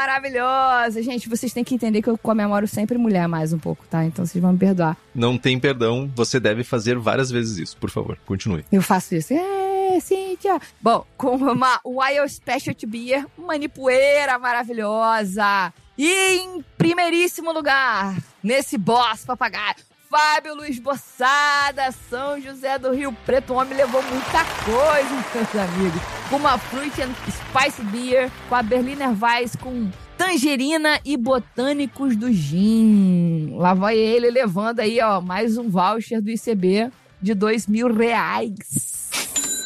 maravilhosa. 0.00 1.02
Gente, 1.02 1.28
vocês 1.28 1.52
têm 1.52 1.62
que 1.62 1.74
entender 1.74 2.00
que 2.00 2.08
eu 2.08 2.16
comemoro 2.16 2.66
sempre 2.66 2.96
mulher 2.96 3.28
mais 3.28 3.52
um 3.52 3.58
pouco, 3.58 3.84
tá? 3.88 4.04
Então 4.04 4.24
vocês 4.24 4.40
vão 4.40 4.52
me 4.52 4.58
perdoar. 4.58 4.96
Não 5.14 5.36
tem 5.36 5.58
perdão, 5.58 6.10
você 6.16 6.40
deve 6.40 6.64
fazer 6.64 6.98
várias 6.98 7.30
vezes 7.30 7.58
isso. 7.58 7.76
Por 7.76 7.90
favor, 7.90 8.18
continue. 8.24 8.64
Eu 8.72 8.80
faço 8.80 9.14
isso. 9.14 9.34
É, 9.34 10.00
Cíntia. 10.00 10.58
Bom, 10.80 11.04
com 11.16 11.36
uma 11.36 11.80
Wild 11.84 12.32
Specialty 12.32 12.86
Beer, 12.86 13.26
manipoeira 13.36 14.38
maravilhosa. 14.38 15.72
E 15.98 16.38
em 16.38 16.64
primeiríssimo 16.78 17.52
lugar, 17.52 18.16
nesse 18.42 18.78
boss 18.78 19.24
papagaio, 19.26 19.89
Fábio 20.10 20.56
Luiz 20.56 20.80
Bossada, 20.80 21.92
São 22.10 22.40
José 22.40 22.76
do 22.80 22.90
Rio 22.90 23.12
Preto. 23.24 23.52
O 23.52 23.56
homem 23.56 23.76
levou 23.76 24.02
muita 24.02 24.44
coisa, 24.64 25.08
meus 25.32 25.54
amigos. 25.54 26.02
Com 26.28 26.36
uma 26.36 26.58
Fruit 26.58 27.00
and 27.00 27.14
Spice 27.30 27.80
Beer, 27.84 28.28
com 28.48 28.56
a 28.56 28.62
Berliner 28.62 29.10
Weiss, 29.10 29.54
com 29.54 29.88
tangerina 30.18 30.98
e 31.04 31.16
botânicos 31.16 32.16
do 32.16 32.32
gin. 32.32 33.54
Lá 33.56 33.72
vai 33.72 33.96
ele 33.96 34.32
levando 34.32 34.80
aí, 34.80 35.00
ó, 35.00 35.20
mais 35.20 35.56
um 35.56 35.70
voucher 35.70 36.20
do 36.20 36.28
ICB 36.28 36.90
de 37.22 37.32
dois 37.32 37.68
mil 37.68 37.94
reais. 37.94 39.10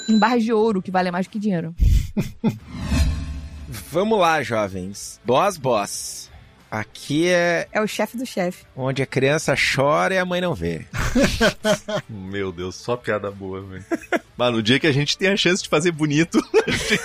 Em 0.06 0.18
barras 0.18 0.44
de 0.44 0.52
ouro, 0.52 0.82
que 0.82 0.90
vale 0.90 1.10
mais 1.10 1.26
que 1.26 1.38
dinheiro. 1.38 1.74
Vamos 3.90 4.18
lá, 4.18 4.42
jovens. 4.42 5.18
Boss, 5.24 5.56
boss. 5.56 6.23
Aqui 6.74 7.28
é 7.28 7.68
É 7.72 7.80
o 7.80 7.86
chefe 7.86 8.16
do 8.16 8.26
chefe. 8.26 8.64
onde 8.76 9.00
a 9.00 9.06
criança 9.06 9.54
chora 9.54 10.14
e 10.14 10.18
a 10.18 10.24
mãe 10.24 10.40
não 10.40 10.54
vê. 10.54 10.84
Meu 12.08 12.50
Deus, 12.50 12.74
só 12.74 12.96
piada 12.96 13.30
boa, 13.30 13.60
velho. 13.62 13.84
Mas 14.36 14.52
no 14.52 14.60
dia 14.60 14.80
que 14.80 14.86
a 14.86 14.92
gente 14.92 15.16
tem 15.16 15.28
a 15.28 15.36
chance 15.36 15.62
de 15.62 15.68
fazer 15.68 15.92
bonito, 15.92 16.38
a 16.66 16.70
gente 16.70 16.98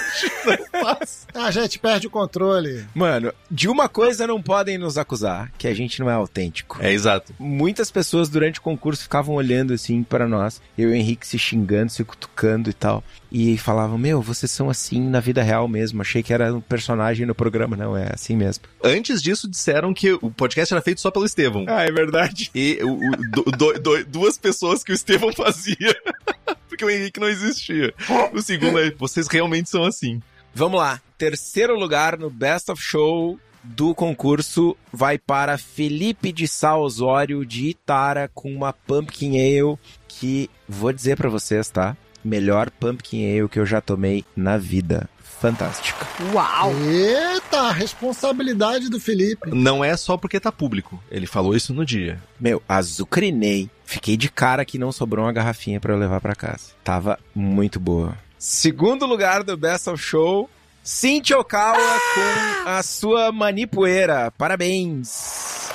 não 0.74 0.82
faz. 0.82 1.28
A 1.36 1.52
gente 1.52 1.78
perde 1.78 2.08
o 2.08 2.10
controle. 2.10 2.88
Mano, 2.96 3.32
de 3.52 3.68
uma 3.70 3.88
coisa 3.88 4.26
não 4.26 4.42
podem 4.42 4.80
nos 4.80 4.98
acusar, 4.98 5.52
que 5.58 5.68
a 5.68 5.74
gente 5.76 6.00
não 6.00 6.10
é 6.10 6.14
autêntico. 6.14 6.80
É, 6.82 6.92
exato. 6.92 7.32
Muitas 7.38 7.92
pessoas 7.92 8.30
durante 8.30 8.60
o 8.60 8.64
concurso 8.64 9.04
ficavam 9.04 9.36
olhando 9.36 9.74
assim 9.74 10.02
para 10.02 10.28
nós, 10.28 10.60
eu 10.76 10.90
e 10.90 10.94
o 10.94 10.96
Henrique 10.96 11.28
se 11.28 11.38
xingando, 11.38 11.92
se 11.92 12.04
cutucando 12.04 12.70
e 12.70 12.74
tal, 12.74 13.04
e 13.32 13.58
falavam: 13.58 13.98
Meu, 13.98 14.22
vocês 14.22 14.52
são 14.52 14.70
assim 14.70 15.00
na 15.10 15.20
vida 15.20 15.42
real 15.44 15.68
mesmo. 15.68 16.02
Achei 16.02 16.24
que 16.24 16.34
era 16.34 16.54
um 16.54 16.62
personagem 16.62 17.26
no 17.26 17.36
programa. 17.36 17.76
Não, 17.78 17.96
é 17.96 18.10
assim 18.14 18.36
mesmo. 18.36 18.64
Antes 18.84 19.22
disso, 19.22 19.48
disseram 19.50 19.94
que 19.94 20.14
o 20.14 20.32
podcast 20.32 20.74
era 20.74 20.82
feito 20.82 21.02
só 21.02 21.12
pelo 21.12 21.26
Estevão. 21.26 21.66
Ah, 21.68 21.84
é 21.84 21.92
verdade. 21.92 22.50
E 22.56 22.80
o- 22.82 22.94
o- 22.98 23.18
do- 23.32 23.44
do- 23.52 23.80
do- 23.80 24.06
duas 24.06 24.38
pessoas 24.38 24.84
que 24.84 24.92
o 24.92 24.96
Estevão 24.96 25.32
fazia. 25.34 25.76
Porque 26.68 26.84
o 26.86 26.90
Henrique 26.90 27.20
não 27.20 27.28
existia. 27.28 27.94
O 28.34 28.42
segundo 28.42 28.80
é, 28.80 28.92
vocês 28.92 29.28
realmente 29.28 29.70
são 29.70 29.84
assim. 29.84 30.22
Vamos 30.54 30.80
lá. 30.80 31.02
Terceiro 31.18 31.78
lugar 31.78 32.18
no 32.18 32.30
Best 32.30 32.72
of 32.72 32.82
Show 32.82 33.40
do 33.64 33.94
concurso 33.94 34.76
vai 34.92 35.18
para 35.18 35.58
Felipe 35.58 36.32
de 36.32 36.48
Sá 36.48 36.78
Osório 36.78 37.46
de 37.46 37.68
Itara 37.70 38.30
com 38.34 38.50
uma 38.54 38.72
Pumpkin 38.72 39.32
Ale 39.38 39.78
que 40.08 40.50
vou 40.68 40.94
dizer 40.94 41.18
pra 41.18 41.30
vocês, 41.30 41.70
tá? 41.70 41.98
Melhor 42.24 42.70
Pumpkin 42.70 43.40
Ale 43.40 43.50
que 43.50 43.60
eu 43.60 43.66
já 43.66 43.82
tomei 43.82 44.26
na 44.36 44.58
vida. 44.58 45.10
Fantástica. 45.40 46.06
Uau! 46.34 46.74
Eita, 46.86 47.62
a 47.62 47.72
responsabilidade 47.72 48.90
do 48.90 49.00
Felipe. 49.00 49.52
Não 49.52 49.84
é 49.84 49.96
só 49.96 50.18
porque 50.18 50.38
tá 50.38 50.52
público. 50.52 51.02
Ele 51.10 51.26
falou 51.26 51.56
isso 51.56 51.74
no 51.74 51.86
dia. 51.86 52.22
Meu, 52.38 52.62
azucrinei. 52.68 53.70
Fiquei 53.86 54.18
de 54.18 54.30
cara 54.30 54.66
que 54.66 54.78
não 54.78 54.92
sobrou 54.92 55.26
uma 55.26 55.32
garrafinha 55.32 55.80
pra 55.80 55.94
eu 55.94 55.98
levar 55.98 56.20
pra 56.20 56.36
casa. 56.36 56.72
Tava 56.84 57.18
muito 57.34 57.80
boa. 57.80 58.18
Segundo 58.38 59.06
lugar 59.06 59.44
do 59.44 59.56
Best 59.56 59.90
of 59.90 60.04
Show, 60.04 60.50
Cintia 60.84 61.40
Okawa 61.40 61.78
com 62.14 62.70
a 62.70 62.84
sua 62.84 63.32
manipoeira. 63.32 64.32
Parabéns. 64.38 65.70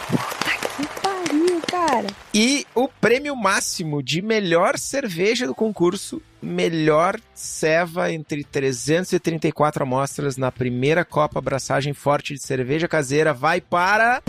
Cara. 1.95 2.09
E 2.35 2.67
o 2.75 2.89
prêmio 2.89 3.37
máximo 3.37 4.03
de 4.03 4.21
melhor 4.21 4.77
cerveja 4.77 5.47
do 5.47 5.55
concurso, 5.55 6.21
melhor 6.43 7.21
ceva 7.33 8.11
entre 8.11 8.43
334 8.43 9.85
amostras 9.85 10.37
na 10.37 10.51
primeira 10.51 11.05
Copa 11.05 11.39
Abraçagem 11.39 11.93
Forte 11.93 12.35
de 12.35 12.43
Cerveja 12.43 12.89
Caseira 12.89 13.33
vai 13.33 13.61
para... 13.61 14.21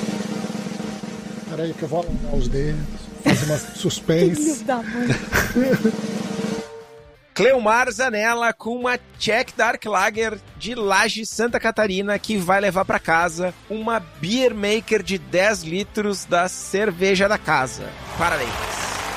Peraí 1.49 1.73
que 1.73 1.81
eu 1.81 1.87
vou 1.87 2.03
alongar 2.03 2.35
os 2.35 2.47
dedos, 2.47 2.85
fazer 3.23 3.45
uma 3.45 3.57
suspense. 3.73 4.53
Filho 4.53 4.65
da 4.65 4.83
mãe. 4.83 5.07
Cleomar 7.35 7.91
Zanella 7.91 8.53
com 8.53 8.77
uma 8.77 8.97
Czech 9.19 9.53
Dark 9.57 9.83
Lager 9.83 10.39
de 10.57 10.73
Laje 10.73 11.25
Santa 11.25 11.59
Catarina 11.59 12.17
que 12.17 12.37
vai 12.37 12.61
levar 12.61 12.85
para 12.85 12.97
casa 12.97 13.53
uma 13.69 13.99
Beer 13.99 14.55
Maker 14.55 15.03
de 15.03 15.17
10 15.17 15.63
litros 15.63 16.23
da 16.23 16.47
cerveja 16.47 17.27
da 17.27 17.37
casa. 17.37 17.89
Parabéns. 18.17 18.49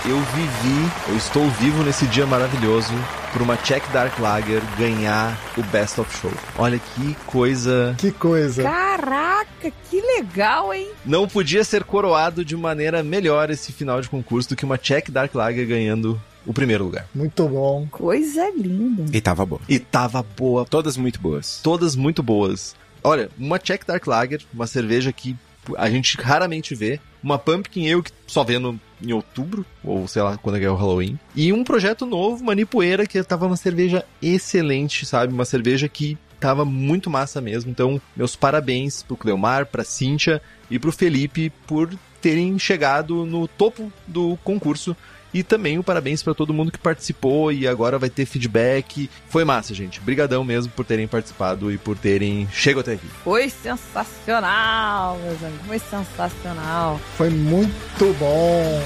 Eu 0.05 0.19
vivi, 0.19 0.93
eu 1.11 1.17
estou 1.17 1.49
vivo 1.49 1.85
nesse 1.85 2.07
dia 2.07 2.27
maravilhoso 2.27 2.93
por 3.33 3.41
uma 3.41 3.57
Czech 3.57 3.89
Dark 3.91 4.19
Lager 4.19 4.63
ganhar 4.77 5.39
o 5.57 5.63
Best 5.63 6.01
of 6.01 6.13
Show. 6.19 6.33
Olha 6.57 6.79
que 6.79 7.15
coisa. 7.25 7.95
Que 7.99 8.11
coisa. 8.11 8.65
Caraca, 8.65 9.71
que 9.89 10.01
legal, 10.01 10.75
hein? 10.75 10.89
Não 11.05 11.29
podia 11.29 11.63
ser 11.63 11.85
coroado 11.85 12.45
de 12.45 12.57
maneira 12.57 13.01
melhor 13.01 13.49
esse 13.49 13.73
final 13.73 14.01
de 14.01 14.09
concurso 14.09 14.49
do 14.49 14.57
que 14.57 14.65
uma 14.65 14.77
Czech 14.77 15.09
Dark 15.09 15.33
Lager 15.37 15.69
ganhando 15.69 16.21
o 16.47 16.53
primeiro 16.53 16.85
lugar. 16.85 17.07
Muito 17.15 17.47
bom. 17.49 17.87
Coisa 17.91 18.51
linda. 18.57 19.05
E 19.17 19.21
tava 19.21 19.45
boa. 19.45 19.61
E 19.69 19.79
tava 19.79 20.23
boa, 20.23 20.65
Todas 20.65 20.97
muito 20.97 21.21
boas. 21.21 21.61
todas 21.63 21.95
muito 21.97 22.23
boas. 22.23 22.75
Olha, 23.03 23.31
uma 23.39 23.59
Czech 23.59 23.87
Dark 23.87 24.07
Lager, 24.07 24.41
uma 24.53 24.67
cerveja 24.67 25.13
que 25.13 25.37
a 25.77 25.89
gente 25.91 26.17
raramente 26.21 26.75
vê, 26.75 26.99
uma 27.23 27.39
Pumpkin 27.39 27.93
Ale 27.93 28.03
que 28.03 28.11
só 28.27 28.43
vê 28.43 28.59
no, 28.59 28.81
em 29.03 29.13
outubro, 29.13 29.65
ou 29.85 30.09
sei 30.09 30.23
lá 30.23 30.37
quando 30.39 30.57
é 30.57 30.61
que 30.61 30.65
é 30.65 30.71
o 30.71 30.75
Halloween, 30.75 31.19
e 31.35 31.53
um 31.53 31.63
projeto 31.63 32.07
novo, 32.07 32.43
Manipoeira, 32.43 33.07
que 33.07 33.23
tava 33.23 33.47
uma 33.47 33.57
cerveja 33.57 34.05
excelente, 34.23 35.05
sabe? 35.05 35.33
Uma 35.33 35.45
cerveja 35.45 35.89
que 35.89 36.17
tava 36.41 36.65
muito 36.65 37.11
massa 37.11 37.41
mesmo. 37.41 37.71
Então, 37.71 38.01
meus 38.17 38.35
parabéns 38.35 39.03
pro 39.03 39.17
Cleomar, 39.17 39.67
pra 39.67 39.85
Cíntia 39.85 40.41
e 40.71 40.79
pro 40.79 40.93
Felipe 40.93 41.51
por 41.67 41.91
terem 42.21 42.59
chegado 42.59 43.27
no 43.27 43.47
topo 43.47 43.93
do 44.07 44.39
concurso. 44.43 44.97
E 45.33 45.43
também 45.43 45.79
o 45.79 45.85
parabéns 45.85 46.23
pra 46.23 46.35
todo 46.35 46.55
mundo 46.55 46.73
que 46.73 46.79
participou 46.79 47.53
e 47.53 47.67
agora 47.69 47.99
vai 47.99 48.09
ter 48.09 48.25
feedback. 48.25 49.11
Foi 49.29 49.45
massa, 49.45 49.75
gente. 49.75 50.01
Brigadão 50.01 50.43
mesmo 50.43 50.73
por 50.73 50.85
terem 50.85 51.07
participado 51.07 51.71
e 51.71 51.77
por 51.77 51.97
terem 51.97 52.49
chegado 52.53 52.81
até 52.81 52.93
aqui. 52.95 53.07
Foi 53.23 53.51
sensacional, 53.51 55.19
meus 55.19 55.43
amigos. 55.43 55.67
Foi 55.67 55.79
sensacional. 55.79 57.01
Foi 57.17 57.31
muito 57.31 58.15
bom. 58.19 58.83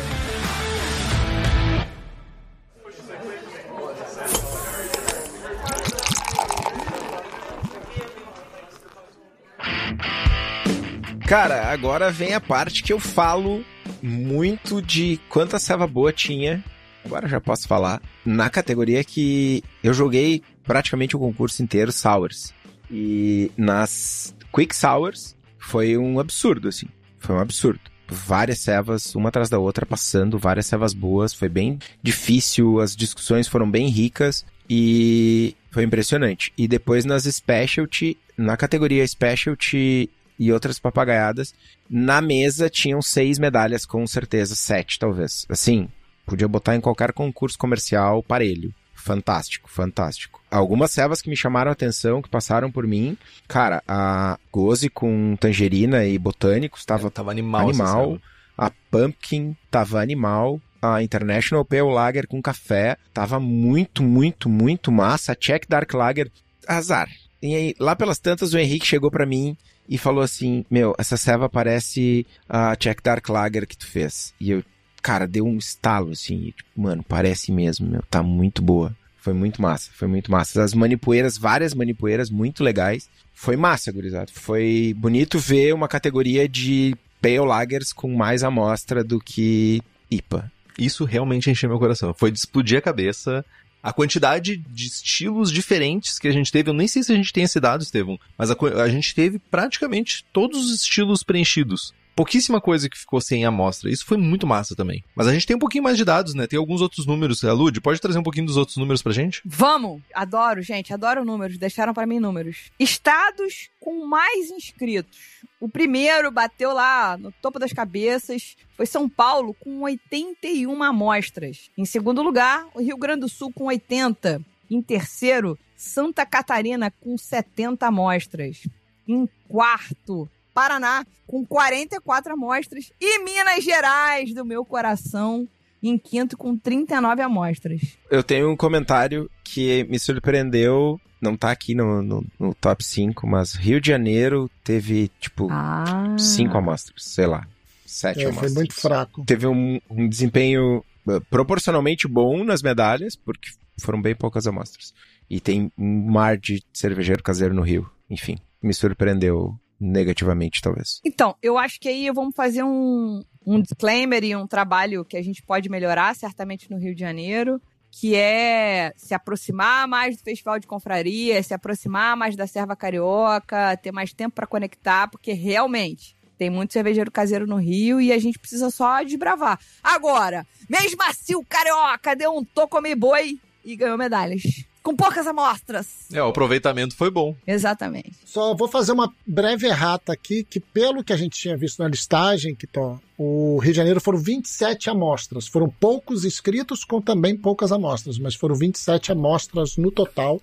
Cara, 11.26 11.72
agora 11.72 12.10
vem 12.10 12.34
a 12.34 12.40
parte 12.40 12.82
que 12.82 12.92
eu 12.92 13.00
falo 13.00 13.64
muito 14.02 14.82
de 14.82 15.20
quanta 15.28 15.58
ceva 15.58 15.86
boa 15.86 16.12
tinha. 16.12 16.62
Agora 17.04 17.28
já 17.28 17.40
posso 17.40 17.66
falar. 17.68 18.00
Na 18.24 18.50
categoria 18.50 19.02
que 19.04 19.62
eu 19.82 19.94
joguei 19.94 20.42
praticamente 20.64 21.16
o 21.16 21.18
concurso 21.18 21.62
inteiro, 21.62 21.92
Sours. 21.92 22.52
E 22.90 23.50
nas 23.56 24.34
Quick 24.52 24.74
Sours 24.74 25.36
foi 25.58 25.96
um 25.96 26.18
absurdo, 26.18 26.68
assim. 26.68 26.86
Foi 27.18 27.34
um 27.36 27.40
absurdo. 27.40 27.80
Várias 28.08 28.58
cevas, 28.58 29.14
uma 29.14 29.30
atrás 29.30 29.48
da 29.48 29.58
outra, 29.58 29.86
passando, 29.86 30.38
várias 30.38 30.66
cevas 30.66 30.92
boas. 30.92 31.32
Foi 31.32 31.48
bem 31.48 31.78
difícil, 32.02 32.80
as 32.80 32.94
discussões 32.94 33.48
foram 33.48 33.70
bem 33.70 33.88
ricas 33.88 34.44
e 34.68 35.56
foi 35.70 35.84
impressionante. 35.84 36.52
E 36.58 36.68
depois 36.68 37.04
nas 37.04 37.24
Specialty, 37.24 38.18
na 38.36 38.56
categoria 38.56 39.06
Specialty 39.06 40.10
e 40.42 40.52
outras 40.52 40.80
papagaiadas, 40.80 41.54
na 41.88 42.20
mesa 42.20 42.68
tinham 42.68 43.00
seis 43.00 43.38
medalhas, 43.38 43.86
com 43.86 44.04
certeza, 44.08 44.56
sete 44.56 44.98
talvez. 44.98 45.46
Assim, 45.48 45.88
podia 46.26 46.48
botar 46.48 46.74
em 46.74 46.80
qualquer 46.80 47.12
concurso 47.12 47.56
comercial 47.56 48.24
parelho. 48.24 48.74
Fantástico, 48.92 49.70
fantástico. 49.70 50.40
Algumas 50.50 50.90
cevas 50.90 51.22
que 51.22 51.30
me 51.30 51.36
chamaram 51.36 51.70
a 51.70 51.72
atenção, 51.72 52.20
que 52.20 52.28
passaram 52.28 52.72
por 52.72 52.88
mim. 52.88 53.16
Cara, 53.46 53.84
a 53.86 54.36
Goze 54.52 54.88
com 54.88 55.36
tangerina 55.36 56.04
e 56.04 56.18
botânicos 56.18 56.84
tava 56.84 57.08
tava 57.08 57.30
animal. 57.30 57.70
essa 57.70 57.82
animal. 57.82 58.06
ceva. 58.10 58.22
A 58.58 58.70
Pumpkin 58.90 59.56
tava 59.70 60.00
animal. 60.00 60.60
A 60.80 61.02
International 61.04 61.64
Pale 61.64 61.82
Lager 61.82 62.26
com 62.26 62.42
café 62.42 62.96
tava 63.14 63.38
muito, 63.38 64.02
muito, 64.02 64.48
muito 64.48 64.90
massa. 64.90 65.32
A 65.32 65.36
Czech 65.36 65.68
Dark 65.68 65.92
Lager, 65.94 66.30
azar. 66.66 67.08
E 67.40 67.54
aí, 67.54 67.74
lá 67.78 67.94
pelas 67.94 68.18
tantas, 68.18 68.52
o 68.52 68.58
Henrique 68.58 68.86
chegou 68.86 69.10
pra 69.10 69.26
mim 69.26 69.56
e 69.88 69.98
falou 69.98 70.22
assim: 70.22 70.64
Meu, 70.70 70.94
essa 70.98 71.16
ceva 71.16 71.48
parece 71.48 72.26
a 72.48 72.74
Czech 72.76 73.02
Dark 73.02 73.28
Lager 73.28 73.66
que 73.66 73.76
tu 73.76 73.86
fez. 73.86 74.34
E 74.40 74.50
eu, 74.50 74.64
cara, 75.02 75.26
deu 75.26 75.44
um 75.44 75.58
estalo 75.58 76.10
assim. 76.12 76.52
tipo, 76.56 76.80
mano, 76.80 77.04
parece 77.06 77.52
mesmo, 77.52 77.86
meu. 77.88 78.02
Tá 78.10 78.22
muito 78.22 78.62
boa. 78.62 78.94
Foi 79.18 79.32
muito 79.32 79.62
massa, 79.62 79.88
foi 79.94 80.08
muito 80.08 80.32
massa. 80.32 80.64
As 80.64 80.74
manipoeiras, 80.74 81.38
várias 81.38 81.74
manipoeiras 81.74 82.28
muito 82.28 82.64
legais. 82.64 83.08
Foi 83.32 83.56
massa, 83.56 83.92
gurizada. 83.92 84.28
Foi 84.32 84.94
bonito 84.96 85.38
ver 85.38 85.72
uma 85.72 85.86
categoria 85.86 86.48
de 86.48 86.96
Pale 87.20 87.38
Lagers 87.38 87.92
com 87.92 88.12
mais 88.12 88.42
amostra 88.42 89.04
do 89.04 89.20
que 89.20 89.80
IPA. 90.10 90.50
Isso 90.76 91.04
realmente 91.04 91.50
encheu 91.50 91.68
meu 91.68 91.78
coração. 91.78 92.12
Foi 92.12 92.32
de 92.32 92.38
explodir 92.38 92.78
a 92.78 92.82
cabeça. 92.82 93.44
A 93.82 93.92
quantidade 93.92 94.56
de 94.56 94.86
estilos 94.86 95.50
diferentes 95.50 96.18
que 96.18 96.28
a 96.28 96.32
gente 96.32 96.52
teve, 96.52 96.70
eu 96.70 96.74
nem 96.74 96.86
sei 96.86 97.02
se 97.02 97.12
a 97.12 97.16
gente 97.16 97.32
tem 97.32 97.42
esse 97.42 97.58
dado, 97.58 97.82
Estevam, 97.82 98.18
mas 98.38 98.50
a, 98.50 98.56
a 98.82 98.88
gente 98.88 99.14
teve 99.14 99.38
praticamente 99.38 100.24
todos 100.32 100.66
os 100.66 100.82
estilos 100.82 101.22
preenchidos. 101.22 101.92
Pouquíssima 102.14 102.60
coisa 102.60 102.88
que 102.88 102.98
ficou 102.98 103.20
sem 103.20 103.44
amostra. 103.44 103.90
Isso 103.90 104.04
foi 104.04 104.16
muito 104.16 104.46
massa 104.46 104.74
também. 104.76 105.02
Mas 105.14 105.26
a 105.26 105.32
gente 105.32 105.46
tem 105.46 105.56
um 105.56 105.58
pouquinho 105.58 105.84
mais 105.84 105.96
de 105.96 106.04
dados, 106.04 106.34
né? 106.34 106.46
Tem 106.46 106.58
alguns 106.58 106.80
outros 106.80 107.06
números. 107.06 107.42
A 107.44 107.52
Lud, 107.52 107.80
pode 107.80 108.00
trazer 108.00 108.18
um 108.18 108.22
pouquinho 108.22 108.46
dos 108.46 108.56
outros 108.56 108.76
números 108.76 109.02
pra 109.02 109.12
gente? 109.12 109.40
Vamos! 109.44 110.02
Adoro, 110.14 110.62
gente, 110.62 110.92
adoro 110.92 111.24
números. 111.24 111.58
Deixaram 111.58 111.94
pra 111.94 112.06
mim 112.06 112.20
números. 112.20 112.70
Estados 112.78 113.70
com 113.80 114.06
mais 114.06 114.50
inscritos. 114.50 115.18
O 115.60 115.68
primeiro 115.68 116.30
bateu 116.30 116.72
lá 116.72 117.16
no 117.16 117.32
topo 117.32 117.58
das 117.58 117.72
cabeças. 117.72 118.56
Foi 118.76 118.86
São 118.86 119.08
Paulo 119.08 119.54
com 119.54 119.80
81 119.82 120.82
amostras. 120.82 121.70
Em 121.78 121.84
segundo 121.84 122.22
lugar, 122.22 122.66
o 122.74 122.80
Rio 122.80 122.96
Grande 122.96 123.20
do 123.20 123.28
Sul 123.28 123.52
com 123.52 123.64
80. 123.64 124.40
Em 124.70 124.82
terceiro, 124.82 125.58
Santa 125.76 126.24
Catarina 126.24 126.90
com 127.00 127.16
70 127.16 127.86
amostras. 127.86 128.66
Em 129.06 129.28
quarto, 129.48 130.28
Paraná 130.52 131.04
com 131.26 131.44
44 131.44 132.32
amostras. 132.34 132.90
E 133.00 133.22
Minas 133.24 133.64
Gerais, 133.64 134.34
do 134.34 134.44
meu 134.44 134.64
coração, 134.64 135.48
em 135.82 135.98
quinto 135.98 136.36
com 136.36 136.56
39 136.56 137.22
amostras. 137.22 137.80
Eu 138.10 138.22
tenho 138.22 138.50
um 138.50 138.56
comentário 138.56 139.30
que 139.44 139.84
me 139.84 139.98
surpreendeu. 139.98 141.00
Não 141.20 141.36
tá 141.36 141.50
aqui 141.52 141.74
no, 141.74 142.02
no, 142.02 142.24
no 142.38 142.54
top 142.54 142.82
5, 142.84 143.26
mas 143.26 143.54
Rio 143.54 143.80
de 143.80 143.88
Janeiro 143.88 144.50
teve, 144.64 145.08
tipo, 145.20 145.46
Ah. 145.50 146.16
cinco 146.18 146.56
amostras, 146.58 147.04
sei 147.04 147.26
lá. 147.26 147.46
Sete 147.86 148.20
É, 148.20 148.22
foi 148.22 148.30
amostras. 148.30 148.54
muito 148.54 148.74
fraco. 148.74 149.24
Teve 149.24 149.46
um, 149.46 149.80
um 149.90 150.08
desempenho 150.08 150.82
eh, 151.08 151.20
proporcionalmente 151.30 152.08
bom 152.08 152.42
nas 152.42 152.62
medalhas, 152.62 153.14
porque 153.14 153.50
foram 153.80 154.00
bem 154.02 154.14
poucas 154.16 154.46
amostras. 154.46 154.92
E 155.30 155.38
tem 155.40 155.70
um 155.78 156.10
mar 156.10 156.36
de 156.36 156.62
cervejeiro 156.72 157.22
caseiro 157.22 157.54
no 157.54 157.62
Rio. 157.62 157.88
Enfim, 158.10 158.36
me 158.62 158.72
surpreendeu 158.74 159.54
negativamente, 159.82 160.62
talvez. 160.62 161.00
Então, 161.04 161.34
eu 161.42 161.58
acho 161.58 161.80
que 161.80 161.88
aí 161.88 162.10
vamos 162.12 162.34
fazer 162.34 162.62
um, 162.62 163.22
um 163.44 163.60
disclaimer 163.60 164.22
e 164.22 164.36
um 164.36 164.46
trabalho 164.46 165.04
que 165.04 165.16
a 165.16 165.22
gente 165.22 165.42
pode 165.42 165.68
melhorar, 165.68 166.14
certamente 166.14 166.70
no 166.70 166.78
Rio 166.78 166.94
de 166.94 167.00
Janeiro, 167.00 167.60
que 167.90 168.14
é 168.14 168.92
se 168.96 169.12
aproximar 169.12 169.88
mais 169.88 170.16
do 170.16 170.22
Festival 170.22 170.58
de 170.58 170.66
Confraria, 170.66 171.42
se 171.42 171.52
aproximar 171.52 172.16
mais 172.16 172.36
da 172.36 172.46
Serva 172.46 172.76
Carioca, 172.76 173.76
ter 173.76 173.92
mais 173.92 174.12
tempo 174.12 174.36
para 174.36 174.46
conectar, 174.46 175.08
porque 175.08 175.32
realmente 175.32 176.16
tem 176.38 176.48
muito 176.48 176.72
cervejeiro 176.72 177.10
caseiro 177.10 177.46
no 177.46 177.56
Rio 177.56 178.00
e 178.00 178.12
a 178.12 178.18
gente 178.18 178.38
precisa 178.38 178.70
só 178.70 179.02
desbravar. 179.02 179.58
Agora, 179.82 180.46
mesmo 180.68 181.02
assim, 181.02 181.34
o 181.34 181.44
Carioca 181.44 182.16
deu 182.16 182.34
um 182.36 182.44
tocome 182.44 182.94
boi 182.94 183.38
e 183.64 183.76
ganhou 183.76 183.98
medalhas. 183.98 184.42
Com 184.82 184.96
poucas 184.96 185.26
amostras. 185.26 185.86
É, 186.12 186.22
o 186.22 186.28
aproveitamento 186.28 186.96
foi 186.96 187.10
bom. 187.10 187.36
Exatamente. 187.46 188.12
Só 188.24 188.54
vou 188.54 188.66
fazer 188.66 188.92
uma 188.92 189.12
breve 189.26 189.66
errata 189.66 190.12
aqui, 190.12 190.42
que 190.42 190.58
pelo 190.58 191.04
que 191.04 191.12
a 191.12 191.16
gente 191.16 191.38
tinha 191.38 191.56
visto 191.56 191.80
na 191.80 191.88
listagem, 191.88 192.54
que 192.54 192.66
tó, 192.66 192.98
o 193.16 193.58
Rio 193.58 193.72
de 193.72 193.76
Janeiro 193.76 194.00
foram 194.00 194.18
27 194.18 194.90
amostras. 194.90 195.46
Foram 195.46 195.68
poucos 195.68 196.24
inscritos 196.24 196.84
com 196.84 197.00
também 197.00 197.36
poucas 197.36 197.70
amostras, 197.70 198.18
mas 198.18 198.34
foram 198.34 198.56
27 198.56 199.12
amostras 199.12 199.76
no 199.76 199.90
total. 199.92 200.40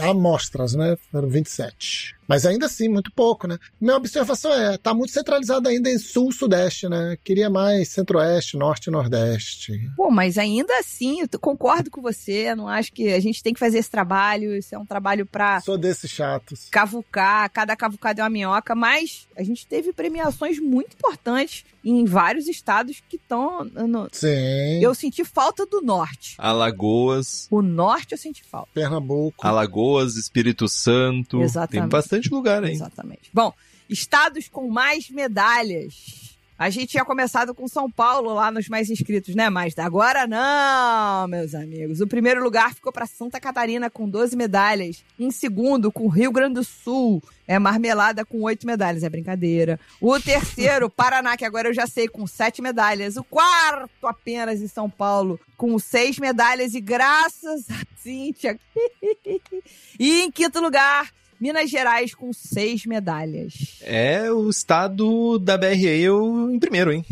amostras, 0.00 0.74
né? 0.74 0.96
Foram 1.10 1.28
27. 1.28 2.14
Mas 2.32 2.46
ainda 2.46 2.64
assim, 2.64 2.88
muito 2.88 3.12
pouco, 3.12 3.46
né? 3.46 3.58
Minha 3.78 3.96
observação 3.96 4.50
é, 4.54 4.78
tá 4.78 4.94
muito 4.94 5.12
centralizado 5.12 5.68
ainda 5.68 5.90
em 5.90 5.98
sul-sudeste, 5.98 6.88
né? 6.88 7.18
Queria 7.22 7.50
mais 7.50 7.90
centro-oeste, 7.90 8.56
norte 8.56 8.86
e 8.86 8.90
nordeste. 8.90 9.90
Pô, 9.94 10.10
mas 10.10 10.38
ainda 10.38 10.72
assim, 10.78 11.20
eu 11.20 11.38
concordo 11.38 11.90
com 11.90 12.00
você. 12.00 12.54
Não 12.54 12.66
acho 12.66 12.90
que 12.90 13.12
a 13.12 13.20
gente 13.20 13.42
tem 13.42 13.52
que 13.52 13.60
fazer 13.60 13.78
esse 13.78 13.90
trabalho. 13.90 14.56
Isso 14.56 14.74
é 14.74 14.78
um 14.78 14.86
trabalho 14.86 15.26
pra 15.26 15.60
Sou 15.60 15.76
desses 15.76 16.10
chatos. 16.10 16.68
cavucar. 16.70 17.50
Cada 17.50 17.76
cavucada 17.76 18.22
é 18.22 18.24
uma 18.24 18.30
minhoca. 18.30 18.74
Mas 18.74 19.28
a 19.36 19.42
gente 19.42 19.66
teve 19.66 19.92
premiações 19.92 20.58
muito 20.58 20.94
importantes 20.94 21.64
em 21.84 22.04
vários 22.06 22.48
estados 22.48 23.02
que 23.08 23.16
estão. 23.16 23.64
no- 23.64 24.08
Sim. 24.12 24.80
Eu 24.80 24.94
senti 24.94 25.22
falta 25.24 25.66
do 25.66 25.82
norte. 25.82 26.34
Alagoas, 26.38 27.46
O 27.50 27.60
norte 27.60 28.12
eu 28.12 28.18
senti 28.18 28.42
falta. 28.44 28.68
Pernambuco. 28.72 29.46
Alagoas, 29.46 30.16
Espírito 30.16 30.68
Santo. 30.68 31.42
Exatamente. 31.42 31.80
Tem 31.82 31.88
bastante 31.88 32.21
lugar, 32.30 32.62
hein? 32.64 32.72
Exatamente. 32.72 33.30
Bom, 33.32 33.52
estados 33.88 34.48
com 34.48 34.68
mais 34.68 35.10
medalhas. 35.10 36.32
A 36.62 36.70
gente 36.70 36.90
tinha 36.90 37.04
começado 37.04 37.52
com 37.52 37.66
São 37.66 37.90
Paulo 37.90 38.34
lá 38.34 38.48
nos 38.48 38.68
mais 38.68 38.88
inscritos, 38.88 39.34
né? 39.34 39.50
Mas 39.50 39.76
agora 39.78 40.28
não, 40.28 41.26
meus 41.26 41.56
amigos. 41.56 42.00
O 42.00 42.06
primeiro 42.06 42.40
lugar 42.40 42.72
ficou 42.72 42.92
para 42.92 43.04
Santa 43.04 43.40
Catarina 43.40 43.90
com 43.90 44.08
12 44.08 44.36
medalhas. 44.36 45.02
Em 45.18 45.32
segundo, 45.32 45.90
com 45.90 46.06
Rio 46.06 46.30
Grande 46.30 46.54
do 46.54 46.64
Sul, 46.64 47.20
é 47.48 47.58
Marmelada 47.58 48.24
com 48.24 48.42
8 48.42 48.64
medalhas, 48.64 49.02
é 49.02 49.08
brincadeira. 49.08 49.80
O 50.00 50.20
terceiro, 50.20 50.88
Paraná, 50.94 51.36
que 51.36 51.44
agora 51.44 51.68
eu 51.68 51.74
já 51.74 51.88
sei, 51.88 52.06
com 52.06 52.28
7 52.28 52.62
medalhas. 52.62 53.16
O 53.16 53.24
quarto, 53.24 54.06
apenas 54.06 54.62
em 54.62 54.68
São 54.68 54.88
Paulo, 54.88 55.40
com 55.56 55.76
6 55.80 56.20
medalhas. 56.20 56.74
E 56.74 56.80
graças 56.80 57.68
a 57.70 58.00
Cíntia. 58.00 58.56
e 59.98 60.22
em 60.22 60.30
quinto 60.30 60.60
lugar, 60.60 61.10
Minas 61.42 61.68
Gerais 61.68 62.14
com 62.14 62.32
seis 62.32 62.86
medalhas. 62.86 63.80
É 63.82 64.30
o 64.30 64.48
estado 64.48 65.40
da 65.40 65.58
BRA 65.58 65.74
eu 65.74 66.48
em 66.48 66.56
primeiro, 66.56 66.92
hein? 66.92 67.04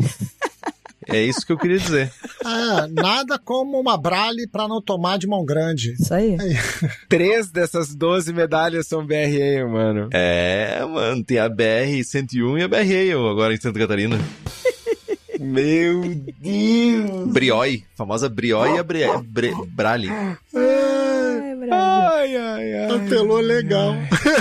é 1.05 1.21
isso 1.21 1.45
que 1.45 1.51
eu 1.51 1.57
queria 1.57 1.77
dizer. 1.77 2.09
É, 2.39 2.87
nada 2.87 3.37
como 3.37 3.77
uma 3.77 3.97
brale 3.97 4.47
pra 4.47 4.69
não 4.69 4.81
tomar 4.81 5.17
de 5.17 5.27
mão 5.27 5.43
grande. 5.43 5.95
Isso 5.99 6.13
aí. 6.13 6.37
Três 7.09 7.51
dessas 7.51 7.93
12 7.93 8.31
medalhas 8.31 8.87
são 8.87 9.05
BRA, 9.05 9.67
mano. 9.69 10.07
É, 10.13 10.81
mano, 10.85 11.21
tem 11.25 11.37
a 11.37 11.49
BR-101 11.49 12.59
e 12.59 12.63
a 12.63 12.67
BRA 12.69 13.29
agora 13.29 13.53
em 13.53 13.59
Santa 13.59 13.79
Catarina. 13.79 14.17
Meu 15.41 16.03
Deus! 16.39 17.33
Brioi, 17.33 17.83
famosa 17.97 18.29
Brioi 18.29 18.75
e 18.75 18.79
a 18.79 18.83
Bre 18.83 19.07
Bre 19.25 19.53
Brale. 19.67 20.07
É, 20.09 21.00
Ai. 21.71 22.11
Ai, 22.21 22.37
ai, 22.37 22.73
ai. 22.73 22.95
apelou 22.95 23.39
legal. 23.39 23.93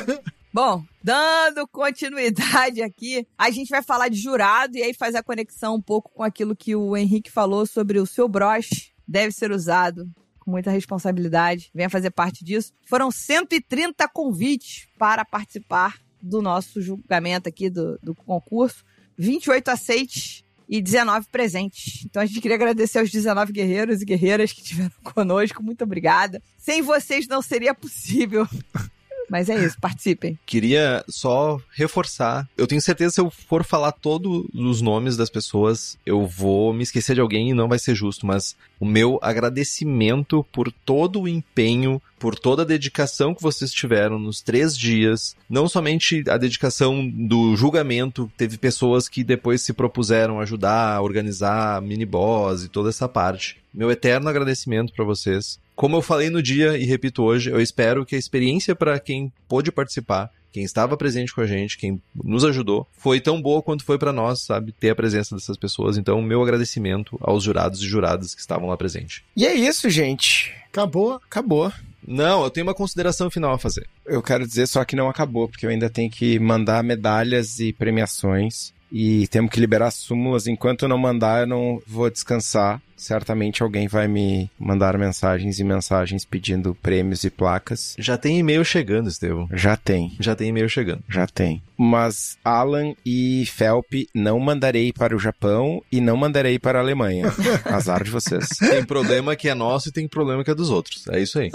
Bom, 0.52 0.82
dando 1.02 1.66
continuidade 1.68 2.82
aqui, 2.82 3.26
a 3.38 3.50
gente 3.50 3.68
vai 3.68 3.82
falar 3.82 4.08
de 4.08 4.16
jurado 4.16 4.76
e 4.76 4.82
aí 4.82 4.92
faz 4.92 5.14
a 5.14 5.22
conexão 5.22 5.76
um 5.76 5.80
pouco 5.80 6.10
com 6.12 6.24
aquilo 6.24 6.56
que 6.56 6.74
o 6.74 6.96
Henrique 6.96 7.30
falou 7.30 7.64
sobre 7.64 7.98
o 7.98 8.06
seu 8.06 8.28
broche 8.28 8.90
deve 9.06 9.32
ser 9.32 9.50
usado 9.50 10.08
com 10.38 10.50
muita 10.50 10.70
responsabilidade. 10.70 11.70
Venha 11.74 11.90
fazer 11.90 12.10
parte 12.10 12.44
disso. 12.44 12.72
Foram 12.84 13.10
130 13.10 14.08
convites 14.08 14.88
para 14.98 15.24
participar 15.24 15.98
do 16.20 16.42
nosso 16.42 16.80
julgamento 16.80 17.48
aqui 17.48 17.70
do, 17.70 17.98
do 18.02 18.14
concurso. 18.14 18.84
28 19.16 19.68
aceites 19.68 20.44
e 20.70 20.80
19 20.80 21.26
presentes. 21.32 22.04
Então 22.04 22.22
a 22.22 22.26
gente 22.26 22.40
queria 22.40 22.54
agradecer 22.54 23.00
aos 23.00 23.10
19 23.10 23.52
guerreiros 23.52 24.00
e 24.00 24.04
guerreiras 24.04 24.52
que 24.52 24.60
estiveram 24.60 24.92
conosco. 25.02 25.60
Muito 25.60 25.82
obrigada. 25.82 26.40
Sem 26.56 26.80
vocês 26.80 27.26
não 27.26 27.42
seria 27.42 27.74
possível. 27.74 28.46
Mas 29.30 29.48
é 29.48 29.64
isso, 29.64 29.78
participem. 29.80 30.36
Queria 30.44 31.04
só 31.08 31.60
reforçar. 31.72 32.48
Eu 32.58 32.66
tenho 32.66 32.82
certeza 32.82 33.10
que 33.10 33.14
se 33.14 33.20
eu 33.20 33.30
for 33.30 33.64
falar 33.64 33.92
todos 33.92 34.44
os 34.52 34.82
nomes 34.82 35.16
das 35.16 35.30
pessoas, 35.30 35.96
eu 36.04 36.26
vou 36.26 36.72
me 36.72 36.82
esquecer 36.82 37.14
de 37.14 37.20
alguém 37.20 37.50
e 37.50 37.54
não 37.54 37.68
vai 37.68 37.78
ser 37.78 37.94
justo, 37.94 38.26
mas 38.26 38.56
o 38.80 38.84
meu 38.84 39.18
agradecimento 39.22 40.44
por 40.52 40.72
todo 40.72 41.20
o 41.20 41.28
empenho, 41.28 42.02
por 42.18 42.38
toda 42.38 42.62
a 42.62 42.66
dedicação 42.66 43.34
que 43.34 43.42
vocês 43.42 43.70
tiveram 43.70 44.18
nos 44.18 44.42
três 44.42 44.76
dias. 44.76 45.36
Não 45.48 45.68
somente 45.68 46.24
a 46.28 46.36
dedicação 46.36 47.08
do 47.08 47.54
julgamento, 47.56 48.30
teve 48.36 48.58
pessoas 48.58 49.08
que 49.08 49.22
depois 49.22 49.62
se 49.62 49.72
propuseram 49.72 50.40
ajudar 50.40 50.96
a 50.96 51.00
organizar 51.00 51.80
mini 51.80 52.04
boss 52.04 52.64
e 52.64 52.68
toda 52.68 52.88
essa 52.88 53.08
parte. 53.08 53.58
Meu 53.72 53.90
eterno 53.90 54.28
agradecimento 54.28 54.92
para 54.92 55.04
vocês. 55.04 55.58
Como 55.80 55.96
eu 55.96 56.02
falei 56.02 56.28
no 56.28 56.42
dia 56.42 56.76
e 56.76 56.84
repito 56.84 57.22
hoje, 57.22 57.48
eu 57.48 57.58
espero 57.58 58.04
que 58.04 58.14
a 58.14 58.18
experiência 58.18 58.76
para 58.76 59.00
quem 59.00 59.32
pôde 59.48 59.72
participar, 59.72 60.30
quem 60.52 60.62
estava 60.62 60.94
presente 60.94 61.34
com 61.34 61.40
a 61.40 61.46
gente, 61.46 61.78
quem 61.78 62.02
nos 62.22 62.44
ajudou, 62.44 62.86
foi 62.98 63.18
tão 63.18 63.40
boa 63.40 63.62
quanto 63.62 63.82
foi 63.82 63.96
para 63.96 64.12
nós, 64.12 64.42
sabe, 64.42 64.72
ter 64.72 64.90
a 64.90 64.94
presença 64.94 65.34
dessas 65.34 65.56
pessoas. 65.56 65.96
Então, 65.96 66.20
meu 66.20 66.42
agradecimento 66.42 67.18
aos 67.22 67.42
jurados 67.44 67.80
e 67.80 67.86
juradas 67.86 68.34
que 68.34 68.42
estavam 68.42 68.68
lá 68.68 68.76
presentes. 68.76 69.22
E 69.34 69.46
é 69.46 69.54
isso, 69.54 69.88
gente. 69.88 70.54
Acabou. 70.66 71.14
Acabou. 71.14 71.72
Não, 72.06 72.44
eu 72.44 72.50
tenho 72.50 72.66
uma 72.66 72.74
consideração 72.74 73.30
final 73.30 73.54
a 73.54 73.58
fazer. 73.58 73.86
Eu 74.04 74.20
quero 74.22 74.46
dizer 74.46 74.66
só 74.66 74.84
que 74.84 74.94
não 74.94 75.08
acabou, 75.08 75.48
porque 75.48 75.64
eu 75.64 75.70
ainda 75.70 75.88
tenho 75.88 76.10
que 76.10 76.38
mandar 76.38 76.84
medalhas 76.84 77.58
e 77.58 77.72
premiações. 77.72 78.74
E 78.92 79.26
temos 79.28 79.50
que 79.50 79.60
liberar 79.60 79.90
súmulas. 79.92 80.46
Enquanto 80.46 80.82
eu 80.82 80.90
não 80.90 80.98
mandar, 80.98 81.40
eu 81.40 81.46
não 81.46 81.80
vou 81.86 82.10
descansar. 82.10 82.82
Certamente 83.00 83.62
alguém 83.62 83.88
vai 83.88 84.06
me 84.06 84.50
mandar 84.58 84.98
mensagens 84.98 85.58
e 85.58 85.64
mensagens 85.64 86.24
pedindo 86.24 86.74
prêmios 86.74 87.24
e 87.24 87.30
placas. 87.30 87.94
Já 87.98 88.18
tem 88.18 88.38
e-mail 88.38 88.62
chegando, 88.64 89.08
Estevão. 89.08 89.48
Já 89.52 89.74
tem, 89.74 90.14
Já 90.20 90.36
tem 90.36 90.48
e-mail 90.50 90.68
chegando. 90.68 91.02
já 91.08 91.26
tem. 91.26 91.62
Mas 91.78 92.36
Alan 92.44 92.94
e 93.06 93.46
Felp 93.46 93.90
não 94.14 94.38
mandarei 94.38 94.92
para 94.92 95.16
o 95.16 95.18
Japão 95.18 95.82
e 95.90 95.98
não 95.98 96.14
mandarei 96.14 96.58
para 96.58 96.78
a 96.78 96.82
Alemanha. 96.82 97.24
Azar 97.64 98.04
de 98.04 98.10
vocês. 98.10 98.48
Tem 98.58 98.84
problema 98.84 99.34
que 99.34 99.48
é 99.48 99.54
nosso 99.54 99.88
e 99.88 99.92
tem 99.92 100.06
problema 100.06 100.44
que 100.44 100.50
é 100.50 100.54
dos 100.54 100.68
outros. 100.68 101.06
É 101.08 101.18
isso 101.20 101.38
aí. 101.38 101.50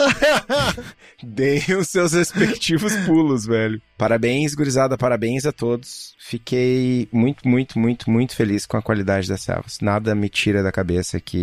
Deem 1.22 1.62
os 1.80 1.90
seus 1.90 2.14
respectivos 2.14 2.96
pulos, 3.06 3.46
velho. 3.46 3.80
Parabéns, 3.98 4.56
gurizada, 4.56 4.98
parabéns 4.98 5.46
a 5.46 5.52
todos. 5.52 6.16
Fiquei 6.20 7.08
muito, 7.12 7.48
muito, 7.48 7.78
muito, 7.78 8.10
muito 8.10 8.36
feliz 8.36 8.66
com 8.66 8.78
a 8.78 8.82
qualidade 8.82 9.28
das 9.30 9.42
servas. 9.42 9.78
Nada 9.80 10.16
me 10.16 10.28
tira 10.28 10.64
da 10.64 10.72
cabeça 10.72 11.20
que 11.20 11.35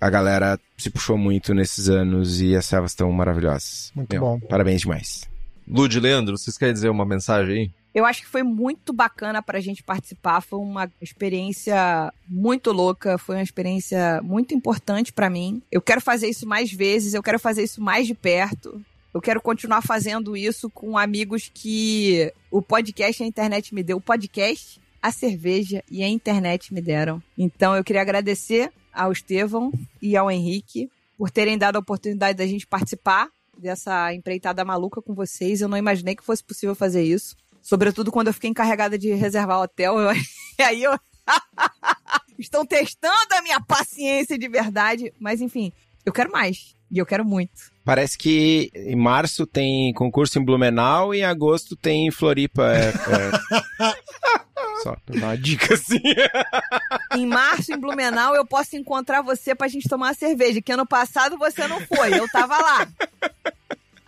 a 0.00 0.10
galera 0.10 0.58
se 0.76 0.90
puxou 0.90 1.18
muito 1.18 1.54
nesses 1.54 1.88
anos 1.88 2.40
e 2.40 2.54
as 2.56 2.66
servas 2.66 2.92
estão 2.92 3.10
maravilhosas. 3.12 3.92
Muito 3.94 4.12
Meu, 4.12 4.20
bom. 4.20 4.40
Parabéns 4.40 4.82
demais. 4.82 5.28
Lud, 5.66 6.00
Leandro, 6.00 6.38
vocês 6.38 6.56
querem 6.56 6.72
dizer 6.72 6.88
uma 6.88 7.04
mensagem 7.04 7.54
aí? 7.54 7.70
Eu 7.94 8.04
acho 8.04 8.22
que 8.22 8.28
foi 8.28 8.42
muito 8.42 8.92
bacana 8.92 9.42
pra 9.42 9.60
gente 9.60 9.82
participar, 9.82 10.40
foi 10.40 10.58
uma 10.58 10.90
experiência 11.00 12.12
muito 12.28 12.70
louca, 12.70 13.18
foi 13.18 13.36
uma 13.36 13.42
experiência 13.42 14.20
muito 14.22 14.54
importante 14.54 15.12
pra 15.12 15.28
mim. 15.28 15.62
Eu 15.72 15.80
quero 15.80 16.00
fazer 16.00 16.28
isso 16.28 16.46
mais 16.46 16.70
vezes, 16.70 17.14
eu 17.14 17.22
quero 17.22 17.38
fazer 17.38 17.62
isso 17.64 17.80
mais 17.80 18.06
de 18.06 18.14
perto. 18.14 18.80
Eu 19.12 19.20
quero 19.20 19.40
continuar 19.40 19.82
fazendo 19.82 20.36
isso 20.36 20.70
com 20.70 20.96
amigos 20.96 21.50
que 21.52 22.32
o 22.50 22.62
podcast 22.62 23.22
e 23.22 23.24
a 23.24 23.28
internet 23.28 23.74
me 23.74 23.82
deu. 23.82 23.96
O 23.96 24.02
podcast, 24.02 24.80
a 25.02 25.10
cerveja 25.10 25.82
e 25.90 26.02
a 26.02 26.08
internet 26.08 26.72
me 26.72 26.80
deram. 26.80 27.22
Então 27.36 27.74
eu 27.74 27.82
queria 27.82 28.02
agradecer 28.02 28.70
ao 28.98 29.12
Estevão 29.12 29.72
e 30.02 30.16
ao 30.16 30.30
Henrique 30.30 30.90
por 31.16 31.30
terem 31.30 31.56
dado 31.56 31.76
a 31.76 31.80
oportunidade 31.80 32.36
da 32.36 32.46
gente 32.46 32.66
participar 32.66 33.28
dessa 33.56 34.12
empreitada 34.12 34.64
maluca 34.64 35.00
com 35.00 35.14
vocês. 35.14 35.60
Eu 35.60 35.68
não 35.68 35.78
imaginei 35.78 36.14
que 36.14 36.24
fosse 36.24 36.42
possível 36.42 36.74
fazer 36.74 37.02
isso. 37.02 37.36
Sobretudo 37.62 38.10
quando 38.10 38.28
eu 38.28 38.34
fiquei 38.34 38.50
encarregada 38.50 38.98
de 38.98 39.12
reservar 39.14 39.60
hotel. 39.60 39.98
Eu... 39.98 40.10
E 40.58 40.62
aí 40.62 40.82
eu. 40.82 40.98
Estão 42.36 42.66
testando 42.66 43.32
a 43.32 43.42
minha 43.42 43.60
paciência 43.60 44.36
de 44.36 44.48
verdade. 44.48 45.12
Mas 45.20 45.40
enfim, 45.40 45.72
eu 46.04 46.12
quero 46.12 46.32
mais. 46.32 46.74
E 46.90 46.98
eu 46.98 47.06
quero 47.06 47.24
muito. 47.24 47.52
Parece 47.84 48.18
que 48.18 48.70
em 48.74 48.96
março 48.96 49.46
tem 49.46 49.92
concurso 49.92 50.38
em 50.38 50.44
Blumenau 50.44 51.14
e 51.14 51.18
em 51.18 51.24
agosto 51.24 51.76
tem 51.76 52.08
em 52.08 52.10
Floripa. 52.10 52.72
É, 52.72 52.88
é... 52.88 53.94
Só 54.82 54.96
dar 55.06 55.26
uma 55.26 55.36
dica 55.36 55.74
assim. 55.74 56.00
Em 57.14 57.26
março, 57.26 57.72
em 57.72 57.78
Blumenau, 57.78 58.34
eu 58.34 58.46
posso 58.46 58.76
encontrar 58.76 59.22
você 59.22 59.54
pra 59.54 59.68
gente 59.68 59.88
tomar 59.88 60.08
uma 60.08 60.14
cerveja. 60.14 60.62
Que 60.62 60.72
ano 60.72 60.86
passado 60.86 61.38
você 61.38 61.66
não 61.66 61.80
foi. 61.80 62.18
Eu 62.18 62.28
tava 62.28 62.58
lá. 62.58 62.88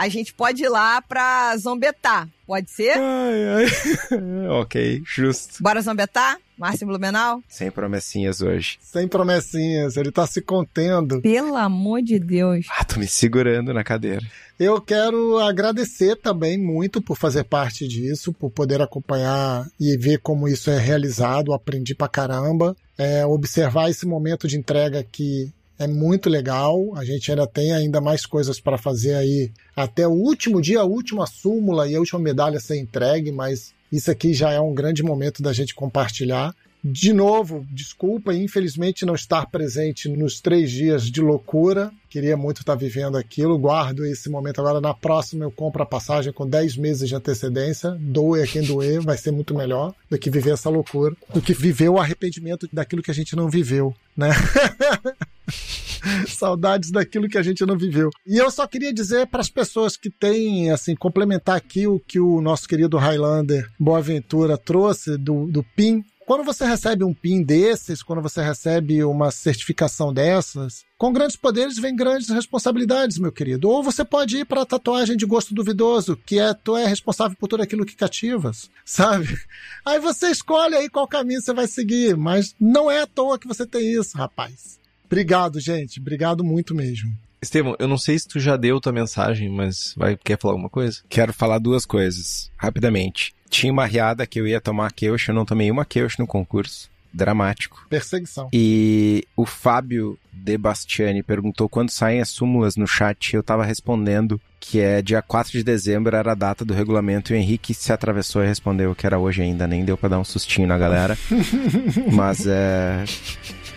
A 0.01 0.09
gente 0.09 0.33
pode 0.33 0.65
ir 0.65 0.69
lá 0.71 1.03
pra 1.03 1.55
zombetar. 1.59 2.27
Pode 2.47 2.71
ser? 2.71 2.97
Ai, 2.97 3.67
ai. 4.11 4.49
ok, 4.49 5.03
justo. 5.05 5.63
Bora 5.63 5.83
zombetar? 5.83 6.39
Em 6.59 6.87
Blumenau? 6.87 7.43
Sem 7.47 7.71
promessinhas 7.71 8.41
hoje. 8.41 8.79
Sem 8.81 9.07
promessinhas, 9.07 9.99
ele 9.99 10.11
tá 10.11 10.27
se 10.27 10.41
contendo. 10.41 11.21
Pelo 11.21 11.55
amor 11.55 12.01
de 12.01 12.19
Deus. 12.19 12.65
Ah, 12.71 12.83
tô 12.83 12.99
me 12.99 13.07
segurando 13.07 13.75
na 13.75 13.85
cadeira. 13.85 14.27
Eu 14.59 14.81
quero 14.81 15.39
agradecer 15.39 16.17
também 16.17 16.57
muito 16.57 17.03
por 17.03 17.19
fazer 17.19 17.45
parte 17.45 17.87
disso, 17.87 18.33
por 18.33 18.51
poder 18.51 18.81
acompanhar 18.81 19.67
e 19.79 19.99
ver 19.99 20.19
como 20.21 20.49
isso 20.49 20.71
é 20.71 20.79
realizado. 20.79 21.53
Aprendi 21.53 21.95
pra 21.95 22.09
caramba. 22.09 22.75
É, 22.97 23.27
observar 23.27 23.91
esse 23.91 24.07
momento 24.07 24.49
de 24.49 24.57
entrega 24.57 25.05
que 25.05 25.53
É 25.81 25.87
muito 25.87 26.29
legal. 26.29 26.95
A 26.95 27.07
gente 27.07 27.31
ainda 27.31 27.47
tem 27.47 27.73
ainda 27.73 28.03
mais 28.03 28.27
coisas 28.27 28.61
para 28.61 28.77
fazer 28.77 29.15
aí 29.15 29.51
até 29.75 30.07
o 30.07 30.11
último 30.11 30.61
dia, 30.61 30.81
a 30.81 30.85
última 30.85 31.27
súmula 31.27 31.89
e 31.89 31.97
a 31.97 31.99
última 31.99 32.21
medalha 32.21 32.61
ser 32.61 32.79
entregue, 32.79 33.33
mas 33.33 33.73
isso 33.91 34.11
aqui 34.11 34.35
já 34.35 34.53
é 34.53 34.61
um 34.61 34.75
grande 34.75 35.03
momento 35.03 35.43
da 35.43 35.55
gente 35.55 35.75
compartilhar. 35.75 36.55
De 36.85 37.15
novo, 37.15 37.67
desculpa, 37.71 38.35
infelizmente 38.35 39.07
não 39.07 39.15
estar 39.15 39.47
presente 39.47 40.07
nos 40.07 40.41
três 40.41 40.71
dias 40.71 41.11
de 41.11 41.23
loucura. 41.23 41.91
Queria 42.11 42.37
muito 42.37 42.61
estar 42.61 42.75
vivendo 42.75 43.17
aquilo. 43.17 43.59
Guardo 43.59 44.05
esse 44.05 44.29
momento 44.29 44.61
agora. 44.61 44.83
Na 44.83 44.93
próxima 44.93 45.47
eu 45.47 45.51
compro 45.51 45.83
a 45.83 45.87
passagem 45.87 46.33
com 46.33 46.47
10 46.47 46.77
meses 46.77 47.09
de 47.09 47.15
antecedência. 47.15 47.97
Doe 47.99 48.43
a 48.43 48.47
quem 48.47 48.63
doer, 48.63 49.01
vai 49.01 49.17
ser 49.17 49.31
muito 49.31 49.55
melhor 49.55 49.95
do 50.11 50.19
que 50.19 50.31
viver 50.31 50.53
essa 50.53 50.69
loucura, 50.69 51.17
do 51.33 51.41
que 51.41 51.55
viver 51.55 51.89
o 51.89 51.99
arrependimento 51.99 52.69
daquilo 52.71 53.03
que 53.03 53.11
a 53.11 53.15
gente 53.15 53.35
não 53.35 53.49
viveu, 53.49 53.95
né? 54.15 54.31
Saudades 56.29 56.91
daquilo 56.91 57.29
que 57.29 57.39
a 57.39 57.43
gente 57.43 57.65
não 57.67 57.77
viveu. 57.77 58.11
E 58.27 58.37
eu 58.37 58.51
só 58.51 58.67
queria 58.67 58.93
dizer 58.93 59.27
para 59.27 59.41
as 59.41 59.51
pessoas 59.51 59.97
que 59.97 60.11
têm, 60.11 60.71
assim, 60.71 60.95
complementar 60.95 61.57
aqui 61.57 61.87
o 61.87 61.99
que 61.99 62.19
o 62.19 62.41
nosso 62.41 62.69
querido 62.69 62.97
Highlander 62.97 63.69
Boaventura 63.79 64.57
trouxe 64.57 65.17
do, 65.17 65.47
do 65.47 65.63
PIN. 65.63 66.05
Quando 66.27 66.45
você 66.45 66.65
recebe 66.65 67.03
um 67.03 67.13
PIN 67.13 67.43
desses, 67.43 68.05
quando 68.05 68.23
você 68.23 68.41
recebe 68.41 69.03
uma 69.03 69.33
certificação 69.33 70.15
dessas, 70.15 70.85
com 70.97 71.13
grandes 71.13 71.35
poderes 71.35 71.77
vem 71.77 71.97
grandes 71.97 72.29
responsabilidades, 72.29 73.19
meu 73.19 73.33
querido. 73.33 73.69
Ou 73.69 73.83
você 73.83 74.05
pode 74.05 74.37
ir 74.37 74.45
para 74.45 74.63
a 74.63 74.67
tatuagem 74.67 75.17
de 75.17 75.27
gosto 75.27 75.53
duvidoso, 75.53 76.17
que 76.17 76.39
é 76.39 76.55
tu 76.55 76.77
é 76.77 76.87
responsável 76.87 77.37
por 77.37 77.49
tudo 77.49 77.65
aquilo 77.65 77.85
que 77.85 77.97
cativas, 77.97 78.71
sabe? 78.87 79.37
Aí 79.85 79.99
você 79.99 80.31
escolhe 80.31 80.77
aí 80.77 80.89
qual 80.89 81.09
caminho 81.09 81.41
você 81.41 81.53
vai 81.53 81.67
seguir, 81.67 82.17
mas 82.17 82.55
não 82.61 82.89
é 82.89 83.03
à 83.03 83.07
toa 83.09 83.37
que 83.37 83.49
você 83.49 83.67
tem 83.67 83.93
isso, 83.93 84.17
rapaz. 84.17 84.80
Obrigado, 85.11 85.59
gente. 85.59 85.99
Obrigado 85.99 86.45
muito 86.45 86.73
mesmo. 86.73 87.13
Estevão, 87.43 87.75
eu 87.81 87.89
não 87.89 87.99
sei 87.99 88.17
se 88.17 88.29
tu 88.29 88.39
já 88.39 88.57
deu 88.57 88.81
tua 88.81 88.93
mensagem, 88.93 89.49
mas 89.49 89.93
vai, 89.97 90.17
quer 90.17 90.39
falar 90.39 90.53
alguma 90.53 90.69
coisa? 90.69 91.01
Quero 91.09 91.33
falar 91.33 91.59
duas 91.59 91.85
coisas, 91.85 92.51
rapidamente. 92.57 93.35
Tinha 93.49 93.73
uma 93.73 93.87
riada 93.87 94.27
que 94.27 94.39
eu 94.39 94.47
ia 94.47 94.61
tomar 94.61 94.93
queucha, 94.93 95.33
eu 95.33 95.35
não 95.35 95.45
tomei 95.45 95.71
uma 95.71 95.85
queucha 95.85 96.17
no 96.21 96.27
concurso. 96.27 96.89
Dramático. 97.13 97.85
Perseguição. 97.91 98.49
E 98.53 99.27
o 99.37 99.45
Fábio 99.45 100.17
De 100.33 100.57
Bastiani 100.57 101.25
perguntou 101.25 101.69
quando 101.69 101.91
saem 101.91 102.21
as 102.21 102.29
súmulas 102.29 102.77
no 102.77 102.87
chat. 102.87 103.35
Eu 103.35 103.43
tava 103.43 103.65
respondendo 103.65 104.41
que 104.61 104.79
é 104.79 105.03
dia 105.03 105.21
4 105.21 105.51
de 105.51 105.65
dezembro, 105.65 106.15
era 106.15 106.31
a 106.31 106.37
data 106.37 106.65
do 106.65 106.73
regulamento. 106.73 107.33
E 107.33 107.37
o 107.37 107.37
Henrique 107.37 107.75
se 107.75 107.93
atravessou 107.93 108.45
e 108.45 108.47
respondeu 108.47 108.95
que 108.95 109.07
era 109.07 109.19
hoje 109.19 109.43
ainda. 109.43 109.67
Nem 109.67 109.85
deu 109.85 109.99
pra 109.99 110.09
dar 110.09 110.21
um 110.21 110.25
sustinho 110.25 110.69
na 110.69 110.79
galera. 110.79 111.19
Mas 112.15 112.47
é. 112.47 113.05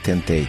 Tentei. 0.03 0.47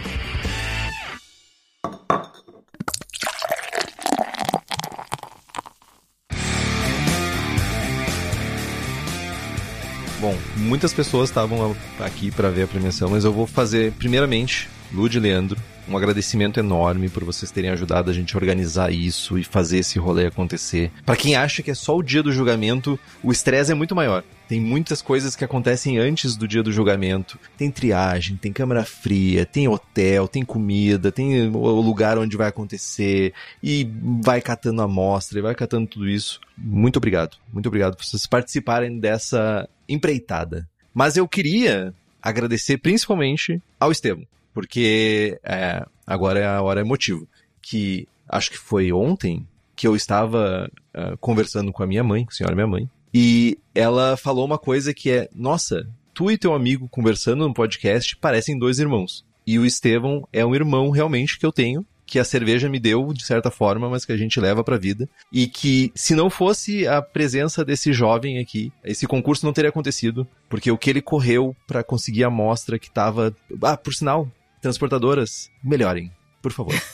Bom, 10.25 10.35
muitas 10.57 10.91
pessoas 10.91 11.29
estavam 11.29 11.75
aqui 11.99 12.31
para 12.31 12.49
ver 12.49 12.63
a 12.63 12.67
premiação, 12.67 13.11
mas 13.11 13.23
eu 13.23 13.31
vou 13.31 13.45
fazer, 13.45 13.91
primeiramente, 13.91 14.67
Lud 14.91 15.15
e 15.15 15.19
Leandro, 15.19 15.61
um 15.87 15.95
agradecimento 15.95 16.59
enorme 16.59 17.09
por 17.09 17.23
vocês 17.23 17.51
terem 17.51 17.69
ajudado 17.69 18.09
a 18.09 18.13
gente 18.13 18.35
a 18.35 18.39
organizar 18.39 18.91
isso 18.91 19.37
e 19.37 19.43
fazer 19.43 19.77
esse 19.77 19.99
rolê 19.99 20.25
acontecer. 20.25 20.91
Para 21.05 21.15
quem 21.15 21.35
acha 21.35 21.61
que 21.61 21.69
é 21.69 21.75
só 21.75 21.95
o 21.95 22.01
dia 22.01 22.23
do 22.23 22.31
julgamento, 22.31 22.99
o 23.21 23.31
estresse 23.31 23.71
é 23.71 23.75
muito 23.75 23.95
maior. 23.95 24.23
Tem 24.47 24.59
muitas 24.59 24.99
coisas 24.99 25.35
que 25.35 25.45
acontecem 25.45 25.99
antes 25.99 26.35
do 26.35 26.47
dia 26.47 26.63
do 26.63 26.71
julgamento. 26.71 27.39
Tem 27.55 27.69
triagem, 27.69 28.35
tem 28.35 28.51
câmera 28.51 28.83
fria, 28.83 29.45
tem 29.45 29.67
hotel, 29.67 30.27
tem 30.27 30.43
comida, 30.43 31.11
tem 31.11 31.49
o 31.49 31.81
lugar 31.81 32.17
onde 32.17 32.35
vai 32.35 32.47
acontecer 32.47 33.31
e 33.61 33.87
vai 34.23 34.41
catando 34.41 34.81
amostra 34.81 35.37
e 35.37 35.41
vai 35.43 35.53
catando 35.53 35.85
tudo 35.85 36.09
isso. 36.09 36.39
Muito 36.57 36.97
obrigado. 36.97 37.37
Muito 37.53 37.67
obrigado 37.67 37.95
por 37.95 38.03
vocês 38.03 38.25
participarem 38.25 38.99
dessa 38.99 39.69
empreitada. 39.87 40.67
Mas 40.93 41.17
eu 41.17 41.27
queria 41.27 41.93
agradecer 42.21 42.77
principalmente 42.77 43.61
ao 43.79 43.91
Estevam, 43.91 44.25
porque 44.53 45.39
é, 45.43 45.85
agora 46.07 46.39
é 46.39 46.45
a 46.45 46.61
hora 46.61 46.81
emotiva. 46.81 47.25
Que 47.61 48.07
acho 48.27 48.51
que 48.51 48.57
foi 48.57 48.91
ontem 48.91 49.45
que 49.75 49.87
eu 49.87 49.95
estava 49.95 50.71
uh, 50.95 51.17
conversando 51.17 51.71
com 51.71 51.83
a 51.83 51.87
minha 51.87 52.03
mãe, 52.03 52.23
com 52.23 52.31
a 52.31 52.33
senhora 52.33 52.55
minha 52.55 52.67
mãe, 52.67 52.89
e 53.13 53.57
ela 53.73 54.17
falou 54.17 54.45
uma 54.45 54.57
coisa 54.57 54.93
que 54.93 55.11
é: 55.11 55.29
Nossa, 55.33 55.87
tu 56.13 56.31
e 56.31 56.37
teu 56.37 56.53
amigo 56.53 56.87
conversando 56.89 57.47
no 57.47 57.53
podcast 57.53 58.15
parecem 58.15 58.57
dois 58.57 58.79
irmãos. 58.79 59.25
E 59.45 59.59
o 59.59 59.65
Estevão 59.65 60.27
é 60.33 60.45
um 60.45 60.55
irmão 60.55 60.89
realmente 60.89 61.37
que 61.37 61.45
eu 61.45 61.51
tenho, 61.51 61.85
que 62.05 62.19
a 62.19 62.23
cerveja 62.23 62.69
me 62.69 62.79
deu 62.79 63.11
de 63.13 63.25
certa 63.25 63.49
forma, 63.49 63.89
mas 63.89 64.05
que 64.05 64.11
a 64.11 64.17
gente 64.17 64.39
leva 64.39 64.63
pra 64.63 64.77
vida. 64.77 65.09
E 65.31 65.47
que 65.47 65.91
se 65.95 66.15
não 66.15 66.29
fosse 66.29 66.87
a 66.87 67.01
presença 67.01 67.65
desse 67.65 67.91
jovem 67.91 68.39
aqui, 68.39 68.71
esse 68.83 69.07
concurso 69.07 69.45
não 69.45 69.53
teria 69.53 69.69
acontecido, 69.69 70.27
porque 70.49 70.71
o 70.71 70.77
que 70.77 70.89
ele 70.89 71.01
correu 71.01 71.55
para 71.67 71.83
conseguir 71.83 72.23
a 72.23 72.27
amostra 72.27 72.79
que 72.79 72.91
tava. 72.91 73.35
Ah, 73.61 73.77
por 73.77 73.93
sinal, 73.93 74.29
transportadoras, 74.61 75.49
melhorem, 75.63 76.11
por 76.41 76.51
favor. 76.51 76.73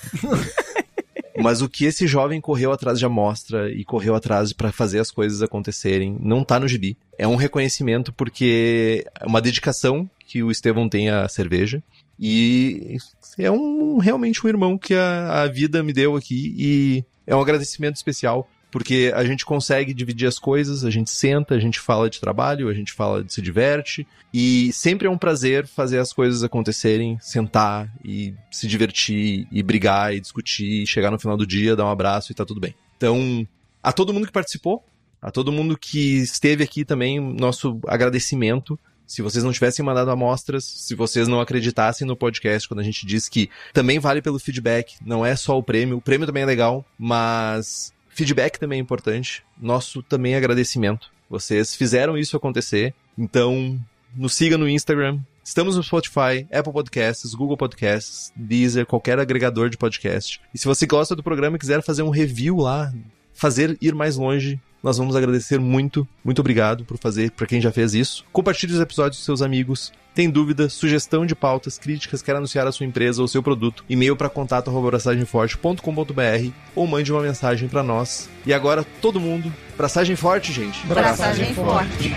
Mas 1.42 1.62
o 1.62 1.70
que 1.70 1.86
esse 1.86 2.06
jovem 2.06 2.42
correu 2.42 2.72
atrás 2.72 3.00
de 3.00 3.06
amostra 3.06 3.72
e 3.72 3.84
correu 3.84 4.16
atrás 4.16 4.54
para 4.54 4.72
fazer 4.72 5.00
as 5.00 5.10
coisas 5.10 5.42
acontecerem 5.42 6.18
não 6.20 6.44
tá 6.44 6.60
no 6.60 6.68
gibi. 6.68 6.98
É 7.18 7.28
um 7.28 7.36
reconhecimento 7.36 8.12
porque 8.14 9.06
é 9.20 9.26
uma 9.26 9.42
dedicação 9.42 10.10
que 10.20 10.44
o 10.44 10.52
Estevão 10.52 10.88
tem 10.88 11.10
à 11.10 11.28
cerveja. 11.28 11.82
E 12.22 12.98
é 13.38 13.50
um 13.50 13.98
realmente 13.98 14.46
um 14.46 14.50
irmão 14.50 14.78
que 14.78 14.94
a, 14.94 15.42
a 15.42 15.48
vida 15.48 15.82
me 15.82 15.92
deu 15.92 16.16
aqui 16.16 16.54
e 16.56 17.04
é 17.26 17.36
um 17.36 17.42
agradecimento 17.42 17.96
especial 17.96 18.48
porque 18.72 19.12
a 19.14 19.24
gente 19.26 19.46
consegue 19.46 19.94
dividir 19.94 20.28
as 20.28 20.40
coisas, 20.40 20.86
a 20.86 20.90
gente 20.90 21.12
senta, 21.12 21.54
a 21.54 21.60
gente 21.60 21.78
fala 21.80 22.10
de 22.10 22.22
trabalho, 22.22 22.70
a 22.70 22.74
gente 22.74 22.94
fala 22.94 23.22
de 23.22 23.34
se 23.34 23.42
diverte, 23.42 24.08
e 24.34 24.72
sempre 24.72 25.08
é 25.08 25.12
um 25.12 25.18
prazer 25.18 25.68
fazer 25.68 26.00
as 26.00 26.14
coisas 26.14 26.42
acontecerem, 26.42 27.18
sentar 27.20 27.92
e 28.04 28.34
se 28.50 28.68
divertir, 28.68 29.46
e 29.52 29.62
brigar, 29.62 30.16
e 30.16 30.22
discutir, 30.22 30.84
e 30.84 30.88
chegar 30.88 31.12
no 31.12 31.20
final 31.20 31.36
do 31.36 31.46
dia, 31.46 31.76
dar 31.76 31.86
um 31.86 31.92
abraço 31.92 32.32
e 32.32 32.36
tá 32.36 32.46
tudo 32.46 32.62
bem. 32.62 32.74
Então, 32.96 33.46
a 33.84 33.92
todo 33.92 34.14
mundo 34.14 34.26
que 34.26 34.32
participou, 34.32 34.86
a 35.22 35.30
todo 35.30 35.52
mundo 35.52 35.78
que 35.78 36.20
esteve 36.20 36.64
aqui 36.64 36.86
também, 36.86 37.20
nosso 37.20 37.80
agradecimento. 37.88 38.80
Se 39.12 39.22
vocês 39.22 39.44
não 39.44 39.52
tivessem 39.52 39.84
mandado 39.84 40.10
amostras, 40.10 40.64
se 40.64 40.96
vocês 40.96 41.28
não 41.28 41.42
acreditassem 41.42 42.08
no 42.08 42.16
podcast 42.16 42.66
quando 42.66 42.80
a 42.80 42.84
gente 42.84 43.06
diz 43.06 43.28
que 43.28 43.50
também 43.74 44.00
vale 44.00 44.22
pelo 44.22 44.40
feedback, 44.40 44.96
não 45.06 45.26
é 45.26 45.36
só 45.36 45.58
o 45.58 45.62
prêmio, 45.62 45.98
o 45.98 46.02
prêmio 46.02 46.26
também 46.26 46.44
é 46.44 46.46
legal, 46.46 46.86
mas 46.98 47.94
Feedback 48.08 48.58
também 48.58 48.80
é 48.80 48.82
importante. 48.82 49.44
Nosso 49.60 50.02
também 50.02 50.34
agradecimento. 50.34 51.12
Vocês 51.30 51.76
fizeram 51.76 52.18
isso 52.18 52.38
acontecer. 52.38 52.94
Então, 53.18 53.78
nos 54.16 54.34
siga 54.34 54.58
no 54.58 54.70
Instagram. 54.70 55.20
Estamos 55.44 55.76
no 55.76 55.84
Spotify, 55.84 56.48
Apple 56.50 56.72
Podcasts, 56.72 57.34
Google 57.34 57.58
Podcasts, 57.58 58.32
Deezer, 58.34 58.86
qualquer 58.86 59.20
agregador 59.20 59.70
de 59.70 59.78
podcast. 59.78 60.40
E 60.54 60.58
se 60.58 60.66
você 60.66 60.86
gosta 60.86 61.18
do 61.18 61.24
programa 61.24 61.58
e 61.58 61.60
quiser 61.60 61.84
fazer 61.84 62.04
um 62.04 62.10
review 62.10 62.58
lá, 62.58 62.94
fazer 63.34 63.78
ir 63.82 63.94
mais 63.94 64.16
longe, 64.16 64.58
nós 64.82 64.98
vamos 64.98 65.16
agradecer 65.16 65.60
muito. 65.60 66.08
Muito 66.24 66.40
obrigado 66.40 66.86
por 66.86 66.98
fazer, 66.98 67.32
para 67.32 67.48
quem 67.48 67.62
já 67.62 67.72
fez 67.72 67.94
isso. 67.94 68.26
Compartilhe 68.32 68.74
os 68.74 68.80
episódios 68.80 69.20
com 69.20 69.26
seus 69.26 69.42
amigos. 69.42 69.92
Tem 70.14 70.30
dúvida, 70.30 70.68
sugestão 70.68 71.26
de 71.26 71.34
pautas, 71.34 71.78
críticas, 71.78 72.22
quer 72.22 72.36
anunciar 72.36 72.68
a 72.68 72.72
sua 72.72 72.86
empresa 72.86 73.22
ou 73.22 73.28
seu 73.28 73.42
produto? 73.42 73.86
E-mail 73.88 74.16
para 74.16 74.30
contato@braçagemforte.com.br 74.30 76.52
ou 76.76 76.86
mande 76.86 77.12
uma 77.12 77.22
mensagem 77.22 77.70
para 77.70 77.82
nós. 77.82 78.30
E 78.46 78.54
agora 78.54 78.86
todo 79.02 79.20
mundo, 79.20 79.52
braçagem 79.78 80.16
forte, 80.16 80.52
gente. 80.52 80.86
Braçagem 80.86 81.54
forte. 81.54 82.14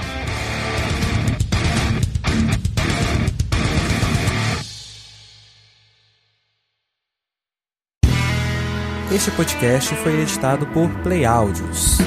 Este 9.15 9.31
podcast 9.31 9.95
foi 9.97 10.23
editado 10.23 10.67
por 10.67 10.91
Play 11.03 11.25
Áudios. 11.25 11.99